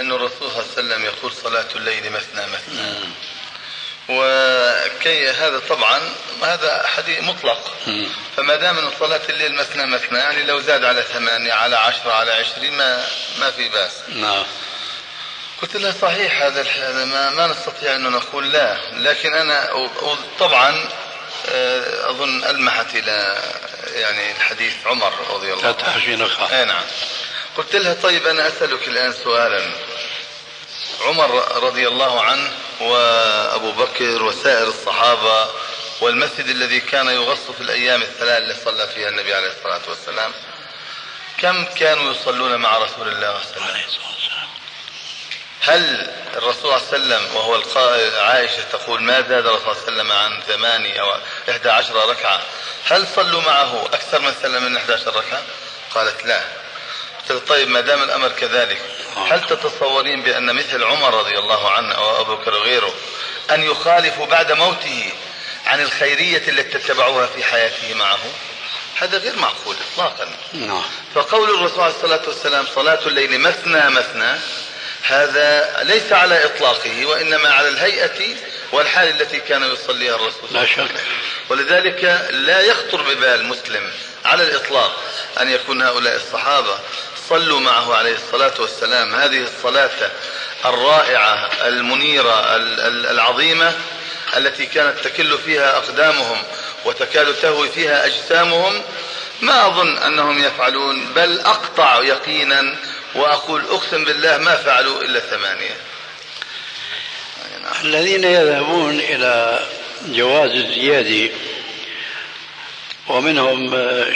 أن 0.00 0.12
الرسول 0.12 0.38
صلى 0.38 0.48
الله 0.48 0.62
عليه 0.62 0.72
وسلم 0.72 1.04
يقول 1.04 1.32
صلاة 1.32 1.66
الليل 1.76 2.12
مثنى 2.12 2.46
مثنى. 2.46 2.98
وكي 4.08 5.30
هذا 5.30 5.58
طبعا 5.68 6.00
هذا 6.42 6.86
حديث 6.96 7.22
مطلق. 7.22 7.74
فما 8.36 8.56
دام 8.56 8.78
إن 8.78 8.90
صلاة 9.00 9.20
الليل 9.28 9.54
مثنى 9.54 9.86
مثنى 9.86 10.18
يعني 10.18 10.42
لو 10.42 10.60
زاد 10.60 10.84
على 10.84 11.02
ثمانية 11.02 11.52
على 11.52 11.76
عشرة 11.76 12.12
على 12.12 12.32
عشرين 12.32 12.72
ما 12.72 13.06
ما 13.38 13.50
في 13.50 13.68
بأس. 13.68 13.92
نعم. 14.08 14.44
قلت 15.62 15.76
له 15.76 15.94
صحيح 16.02 16.42
هذا 16.42 16.64
ما, 17.04 17.30
ما 17.30 17.46
نستطيع 17.46 17.94
أن 17.94 18.02
نقول 18.02 18.52
لا 18.52 18.76
لكن 18.92 19.34
أنا 19.34 19.88
طبعا 20.38 20.88
آه، 21.48 22.10
أظن 22.10 22.44
ألمحت 22.44 22.94
إلى 22.94 23.42
يعني 23.94 24.30
الحديث 24.32 24.72
عمر 24.86 25.12
رضي 25.30 25.52
الله 25.52 25.66
عنه. 25.66 25.94
اي 26.52 26.64
نعم. 26.64 26.82
قلت 27.56 27.76
لها 27.76 27.94
طيب 27.94 28.26
أنا 28.26 28.48
أسألك 28.48 28.88
الآن 28.88 29.14
سؤالا. 29.24 29.62
عمر 31.00 31.62
رضي 31.62 31.88
الله 31.88 32.22
عنه 32.22 32.50
وأبو 32.80 33.72
بكر 33.72 34.22
وسائر 34.22 34.68
الصحابة 34.68 35.50
والمسجد 36.00 36.46
الذي 36.46 36.80
كان 36.80 37.08
يغص 37.08 37.50
في 37.56 37.60
الأيام 37.60 38.02
الثلاث 38.02 38.42
اللي 38.42 38.56
صلى 38.64 38.86
فيها 38.86 39.08
النبي 39.08 39.34
عليه 39.34 39.48
الصلاة 39.48 39.80
والسلام 39.88 40.32
كم 41.38 41.64
كانوا 41.64 42.12
يصلون 42.12 42.56
مع 42.56 42.78
رسول 42.78 43.08
الله 43.08 43.40
صلى 43.42 43.56
الله 43.56 43.66
عليه 43.66 43.86
وسلم؟ 43.86 44.06
هل 45.60 46.10
الرسول 46.36 46.62
صلى 46.62 46.64
الله 46.64 47.14
عليه 47.14 47.16
وسلم 47.24 47.36
وهو 47.36 47.54
القائل 47.56 48.16
عائشة 48.16 48.62
تقول 48.72 49.02
ما 49.02 49.20
زاد 49.20 49.46
الرسول 49.46 49.60
صلى 49.60 49.72
الله 49.72 49.82
عليه 49.82 49.92
وسلم 49.92 50.12
عن 50.12 50.42
ثمانية 50.42 51.00
أو 51.00 51.18
إحدى 51.50 51.70
عشر 51.70 52.08
ركعة 52.08 52.40
هل 52.84 53.06
صلوا 53.16 53.42
معه 53.42 53.84
أكثر 53.86 54.20
من 54.20 54.34
سلم 54.42 54.62
من 54.62 54.76
11 54.76 55.16
ركعة؟ 55.16 55.42
قالت 55.94 56.24
لا. 56.24 56.40
قلت 57.28 57.48
طيب 57.48 57.68
ما 57.68 57.80
دام 57.80 58.02
الأمر 58.02 58.28
كذلك 58.28 58.82
هل 59.16 59.40
تتصورين 59.46 60.22
بأن 60.22 60.54
مثل 60.54 60.84
عمر 60.84 61.14
رضي 61.14 61.38
الله 61.38 61.70
عنه 61.70 61.94
أو 61.94 62.20
أبو 62.20 62.36
بكر 62.36 62.54
وغيره 62.54 62.94
أن 63.50 63.62
يخالفوا 63.62 64.26
بعد 64.26 64.52
موته 64.52 65.12
عن 65.66 65.80
الخيرية 65.80 66.42
التي 66.48 66.76
اتبعوها 66.76 67.26
في 67.26 67.44
حياته 67.44 67.94
معه؟ 67.94 68.18
هذا 68.98 69.18
غير 69.18 69.36
معقول 69.36 69.76
إطلاقا. 69.92 70.28
نعم. 70.52 70.82
فقول 71.14 71.50
الرسول 71.50 71.80
عليه 71.80 71.94
الصلاة 71.94 72.22
والسلام 72.26 72.66
صلاة 72.74 73.06
الليل 73.06 73.40
مثنى 73.40 73.90
مثنى 73.90 74.38
هذا 75.02 75.76
ليس 75.82 76.12
على 76.12 76.44
إطلاقه 76.44 77.06
وإنما 77.06 77.48
على 77.48 77.68
الهيئة 77.68 78.36
والحال 78.72 79.08
التي 79.08 79.40
كان 79.40 79.72
يصليها 79.72 80.14
الرسول 80.14 80.50
لا 80.50 80.66
شك. 80.66 80.90
ولذلك 81.48 82.04
لا 82.30 82.60
يخطر 82.60 83.02
ببال 83.02 83.44
مسلم 83.44 83.90
على 84.24 84.42
الإطلاق 84.42 84.96
أن 85.40 85.48
يكون 85.48 85.82
هؤلاء 85.82 86.16
الصحابة. 86.16 86.78
صلوا 87.28 87.60
معه 87.60 87.94
عليه 87.94 88.14
الصلاة 88.14 88.54
والسلام. 88.58 89.14
هذه 89.14 89.42
الصلاة 89.42 90.10
الرائعة 90.64 91.50
المنيرة 91.64 92.56
العظيمة 93.10 93.74
التي 94.36 94.66
كانت 94.66 94.98
تكل 94.98 95.38
فيها 95.38 95.76
أقدامهم 95.76 96.42
وتكاد 96.84 97.34
تهوي 97.34 97.68
فيها 97.68 98.06
أجسامهم 98.06 98.82
ما 99.40 99.66
أظن 99.66 99.98
أنهم 99.98 100.38
يفعلون 100.38 101.12
بل 101.16 101.40
أقطع 101.40 102.00
يقينا 102.02 102.76
وأقول 103.14 103.64
أقسم 103.64 104.04
بالله 104.04 104.38
ما 104.38 104.56
فعلوا 104.56 105.02
إلا 105.02 105.20
ثمانية. 105.20 105.76
الذين 107.84 108.24
يذهبون 108.24 109.00
إلى 109.00 109.66
جواز 110.06 110.50
الزيادة 110.50 111.34
ومنهم 113.08 113.70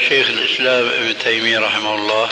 شيخ 0.08 0.28
الإسلام 0.28 0.88
ابن 0.88 1.18
تيمية 1.18 1.58
رحمه 1.58 1.94
الله 1.94 2.28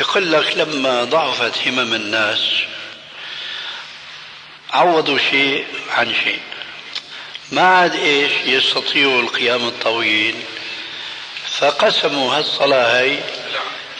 يقول 0.00 0.32
لك 0.32 0.56
لما 0.56 1.04
ضعفت 1.04 1.68
همم 1.68 1.94
الناس 1.94 2.40
عوضوا 4.70 5.18
شيء 5.18 5.64
عن 5.90 6.14
شيء. 6.24 6.40
ما 7.52 7.62
عاد 7.62 7.94
إيش؟ 7.94 8.32
يستطيعوا 8.46 9.22
القيام 9.22 9.68
الطويل. 9.68 10.34
فقسموا 11.58 12.34
هالصلاة 12.34 13.00
هي 13.00 13.18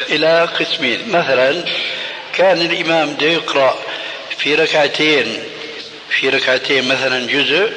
إلى 0.00 0.44
قسمين. 0.44 1.08
مثلا 1.08 1.64
كان 2.32 2.60
الإمام 2.60 3.14
بده 3.14 3.26
يقرأ 3.26 3.78
في 4.38 4.54
ركعتين 4.54 5.44
في 6.10 6.28
ركعتين 6.28 6.88
مثلا 6.88 7.26
جزء 7.26 7.72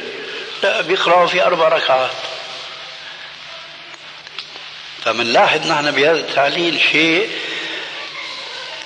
لا 0.63 0.82
بيقرأوا 0.82 1.28
في 1.28 1.43
أربع 1.43 1.67
ركعات. 1.67 2.11
فمنلاحظ 5.05 5.67
نحن 5.67 5.91
بهذا 5.91 6.20
التعليل 6.20 6.80
شيء 6.91 7.30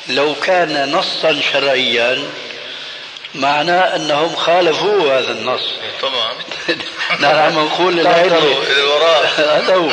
لو 0.09 0.35
كان 0.35 0.91
نصا 0.91 1.39
شرعيا 1.53 2.23
معناه 3.35 3.95
أنهم 3.95 4.35
خالفوا 4.35 5.19
هذا 5.19 5.31
النص. 5.31 5.73
طبعا 6.01 6.33
نحن 7.21 7.25
عم 7.25 7.65
نقول 7.65 8.07
هذا 9.37 9.75
هو. 9.75 9.89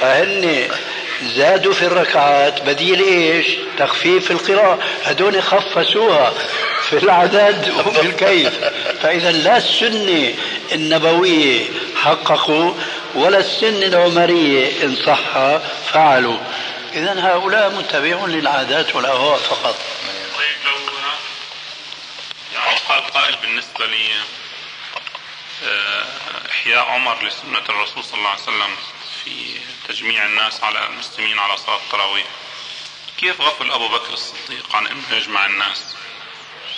فهن 0.00 0.68
زادوا 1.36 1.72
في 1.72 1.82
الركعات 1.82 2.62
بديل 2.62 3.00
إيش؟ 3.00 3.46
تخفيف 3.78 4.30
القراءة. 4.30 4.78
هدول 5.04 5.42
خفسوها 5.42 6.32
في 6.90 6.98
العدد 6.98 7.72
وفي 7.86 8.00
الكيف. 8.00 8.52
فإذا 9.02 9.32
لا 9.32 9.56
السنة 9.56 10.34
النبوية 10.72 11.64
حققوا 11.96 12.72
ولا 13.14 13.38
السنة 13.38 13.86
العمرية 13.86 14.84
إن 14.84 14.96
صح 15.06 15.58
فعلوا. 15.92 16.38
إذا 16.94 17.26
هؤلاء 17.26 17.70
متبعون 17.70 18.30
للعادات 18.30 18.96
والأهواء 18.96 19.38
فقط. 19.38 19.76
طيب 20.36 20.56
لو 20.64 20.94
يعني 22.54 22.78
قال 22.88 23.06
قائل 23.06 23.36
بالنسبة 23.36 23.86
لي 23.86 24.08
آه، 25.64 26.04
إحياء 26.50 26.84
عمر 26.84 27.26
لسنة 27.26 27.62
الرسول 27.68 28.04
صلى 28.04 28.18
الله 28.18 28.30
عليه 28.30 28.42
وسلم 28.42 28.76
في 29.24 29.60
تجميع 29.88 30.26
الناس 30.26 30.62
على 30.62 30.86
المسلمين 30.86 31.38
على 31.38 31.56
صلاة 31.56 31.76
التراويح. 31.76 32.26
كيف 33.18 33.40
غفل 33.40 33.70
أبو 33.70 33.88
بكر 33.88 34.12
الصديق 34.12 34.76
عن 34.76 34.86
أنه 34.86 35.02
يجمع 35.12 35.46
الناس 35.46 35.94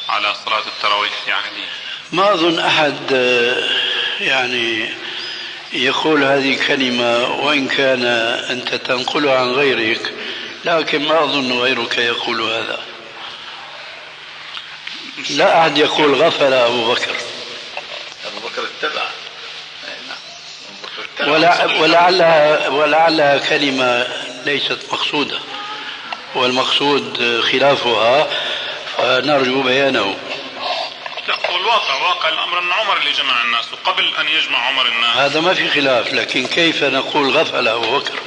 على 0.08 0.34
صلاة 0.46 0.62
التراويح 0.66 1.12
في 1.24 1.32
عهده؟ 1.32 1.68
ما 2.12 2.32
أظن 2.34 2.58
أحد 2.58 3.12
آه، 3.12 3.70
يعني 4.20 4.94
يقول 5.72 6.24
هذه 6.24 6.54
الكلمة 6.54 7.34
وإن 7.34 7.68
كان 7.68 8.04
أنت 8.50 8.74
تنقلها 8.74 9.38
عن 9.38 9.52
غيرك 9.52 10.12
لكن 10.64 11.02
ما 11.08 11.24
أظن 11.24 11.52
غيرك 11.52 11.98
يقول 11.98 12.40
هذا. 12.42 12.78
لا 15.30 15.60
أحد 15.60 15.78
يقول 15.78 16.14
غفل 16.14 16.52
أبو 16.52 16.92
بكر. 16.92 17.16
أبو 18.26 18.48
بكر 18.48 18.68
اتبع. 18.80 19.02
ولعلها 21.80 22.68
ولعلها 22.68 23.38
كلمة 23.38 24.06
ليست 24.46 24.78
مقصودة 24.92 25.38
والمقصود 26.34 27.40
خلافها 27.52 28.28
فنرجو 28.96 29.62
بيانه. 29.62 30.16
لا 31.28 31.50
هو 31.50 31.56
الواقع 31.56 31.94
واقع 31.94 32.28
الأمر 32.28 32.58
أن 32.58 32.72
عمر 32.72 32.96
اللي 32.96 33.12
جمع 33.12 33.42
الناس 33.42 33.72
وقبل 33.72 34.16
أن 34.16 34.28
يجمع 34.28 34.58
عمر 34.58 34.86
الناس. 34.86 35.16
هذا 35.16 35.40
ما 35.40 35.54
في 35.54 35.68
خلاف 35.68 36.12
لكن 36.12 36.46
كيف 36.46 36.84
نقول 36.84 37.30
غفل 37.30 37.68
أبو 37.68 37.98
بكر؟ 37.98 38.18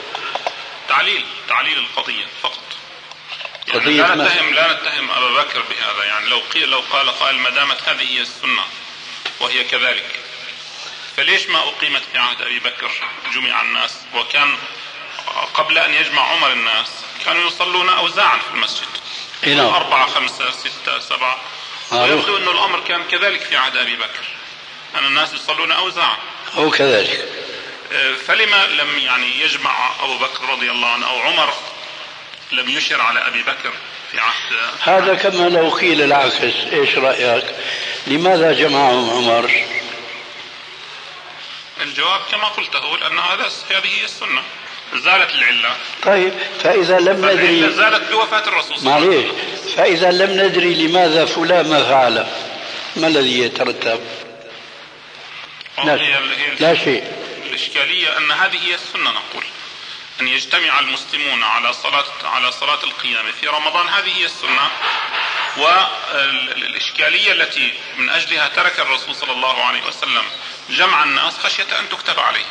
تعليل 0.89 1.25
تعليل 1.49 1.77
القضية 1.77 2.25
فقط. 2.43 2.59
يعني 3.67 3.97
لا 3.97 4.15
نتهم 4.15 4.53
لا 4.53 4.73
نتهم 4.73 5.11
أبا 5.11 5.41
بكر 5.41 5.61
بهذا. 5.61 6.03
يعني 6.03 6.29
لو 6.29 6.41
قيل 6.53 6.69
لو 6.69 6.79
قال 6.91 7.09
قائل 7.09 7.39
ما 7.39 7.49
دامت 7.49 7.83
هذه 7.83 8.17
هي 8.17 8.21
السنة 8.21 8.63
وهي 9.39 9.63
كذلك 9.63 10.19
فليش 11.17 11.47
ما 11.47 11.59
أقيمت 11.59 12.01
في 12.11 12.17
عهد 12.17 12.41
أبي 12.41 12.59
بكر؟ 12.59 12.91
جمع 13.35 13.61
الناس 13.61 13.97
وكان 14.15 14.57
قبل 15.53 15.77
أن 15.77 15.93
يجمع 15.93 16.21
عمر 16.21 16.51
الناس 16.51 16.87
كانوا 17.25 17.47
يصلون 17.47 17.89
اوزاعا 17.89 18.37
في 18.37 18.53
المسجد. 18.53 18.87
نعم. 19.43 19.59
أربعة 19.59 20.07
خمسة 20.07 20.51
ستة 20.51 20.99
سبعة. 20.99 21.37
ويبدو 21.91 22.37
أن 22.37 22.47
الأمر 22.47 22.79
كان 22.79 23.03
كذلك 23.03 23.41
في 23.41 23.57
عهد 23.57 23.77
أبي 23.77 23.95
بكر 23.95 24.25
أن 24.95 25.05
الناس 25.05 25.33
يصلون 25.33 25.71
أوزاعا 25.71 26.17
أو 26.57 26.71
كذلك. 26.71 27.25
آه، 27.91 28.13
فلما 28.27 28.67
لم 28.67 28.99
يعني 28.99 29.41
يجمع 29.41 29.91
أبو 30.03 30.17
بكر 30.17 30.49
رضي 30.49 30.71
الله 30.71 30.87
عنه 30.87 31.09
أو 31.09 31.19
عمر 31.19 31.53
لم 32.51 32.69
يشر 32.69 33.01
على 33.01 33.27
أبي 33.27 33.41
بكر 33.41 33.73
في 34.11 34.19
عهد 34.19 34.71
هذا 34.81 35.15
كما 35.15 35.49
لو 35.49 35.69
قيل 35.69 36.01
العكس 36.01 36.41
إيش 36.73 36.95
رأيك؟ 36.95 37.45
لماذا 38.07 38.53
جمعهم 38.53 39.09
عمر؟ 39.09 39.51
الجواب 41.81 42.21
كما 42.31 42.47
قلته 42.47 42.97
لأن 42.97 43.19
هذا 43.19 43.51
هذه 43.69 43.99
هي 43.99 44.03
السنة. 44.03 44.43
زالت 44.93 45.31
العلة. 45.31 45.75
طيب 46.03 46.33
فإذا 46.63 46.99
لم 46.99 47.25
ندري 47.25 47.69
زالت 47.69 48.11
بوفاة 48.11 48.47
الرسول 48.47 48.77
صلى 48.77 48.77
الله 48.77 48.93
عليه 48.93 49.07
وسلم. 49.07 49.75
فإذا 49.75 50.11
لم 50.11 50.45
ندري 50.45 50.87
لماذا 50.87 51.25
فلان 51.25 51.69
ما 51.69 51.83
فعل. 51.83 52.27
ما 52.95 53.07
الذي 53.07 53.39
يترتب؟ 53.39 53.99
لا, 55.83 55.95
لا 56.59 56.75
شيء. 56.75 57.03
الإشكالية 57.45 58.17
أن 58.17 58.31
هذه 58.31 58.57
هي 58.67 58.75
السنة 58.75 59.11
نقول. 59.11 59.43
أن 60.21 60.27
يجتمع 60.27 60.79
المسلمون 60.79 61.43
على 61.43 61.73
صلاة 61.73 62.05
على 62.23 62.51
صلاة 62.51 62.83
القيام 62.83 63.31
في 63.41 63.47
رمضان. 63.47 63.87
هذه 63.87 64.17
هي 64.17 64.25
السنة. 64.25 64.69
والإشكالية 65.57 67.31
التي 67.31 67.73
من 67.97 68.09
أجلها 68.09 68.47
ترك 68.47 68.79
الرسول 68.79 69.15
صلى 69.15 69.31
الله 69.31 69.63
عليه 69.63 69.83
وسلم 69.83 70.23
جمع 70.69 71.03
الناس 71.03 71.37
خشية 71.37 71.79
أن 71.79 71.89
تكتب 71.89 72.19
عليه. 72.19 72.45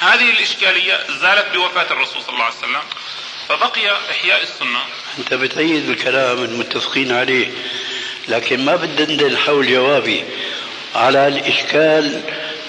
هذه 0.00 0.30
الإشكالية 0.30 0.98
زالت 1.20 1.46
بوفاة 1.54 1.86
الرسول 1.90 2.22
صلى 2.22 2.32
الله 2.32 2.44
عليه 2.44 2.56
وسلم 2.56 2.82
فبقي 3.48 3.96
إحياء 4.10 4.42
السنة. 4.42 4.78
أنت 5.18 5.34
بتأيد 5.34 5.88
الكلام 5.90 6.44
المتفقين 6.44 7.12
عليه 7.12 7.48
لكن 8.28 8.64
ما 8.64 8.76
بدنا 8.76 9.38
حول 9.38 9.72
جوابي 9.72 10.24
على 10.94 11.28
الإشكال 11.28 12.20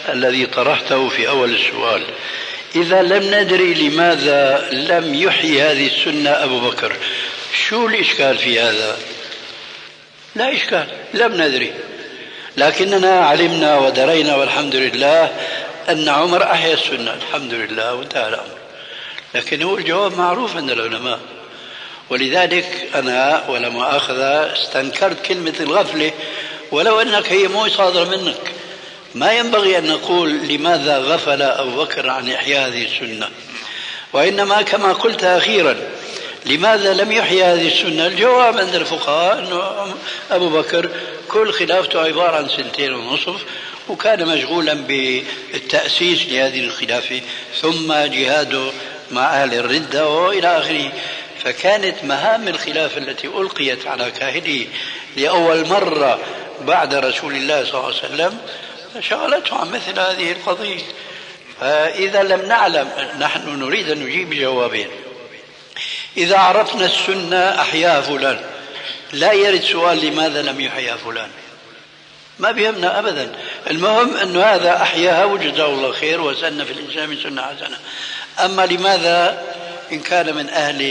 الذي 0.10 0.46
طرحته 0.46 1.10
في 1.10 1.30
أول 1.30 1.56
السؤال. 1.56 2.04
إذا 2.76 3.02
لم 3.02 3.36
ندري 3.36 3.74
لماذا 3.74 4.70
لم 4.72 5.16
يحيي 5.16 5.62
هذه 5.62 5.88
السنة 5.88 6.30
أبو 6.30 6.60
بكر 6.60 6.96
شو 7.70 7.88
الإشكال 7.88 8.38
في 8.38 8.60
هذا؟ 8.60 8.98
لا 10.36 10.56
إشكال 10.56 10.88
لم 11.14 11.34
ندري. 11.42 11.74
لكننا 12.58 13.20
علمنا 13.20 13.78
ودرينا 13.78 14.36
والحمد 14.36 14.76
لله 14.76 15.32
أن 15.90 16.10
عمر 16.10 16.44
أحيا 16.44 16.74
السنة. 16.74 17.14
الحمد 17.14 17.54
لله 17.54 17.94
وانتهى 17.94 18.28
الأمر. 18.28 18.58
لكن 19.36 19.62
هو 19.62 19.78
الجواب 19.78 20.18
معروف 20.18 20.56
عند 20.56 20.72
العلماء. 20.72 21.20
ولذلك 22.10 22.90
أنا 22.96 23.44
ولا 23.50 23.70
مؤاخذة 23.70 24.54
استنكرت 24.54 25.26
كلمة 25.26 25.54
الغفلة 25.60 26.12
ولو 26.72 27.02
أنك 27.02 27.32
هي 27.32 27.48
مو 27.48 27.68
صادرة 27.68 28.04
منك. 28.04 28.52
ما 29.16 29.34
ينبغي 29.34 29.78
أن 29.78 29.88
نقول 29.88 30.30
لماذا 30.30 30.98
غفل 30.98 31.42
أبو 31.42 31.84
بكر 31.84 32.10
عن 32.10 32.32
إحياء 32.32 32.68
هذه 32.68 32.86
السنة. 32.86 33.30
وإنما 34.14 34.62
كما 34.62 34.94
قلت 34.94 35.24
أخيرا 35.24 35.76
لماذا 36.46 36.94
لم 36.94 37.12
يحيي 37.12 37.44
هذه 37.44 37.68
السنة؟ 37.68 38.08
الجواب 38.08 38.58
عند 38.58 38.76
الفقهاء 38.76 39.40
أنه 39.40 39.94
أبو 40.32 40.50
بكر 40.50 40.90
كل 41.28 41.54
خلافته 41.54 42.02
عبارة 42.02 42.36
عن 42.36 42.50
سنتين 42.50 42.94
ونصف. 42.94 43.46
وكان 43.90 44.26
مشغولا 44.26 44.74
بالتأسيس 44.74 46.26
لهذه 46.26 46.60
الخلافة 46.60 47.22
ثم 47.62 47.94
جهاده 47.94 48.72
مع 49.12 49.44
أهل 49.44 49.54
الردة 49.54 50.10
وإلى 50.10 50.58
آخره. 50.58 50.92
فكانت 51.44 52.04
مهام 52.04 52.48
الخلافة 52.48 52.98
التي 52.98 53.28
ألقيت 53.28 53.88
على 53.88 54.12
كاهله 54.12 54.68
لأول 55.18 55.68
مرة 55.68 56.20
بعد 56.62 56.94
رسول 56.94 57.36
الله 57.36 57.64
صلى 57.64 57.74
الله 57.74 57.86
عليه 57.86 57.96
وسلم 57.98 58.38
شغلته 59.00 59.56
عن 59.56 59.72
مثل 59.72 60.00
هذه 60.00 60.32
القضية. 60.32 60.80
فإذا 61.62 62.24
لم 62.24 62.46
نعلم 62.46 62.90
نحن 63.20 63.60
نريد 63.60 63.90
أن 63.90 64.04
نجيب 64.04 64.30
بجوابين 64.30 64.88
إذا 66.18 66.38
عرفنا 66.38 66.86
السنة 66.86 67.62
أحياها 67.62 68.02
فلان. 68.02 68.42
لا 69.14 69.34
يرد 69.34 69.62
سؤال 69.62 70.06
لماذا 70.06 70.42
لم 70.42 70.62
يحيا 70.62 70.96
فلان. 70.96 71.30
ما 72.40 72.52
بيهمنا 72.52 73.00
ابدا. 73.00 73.32
المهم 73.70 74.18
انه 74.18 74.44
هذا 74.44 74.82
أحياها 74.82 75.26
وجزاه 75.26 75.66
الله 75.66 75.92
خير 75.92 76.22
وسن 76.22 76.64
في 76.64 76.72
الاسلام 76.72 77.18
سنة 77.24 77.42
حسنة. 77.42 77.78
أما 78.46 78.66
لماذا 78.66 79.44
إن 79.92 80.00
كان 80.00 80.36
من 80.36 80.50
أهل 80.50 80.82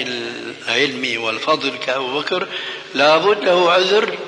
العلم 0.69 1.23
والفضل 1.23 1.77
كأبو 1.87 2.21
بكر 2.21 2.47
لابد 2.95 3.45
له 3.45 3.73
عذر 3.73 4.19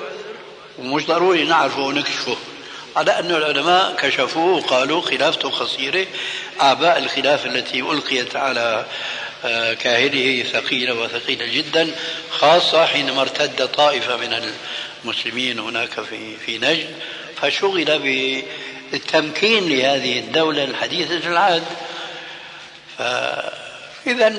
ومش 0.79 1.05
ضروري 1.05 1.43
نعرفه 1.43 1.81
ونكشفه. 1.81 2.37
على 2.95 3.19
أن 3.19 3.31
العلماء 3.31 3.95
كشفوه 3.95 4.57
وقالوا 4.57 5.01
خلافته 5.01 5.49
قصيرة 5.49 6.05
أعباء 6.61 6.97
الخلافة 6.97 7.49
التي 7.49 7.79
ألقيت 7.79 8.35
على 8.35 8.85
آه، 9.45 9.73
كاهله 9.73 10.43
ثقيلة 10.53 10.93
وثقيلة 10.93 11.45
جدا 11.45 11.91
خاصة 12.31 12.85
حينما 12.85 13.21
ارتد 13.21 13.67
طائفة 13.67 14.17
من 14.17 14.51
المسلمين 15.03 15.59
هناك 15.59 16.01
في 16.01 16.37
في 16.45 16.57
نجد 16.57 16.95
فشغل 17.43 17.99
بالتمكين 18.91 19.69
لهذه 19.69 20.19
الدولة 20.19 20.63
الحديثة 20.63 21.27
العهد. 21.27 21.63
إذا 24.07 24.33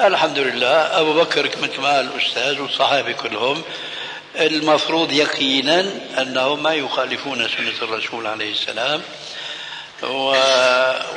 الحمد 0.00 0.38
لله 0.38 1.00
أبو 1.00 1.14
بكر 1.14 1.50
مثل 1.62 1.80
ما 1.80 2.00
الأستاذ 2.00 2.60
والصحابة 2.60 3.12
كلهم 3.12 3.62
المفروض 4.40 5.12
يقينا 5.12 5.86
أنهم 6.18 6.62
ما 6.62 6.74
يخالفون 6.74 7.48
سنة 7.48 7.88
الرسول 7.88 8.26
عليه 8.26 8.52
السلام 8.52 9.02
و... 10.02 10.34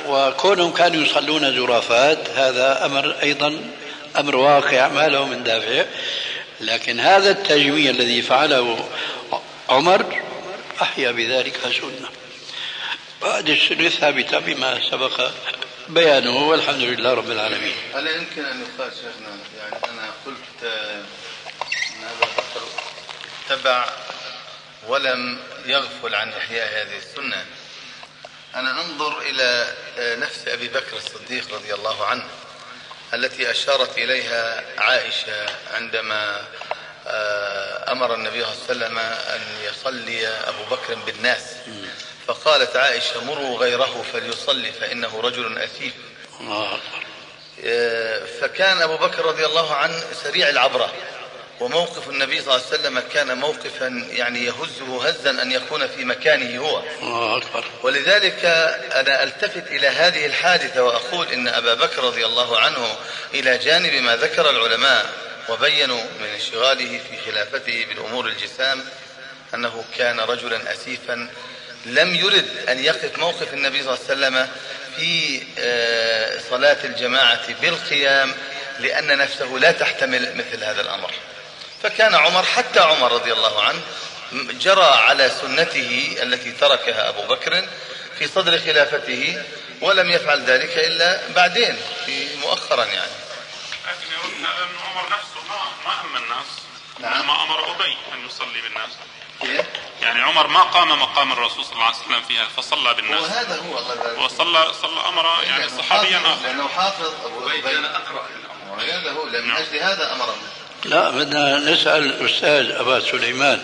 وكونهم 0.10 0.74
كانوا 0.74 1.04
يصلون 1.04 1.56
زرافات 1.56 2.30
هذا 2.36 2.86
أمر 2.86 3.16
أيضا 3.24 3.60
أمر 4.20 4.36
واقع 4.36 4.88
ما 4.88 5.08
له 5.08 5.26
من 5.26 5.44
دافع. 5.44 5.86
لكن 6.62 7.00
هذا 7.00 7.32
التجميع 7.32 7.90
الذي 7.90 8.22
فعله 8.22 8.86
عمر 9.70 10.06
أحيا 10.84 11.12
بذلك 11.12 11.58
سنة. 11.58 12.10
وهذه 13.22 13.54
السنة 13.54 13.90
ثابتة 13.90 14.40
بما 14.40 14.90
سبق 14.92 15.32
بيانه 15.88 16.38
والحمد 16.50 16.82
لله 16.82 17.14
رب 17.14 17.32
العالمين. 17.32 17.76
هل 17.94 18.08
يمكن 18.08 18.46
أن 18.46 18.62
يقال 18.62 18.92
شيخنا 18.92 19.38
يعني 19.58 19.76
أنا 19.90 20.12
قلت 20.26 20.64
أن 20.64 22.04
هذا 22.04 22.30
تبع 23.50 23.86
ولم 24.88 25.40
يغفل 25.66 26.16
عن 26.16 26.34
إحياء 26.34 26.82
هذه 26.82 26.98
السنة. 26.98 27.46
أنا 28.56 28.82
أنظر 28.82 29.22
إلى 29.22 29.74
نفس 29.98 30.48
أبي 30.48 30.68
بكر 30.68 30.98
الصديق 30.98 31.54
رضي 31.54 31.74
الله 31.74 32.06
عنه 32.06 32.28
التي 33.14 33.52
أشارت 33.52 33.98
إليها 33.98 34.64
عائشة 34.78 35.46
عندما 35.74 36.48
أمر 37.92 38.14
النبي 38.14 38.44
صلى 38.46 38.52
الله 38.52 38.64
عليه 38.70 38.86
وسلم 38.86 38.98
أن 38.98 39.42
يصلي 39.64 40.28
أبو 40.28 40.76
بكر 40.76 40.96
بالناس. 40.96 41.42
فقالت 42.28 42.76
عائشة 42.76 43.24
مروا 43.24 43.58
غيره 43.58 44.06
فليصلي 44.14 44.72
فإنه 44.72 45.22
رجل 45.22 45.58
أثيف 45.58 45.94
الله 46.40 46.80
آه، 47.66 48.26
فكان 48.42 48.82
أبو 48.82 48.98
بكر 48.98 49.26
رضي 49.26 49.46
الله 49.46 49.76
عنه 49.76 50.04
سريع 50.24 50.50
العبرة. 50.50 50.94
وموقف 51.60 52.10
النبي 52.10 52.42
صلى 52.42 52.56
الله 52.56 52.66
عليه 52.68 52.80
وسلم 52.80 53.00
كان 53.14 53.38
موقفا 53.38 54.08
يعني 54.10 54.46
يهزه 54.46 55.08
هزا 55.08 55.30
أن 55.30 55.52
يكون 55.52 55.88
في 55.88 56.06
مكانه 56.06 56.62
هو. 56.62 56.84
الله 57.02 57.38
أكبر. 57.38 57.66
ولذلك 57.84 58.46
أنا 58.92 59.24
ألتفت 59.24 59.68
إلى 59.68 59.88
هذه 59.88 60.26
الحادثة 60.26 60.84
وأقول 60.84 61.28
إن 61.28 61.48
أبا 61.48 61.74
بكر 61.74 62.04
رضي 62.04 62.26
الله 62.26 62.60
عنه 62.60 62.96
إلى 63.34 63.58
جانب 63.58 63.94
ما 63.94 64.16
ذكر 64.16 64.50
العلماء. 64.50 65.33
وبينوا 65.50 66.04
من 66.20 66.28
انشغاله 66.34 67.00
في 67.10 67.32
خلافته 67.32 67.86
بالأمور 67.90 68.28
الجسام 68.28 68.86
أنه 69.54 69.86
كان 69.98 70.20
رجلا 70.20 70.74
أسيفا 70.74 71.30
لم 71.86 72.16
يرد 72.16 72.70
أن 72.70 72.84
يقف 72.84 73.20
موقف 73.20 73.54
النبي 73.54 73.84
صلى 73.84 73.94
الله 73.94 74.06
عليه 74.10 74.38
وسلم 74.38 74.50
في 74.96 75.42
آه، 75.60 76.40
صلاة 76.50 76.78
الجماعة 76.84 77.54
بالقيام 77.62 78.34
لأن 78.80 79.18
نفسه 79.18 79.46
لا 79.46 79.72
تحتمل 79.72 80.36
مثل 80.36 80.64
هذا 80.64 80.82
الأمر. 80.82 81.12
فكان 81.84 82.16
عمر 82.16 82.44
حتى 82.44 82.80
عمر 82.80 83.12
رضي 83.12 83.34
الله 83.34 83.64
عنه 83.64 83.82
جرى 84.34 84.86
على 84.86 85.32
سنته 85.42 86.18
التي 86.22 86.52
تركها 86.52 87.10
أبو 87.10 87.22
بكر 87.22 87.64
في 88.20 88.28
صدر 88.28 88.60
خلافته 88.60 89.44
ولم 89.82 90.12
يفعل 90.12 90.44
ذلك 90.44 90.78
إلا 90.78 91.20
بعدين 91.36 91.78
في 92.06 92.36
مؤخرا 92.36 92.86
يعني 92.86 93.12
لكن 93.86 94.14
يقول 94.14 94.32
أن 94.40 94.46
عمر 94.86 95.06
نفسه 95.10 95.48
ما 95.50 95.56
ما 95.86 96.02
أما 96.02 96.20
الناس 96.20 96.48
نعم. 97.04 97.28
ما 97.28 97.44
أمر 97.44 97.72
أبي 97.76 97.98
أن 98.14 98.26
يصلي 98.26 98.62
بالناس. 98.62 98.92
إيه؟ 99.44 99.66
يعني 100.02 100.22
عمر 100.22 100.48
ما 100.48 100.60
قام 100.60 101.00
مقام 101.00 101.32
الرسول 101.32 101.66
صلى 101.66 101.74
الله 101.74 101.86
عليه 101.86 101.96
وسلم 101.96 102.22
فيها 102.28 102.46
فصلى 102.58 102.94
بالناس. 102.94 103.22
وهذا 103.22 103.56
هو 103.56 103.80
الله 103.80 104.26
وصلى 104.26 104.74
صلى 104.82 105.08
أمر 105.08 105.26
يعني 105.44 105.70
صحابيا 105.70 106.18
آخر. 106.18 106.44
لأنه 106.44 106.68
حافظ 106.68 107.12
أبو 107.26 107.48
أبي 107.50 107.62
كان 107.62 107.86
أقرأ 107.86 108.28
وهذا 108.78 109.12
هو 109.12 109.28
لأن 109.28 109.48
نعم. 109.48 109.58
أجل 109.58 109.78
هذا 109.78 110.14
امره 110.14 110.36
لا 110.86 111.10
بدنا 111.10 111.60
نسأل 111.60 112.04
الأستاذ 112.04 112.72
أبا 112.72 113.00
سليمان 113.00 113.62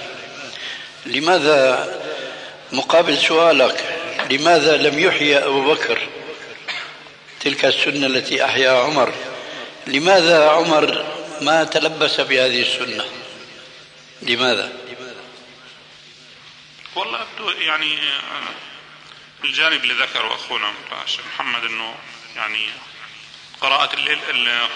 لماذا 1.06 1.88
مقابل 2.72 3.18
سؤالك 3.18 3.84
لماذا 4.30 4.78
لم 4.78 5.00
يحيي 5.00 5.38
أبو 5.38 5.74
بكر 5.74 6.08
تلك 7.42 7.66
السنة 7.66 8.08
التي 8.08 8.46
أحيا 8.46 8.72
عمر؟ 8.72 9.14
لماذا 9.88 10.50
عمر 10.50 11.06
ما 11.42 11.64
تلبس 11.64 12.22
بهذه 12.22 12.62
السنة؟ 12.62 13.06
لماذا؟ 14.22 14.74
والله 16.96 17.26
يعني 17.58 18.00
الجانب 19.44 19.84
اللي 19.84 19.94
ذكره 19.94 20.36
أخونا 20.36 20.74
محمد 21.34 21.66
أنه 21.66 21.96
يعني 22.36 22.70
قراءة 23.62 23.96
الليل 23.96 24.20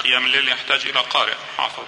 قيام 0.03 0.25
الليل 0.25 0.49
يحتاج 0.49 0.87
إلى 0.87 0.99
قارئ 0.99 1.35
حافظ. 1.57 1.83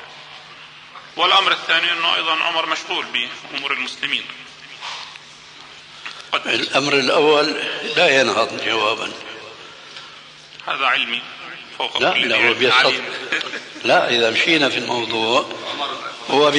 والأمر 1.16 1.52
الثاني 1.52 1.92
أنه 1.92 2.16
أيضا 2.16 2.44
عمر 2.44 2.66
مشغول 2.66 3.06
بأمور 3.06 3.74
المسلمين. 3.74 4.26
قد 6.32 6.48
الأمر 6.48 6.94
الأول 6.94 7.46
لا 7.96 8.22
ينهض 8.22 8.66
جوابا. 8.66 9.12
هذا 10.68 10.86
علمي. 10.86 11.22
فوق 11.78 12.02
لا 12.02 12.12
كل 12.12 12.30
لا 12.30 12.48
هو 12.48 12.54
بيستطيع 12.54 13.02
لا 13.86 14.10
إذا 14.10 14.30
مشينا 14.30 14.70
في 14.70 14.78
الموضوع 14.78 15.46
هو 16.30 16.52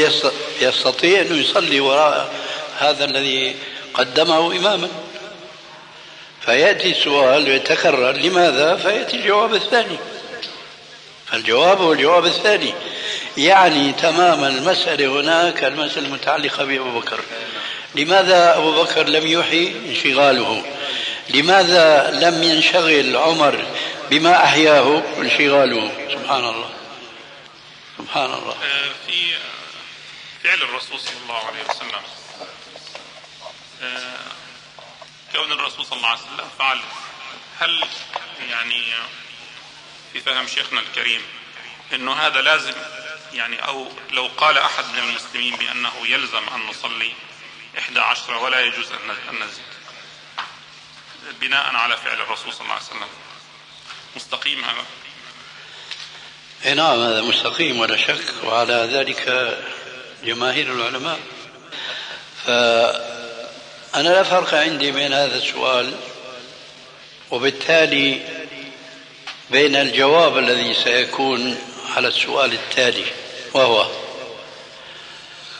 يستطيع 0.60 1.20
أنه 1.20 1.40
يصلي 1.40 1.80
وراء 1.80 2.34
هذا 2.78 3.04
الذي 3.04 3.56
قدمه 3.94 4.56
إماما. 4.56 4.88
فيأتي 6.44 6.90
السؤال 6.90 7.50
ويتكرر 7.50 8.12
لماذا؟ 8.12 8.76
فيأتي 8.76 9.16
الجواب 9.16 9.54
الثاني. 9.54 9.98
فالجواب 11.26 11.80
هو 11.80 11.92
الجواب 11.92 12.26
الثاني. 12.26 12.74
يعني 13.36 13.92
تماما 13.92 14.48
المسألة 14.48 15.20
هناك 15.20 15.64
المسألة 15.64 16.06
المتعلقة 16.06 16.64
بأبو 16.64 17.00
بكر 17.00 17.20
لماذا 17.94 18.56
أبو 18.56 18.82
بكر 18.82 19.08
لم 19.08 19.26
يحي؟ 19.26 19.72
انشغاله. 19.88 20.62
لماذا 21.30 22.10
لم 22.22 22.42
ينشغل 22.42 23.16
عمر 23.16 23.64
بما 24.10 24.44
أحياه 24.44 25.02
انشغاله. 25.18 26.08
سبحان 26.12 26.44
الله 26.44 26.70
سبحان 27.98 28.34
الله 28.34 28.56
آه، 28.62 28.92
في 29.06 29.34
فعل 30.44 30.62
الرسول 30.62 31.00
صلى 31.00 31.16
الله 31.22 31.44
عليه 31.46 31.62
وسلم. 31.68 32.02
آه، 33.82 34.16
كون 35.32 35.52
الرسول 35.52 35.86
صلى 35.86 35.96
الله 35.96 36.08
عليه 36.08 36.20
وسلم 36.20 36.48
فعل. 36.58 36.80
هل 37.60 37.84
يعني 38.50 38.82
في 40.12 40.20
فهم 40.20 40.46
شيخنا 40.46 40.80
الكريم 40.80 41.22
إنه 41.92 42.12
هذا 42.12 42.40
لازم؟ 42.40 42.74
يعني 43.32 43.66
أو 43.66 43.88
لو 44.10 44.30
قال 44.36 44.58
أحد 44.58 44.84
من 44.84 44.98
المسلمين 44.98 45.56
بأنه 45.56 45.92
يلزم 46.04 46.48
أن 46.54 46.66
نصلي 46.66 47.12
إحدى 47.78 48.00
عشرة 48.00 48.38
ولا 48.38 48.60
يجوز 48.60 48.92
أن 48.92 49.38
نزيد؟ 49.40 49.64
بناء 51.40 51.74
على 51.76 51.96
فعل 51.96 52.20
الرسول 52.20 52.52
صلى 52.52 52.60
الله 52.62 52.74
عليه 52.74 52.84
وسلم. 52.84 53.08
مستقيم 54.16 54.64
هذا 54.64 54.84
إيه 56.64 56.72
نعم 56.72 57.00
هذا 57.00 57.22
مستقيم 57.22 57.80
ولا 57.80 57.96
شك 57.96 58.44
وعلى 58.44 58.88
ذلك 58.92 59.56
جماهير 60.24 60.72
العلماء. 60.72 61.18
فأنا 62.46 64.08
لا 64.08 64.22
فرق 64.22 64.54
عندي 64.54 64.90
بين 64.90 65.12
هذا 65.12 65.36
السؤال 65.36 65.94
وبالتالي 67.30 68.20
بين 69.50 69.76
الجواب 69.76 70.38
الذي 70.38 70.74
سيكون 70.74 71.58
على 71.96 72.08
السؤال 72.08 72.52
التالي 72.52 73.04
وهو 73.54 73.86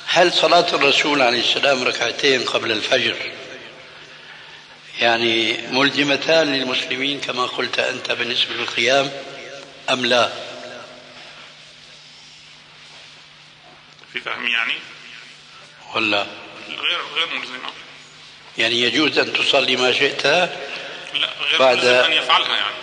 هل 0.07 0.33
صلاة 0.33 0.67
الرسول 0.75 1.23
عليه 1.23 1.41
السلام 1.41 1.85
ركعتين 1.85 2.45
قبل 2.45 2.73
الفجر 2.73 3.17
يعني 5.01 5.57
ملزمتان 5.71 6.53
للمسلمين 6.53 7.21
كما 7.21 7.47
قلت 7.47 7.79
أنت 7.79 8.13
بالنسبة 8.13 8.55
للقيام 8.55 9.11
أم 9.91 10.07
لا؟ 10.07 10.33
في 14.13 14.21
فهم 14.21 14.47
يعني؟ 14.47 14.75
ولا؟ 15.95 16.27
غير 16.69 16.99
غير 17.15 17.39
ملزمة. 17.39 17.71
يعني 18.59 18.81
يجوز 18.81 19.19
أن 19.19 19.33
تصلي 19.33 19.77
ما 19.77 19.93
شئت؟ 19.93 20.27
لا 20.27 20.51
غير 21.51 21.59
بعد 21.59 21.85
أن 21.85 22.13
يفعلها 22.13 22.57
يعني. 22.57 22.77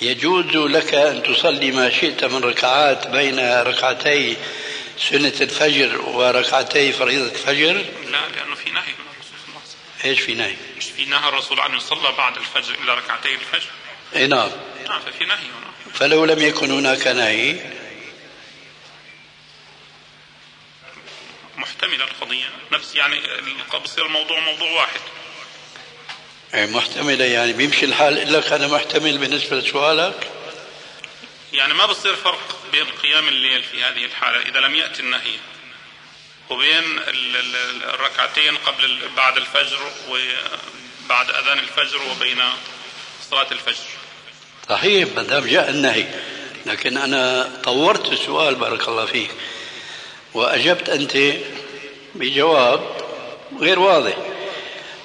يجوز 0.00 0.56
لك 0.56 0.94
أن 0.94 1.22
تصلي 1.22 1.70
ما 1.70 1.90
شئت 1.90 2.24
من 2.24 2.44
ركعات 2.44 3.06
بين 3.06 3.60
ركعتي 3.62 4.36
سنة 5.10 5.32
الفجر 5.40 6.00
وركعتي 6.00 6.92
فريضة 6.92 7.32
الفجر؟ 7.32 7.72
لا 8.04 8.28
لأنه 8.36 8.54
في 8.54 8.70
نهي. 8.70 9.05
إيش 10.04 10.20
في 10.20 10.34
نهي؟ 10.34 10.56
مش 10.76 10.84
في 10.84 11.04
نهى 11.04 11.28
الرسول 11.28 11.60
أن 11.60 11.74
يصلى 11.74 12.12
بعد 12.12 12.36
الفجر 12.36 12.74
إلا 12.74 12.94
ركعتي 12.94 13.34
الفجر؟ 13.34 13.70
اي 14.16 14.26
نعم. 14.26 14.50
نعم 14.88 15.00
ففي 15.00 15.24
نهي 15.24 15.36
هنا. 15.36 15.92
فلو 15.94 16.24
لم 16.24 16.38
يكن 16.38 16.70
هناك 16.70 17.06
نهي 17.06 17.60
محتملة 21.56 22.04
القضية. 22.04 22.44
نفس 22.72 22.94
يعني 22.94 23.20
بصير 23.84 24.06
الموضوع 24.06 24.40
موضوع 24.40 24.70
واحد. 24.70 25.00
يعني 26.52 26.72
محتملة 26.72 27.24
يعني 27.24 27.52
بيمشي 27.52 27.86
الحال 27.86 28.18
إلا 28.18 28.40
كان 28.40 28.70
محتمل 28.70 29.18
بالنسبة 29.18 29.56
لسؤالك؟ 29.56 30.30
يعني 31.52 31.74
ما 31.74 31.86
بصير 31.86 32.16
فرق 32.16 32.58
بين 32.72 32.84
قيام 32.84 33.28
الليل 33.28 33.62
في 33.62 33.84
هذه 33.84 34.04
الحالة 34.04 34.38
إذا 34.38 34.60
لم 34.60 34.74
يأتي 34.76 35.02
النهي. 35.02 35.36
وبين 36.50 37.00
الركعتين 37.94 38.56
قبل 38.56 38.98
بعد 39.16 39.36
الفجر 39.36 39.78
وبعد 40.08 41.30
أذان 41.30 41.58
الفجر 41.58 41.98
وبين 42.10 42.42
صلاة 43.30 43.46
الفجر. 43.52 43.86
صحيح 44.68 45.08
ما 45.16 45.22
دام 45.22 45.46
جاء 45.46 45.70
النهي. 45.70 46.06
لكن 46.66 46.96
أنا 46.96 47.52
طورت 47.64 48.12
السؤال 48.12 48.54
بارك 48.54 48.88
الله 48.88 49.06
فيك 49.06 49.30
وأجبت 50.34 50.88
أنت 50.88 51.16
بجواب 52.14 52.96
غير 53.60 53.78
واضح. 53.78 54.14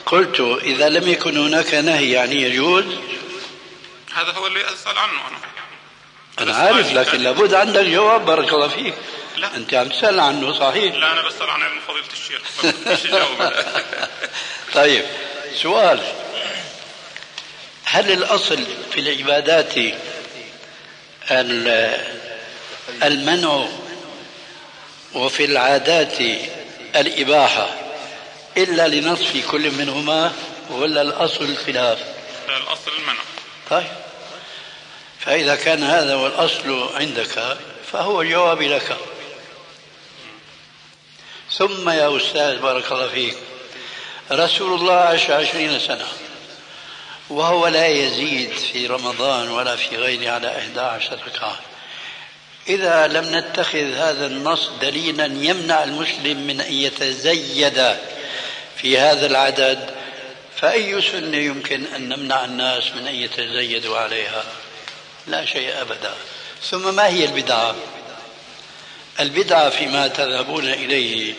قلت 0.05 0.39
إذا 0.63 0.89
لم 0.89 1.07
يكن 1.07 1.37
هناك 1.37 1.73
نهي 1.73 2.11
يعني 2.11 2.41
يجوز؟ 2.41 2.85
هذا 4.13 4.31
هو 4.31 4.47
اللي 4.47 4.73
أسأل 4.73 4.97
عنه 4.97 5.21
أنا. 5.27 5.37
أنا 6.39 6.55
عارف 6.55 6.93
لكن 6.93 7.17
لابد 7.17 7.53
عندك 7.53 7.83
جواب 7.85 8.25
بارك 8.25 8.53
الله 8.53 8.67
فيك. 8.67 8.93
لا. 9.37 9.55
أنت 9.55 9.73
عم 9.73 9.89
تسأل 9.89 10.19
عنه 10.19 10.53
صحيح. 10.53 10.95
لا 10.95 11.11
أنا 11.11 11.21
بسأل 11.21 11.49
عن 11.49 11.63
علم 11.63 11.79
فضيلة 11.87 12.05
الشيخ. 12.13 12.41
طيب 14.73 15.05
سؤال. 15.55 15.99
هل 17.83 18.11
الأصل 18.11 18.59
في 18.91 18.99
العبادات 18.99 19.73
المنع 23.03 23.67
وفي 25.13 25.45
العادات 25.45 26.17
الإباحة 26.95 27.69
إلا 28.57 28.87
لنص 28.87 29.21
في 29.21 29.41
كل 29.41 29.71
منهما 29.71 30.33
ولا 30.69 31.01
الأصل 31.01 31.45
الخلاف؟ 31.45 31.99
لا 32.47 32.57
الأصل 32.57 32.91
المنع. 32.99 33.21
طيب. 33.69 33.91
فإذا 35.19 35.55
كان 35.55 35.83
هذا 35.83 36.13
هو 36.13 36.27
الأصل 36.27 36.89
عندك 36.95 37.57
فهو 37.91 38.21
الجواب 38.21 38.61
لك. 38.61 38.97
ثم 41.57 41.89
يا 41.89 42.17
أستاذ 42.17 42.59
بارك 42.59 42.91
الله 42.91 43.07
فيك 43.07 43.37
رسول 44.31 44.79
الله 44.79 44.93
عاش 44.93 45.29
عشرين 45.29 45.79
سنة 45.79 46.07
وهو 47.29 47.67
لا 47.67 47.87
يزيد 47.87 48.51
في 48.53 48.87
رمضان 48.87 49.49
ولا 49.49 49.75
في 49.75 49.97
غيره 49.97 50.31
على 50.31 50.57
إحدى 50.57 50.79
عشر 50.79 51.19
ركعة. 51.27 51.59
إذا 52.69 53.07
لم 53.07 53.35
نتخذ 53.35 53.93
هذا 53.93 54.25
النص 54.25 54.69
دليلا 54.81 55.25
يمنع 55.25 55.83
المسلم 55.83 56.47
من 56.47 56.61
أن 56.61 56.73
يتزيد 56.73 57.97
في 58.77 58.97
هذا 58.97 59.25
العدد 59.25 59.89
فأي 60.57 61.01
سنة 61.01 61.37
يمكن 61.37 61.83
أن 61.95 62.09
نمنع 62.09 62.45
الناس 62.45 62.91
من 62.91 63.07
أن 63.07 63.15
يتزيدوا 63.15 63.97
عليها؟ 63.97 64.43
لا 65.27 65.45
شيء 65.45 65.81
أبدا. 65.81 66.13
ثم 66.69 66.95
ما 66.95 67.07
هي 67.07 67.25
البدعة؟ 67.25 67.75
البدعة 69.21 69.69
فيما 69.69 70.07
تذهبون 70.07 70.67
إليه 70.67 71.33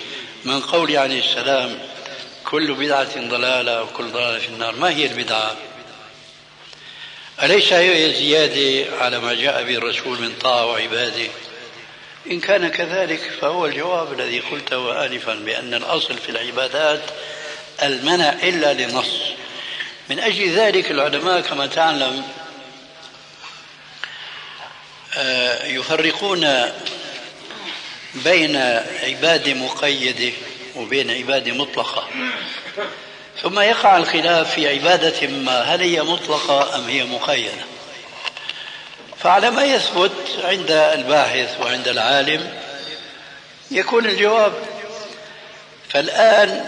من 0.45 0.61
قول 0.61 0.97
عليه 0.97 1.20
السلام 1.20 1.78
كل 2.45 2.74
بدعة 2.74 3.28
ضلالة 3.28 3.83
وكل 3.83 4.05
ضلالة 4.05 4.39
في 4.39 4.49
النار. 4.49 4.74
ما 4.76 4.91
هي 4.91 5.07
البدعة 5.07 5.57
أليس 7.43 7.72
هي 7.72 8.12
زيادة 8.12 8.97
على 8.97 9.18
ما 9.18 9.35
جاء 9.35 9.62
به 9.62 9.74
الرسول 9.74 10.20
من 10.20 10.33
طاعة 10.41 10.66
وعبادة؟ 10.66 11.28
إن 12.30 12.41
كان 12.41 12.68
كذلك 12.68 13.20
فهو 13.41 13.66
الجواب 13.66 14.12
الذي 14.12 14.41
قلته 14.41 15.07
آنفا 15.07 15.35
بأن 15.35 15.74
الأصل 15.74 16.18
في 16.18 16.28
العبادات 16.28 17.01
المنع 17.83 18.33
إلا 18.43 18.72
لنص. 18.72 19.20
من 20.11 20.18
أجل 20.18 20.51
ذلك 20.51 20.91
العلماء 20.91 21.41
كما 21.41 21.66
تعلم 21.66 22.22
آه، 25.14 25.66
يفرقون 25.66 26.72
بين 28.15 28.57
عبادة 29.03 29.55
مقيدة 29.55 30.33
وبين 30.77 31.11
عبادة 31.11 31.53
مطلقة. 31.53 32.09
ثم 33.43 33.61
يقع 33.61 33.97
الخلاف 33.97 34.55
في 34.55 34.69
عبادة 34.69 35.27
ما 35.27 35.61
هل 35.61 35.81
هي 35.81 36.03
مطلقة 36.03 36.77
أم 36.77 36.89
هي 36.89 37.05
مقيدة. 37.05 37.65
فعلى 39.23 39.51
ما 39.51 39.65
يثبت 39.65 40.13
عند 40.45 40.71
الباحث 40.71 41.61
وعند 41.61 41.89
العالم 41.89 42.51
يكون 43.71 44.07
الجواب 44.07 44.53
فالآن 45.89 46.67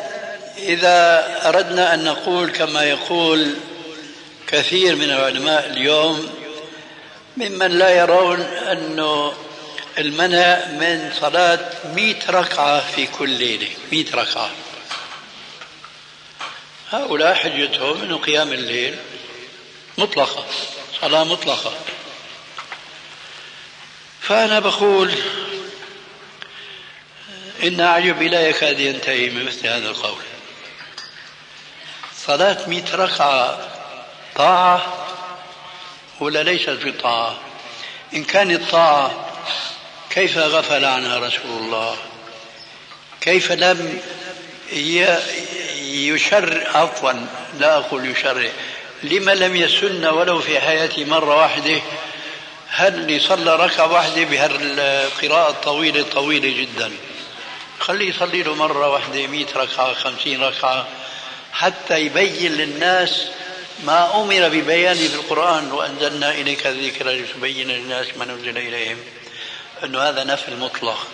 إذا 0.59 1.27
أردنا 1.49 1.95
أن 1.95 2.05
نقول 2.05 2.51
كما 2.51 2.83
يقول 2.83 3.55
كثير 4.47 4.97
من 4.97 5.11
العلماء 5.11 5.67
اليوم 5.67 6.29
ممن 7.37 7.71
لا 7.71 7.91
يرون 7.91 8.41
أنه 8.41 9.33
المنع 9.99 10.67
من 10.67 11.13
صلاة 11.21 11.71
مئة 11.85 12.31
ركعة 12.31 12.93
في 12.93 13.07
كل 13.07 13.31
ليلة 13.31 13.69
مئة 13.93 14.15
ركعة. 14.17 14.51
هؤلاء 16.91 17.35
حجتهم 17.35 18.03
أنه 18.03 18.19
قيام 18.19 18.53
الليل 18.53 18.97
مطلقة 19.99 20.47
صلاة 21.01 21.25
مطلقة. 21.25 21.73
فأنا 24.21 24.61
بقول 24.61 25.15
إن 27.63 27.81
أعجب 27.81 28.23
لا 28.23 28.49
يكاد 28.49 28.81
ينتهي 28.81 29.31
من 29.31 29.45
مثل 29.45 29.67
هذا 29.67 29.89
القول. 29.89 30.23
صلاة 32.27 32.69
مئة 32.69 32.97
ركعة 32.97 33.69
طاعة 34.37 35.07
ولا 36.21 36.43
ليست 36.43 36.79
بطاعة؟ 36.85 37.39
إن 38.15 38.25
كانت 38.25 38.71
طاعة 38.71 39.24
كيف 40.15 40.39
غفل 40.39 40.85
عنها 40.85 41.19
رسول 41.19 41.59
الله؟ 41.59 41.97
كيف 43.21 43.53
لم 43.53 44.01
يشر 45.83 46.67
عفوا 46.75 47.13
لا 47.59 47.77
أقول 47.77 48.11
يشرع 48.11 48.51
لما 49.03 49.35
لم 49.35 49.57
يسن 49.57 50.05
ولو 50.05 50.41
في 50.41 50.61
حياته 50.61 51.05
مرة 51.05 51.37
واحدة 51.37 51.81
هل 52.69 53.21
صلى 53.21 53.57
ركعة 53.57 53.93
واحدة 53.93 54.25
بهالقراءة 54.25 55.51
الطويلة 55.51 56.03
طويلة 56.03 56.61
جدا؟ 56.63 56.93
خليه 57.81 58.09
يصلي 58.09 58.43
له 58.43 58.55
مرة 58.55 58.89
واحدة 58.89 59.27
مئة 59.27 59.57
ركعة 59.57 59.93
خمسين 59.95 60.43
ركعة 60.43 60.89
حتى 61.53 62.01
يبين 62.01 62.53
للناس 62.53 63.27
ما 63.85 64.21
أمر 64.23 64.49
ببيانه 64.49 65.09
في 65.09 65.15
القرآن 65.15 65.73
وأنزلنا 65.73 66.31
إليك 66.31 66.67
الذكر 66.67 67.11
لتبين 67.11 67.69
للناس 67.69 68.07
ما 68.17 68.25
نزل 68.25 68.59
إليهم. 68.59 68.99
أنه 69.85 69.99
هذا 69.99 70.25
نفل 70.25 70.57
مطلق 70.57 71.07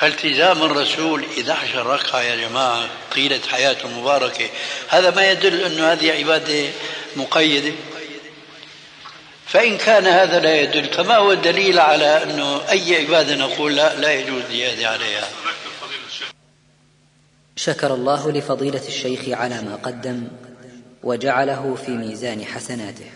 فالتزام 0.00 0.62
الرسول 0.62 1.24
11 1.24 1.86
ركعة 1.86 2.20
يا 2.20 2.48
جماعة 2.48 2.88
طيلة 3.14 3.40
حياته 3.50 3.86
المباركة 3.86 4.50
هذا 4.88 5.10
ما 5.10 5.30
يدل 5.30 5.60
أنه 5.60 5.92
هذه 5.92 6.12
عبادة 6.12 6.68
مقيدة. 7.16 7.72
فإن 9.46 9.76
كان 9.76 10.06
هذا 10.06 10.40
لا 10.40 10.60
يدل 10.60 10.84
فما 10.84 11.16
هو 11.16 11.32
الدليل 11.32 11.78
على 11.78 12.22
أنه 12.22 12.70
أي 12.70 13.06
عبادة 13.06 13.36
نقول 13.36 13.76
لا, 13.76 13.94
لا 14.00 14.12
يجوز 14.12 14.42
زيادة 14.50 14.88
عليها؟ 14.88 15.28
شكر 17.56 17.94
الله 17.94 18.32
لفضيلة 18.32 18.86
الشيخ 18.88 19.20
على 19.28 19.62
ما 19.62 19.76
قدم 19.76 20.28
وجعله 21.02 21.76
في 21.86 21.90
ميزان 21.90 22.44
حسناته. 22.44 23.10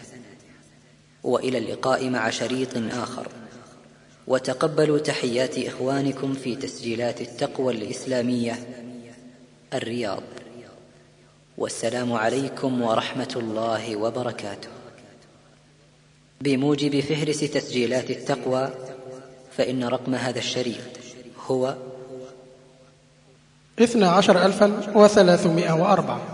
وإلى 1.23 1.59
اللقاء 1.59 2.09
مع 2.09 2.31
شريط 2.31 2.77
آخر. 2.77 3.29
وتقبلوا 4.27 4.99
تحيات 4.99 5.59
إخوانكم 5.59 6.35
في 6.35 6.57
تسجيلات 6.57 7.21
التقوى 7.21 7.75
الإسلامية 7.75 8.59
الرياض. 9.75 10.23
والسلام 11.59 12.13
عليكم 12.13 12.83
ورحمة 12.83 13.35
الله 13.37 13.97
وبركاته. 13.97 14.69
بموجب 16.41 17.01
فهرس 17.01 17.41
تسجيلات 17.41 18.11
التقوى 18.11 18.71
فإن 19.57 19.85
رقم 19.85 20.15
هذا 20.15 20.39
الشريط 20.39 20.85
هو 21.47 21.77
اثنا 23.79 24.09
عشر 24.11 24.47
الفا 24.47 24.93
وثلاثمائة 24.95 25.73
وأربعة. 25.73 26.34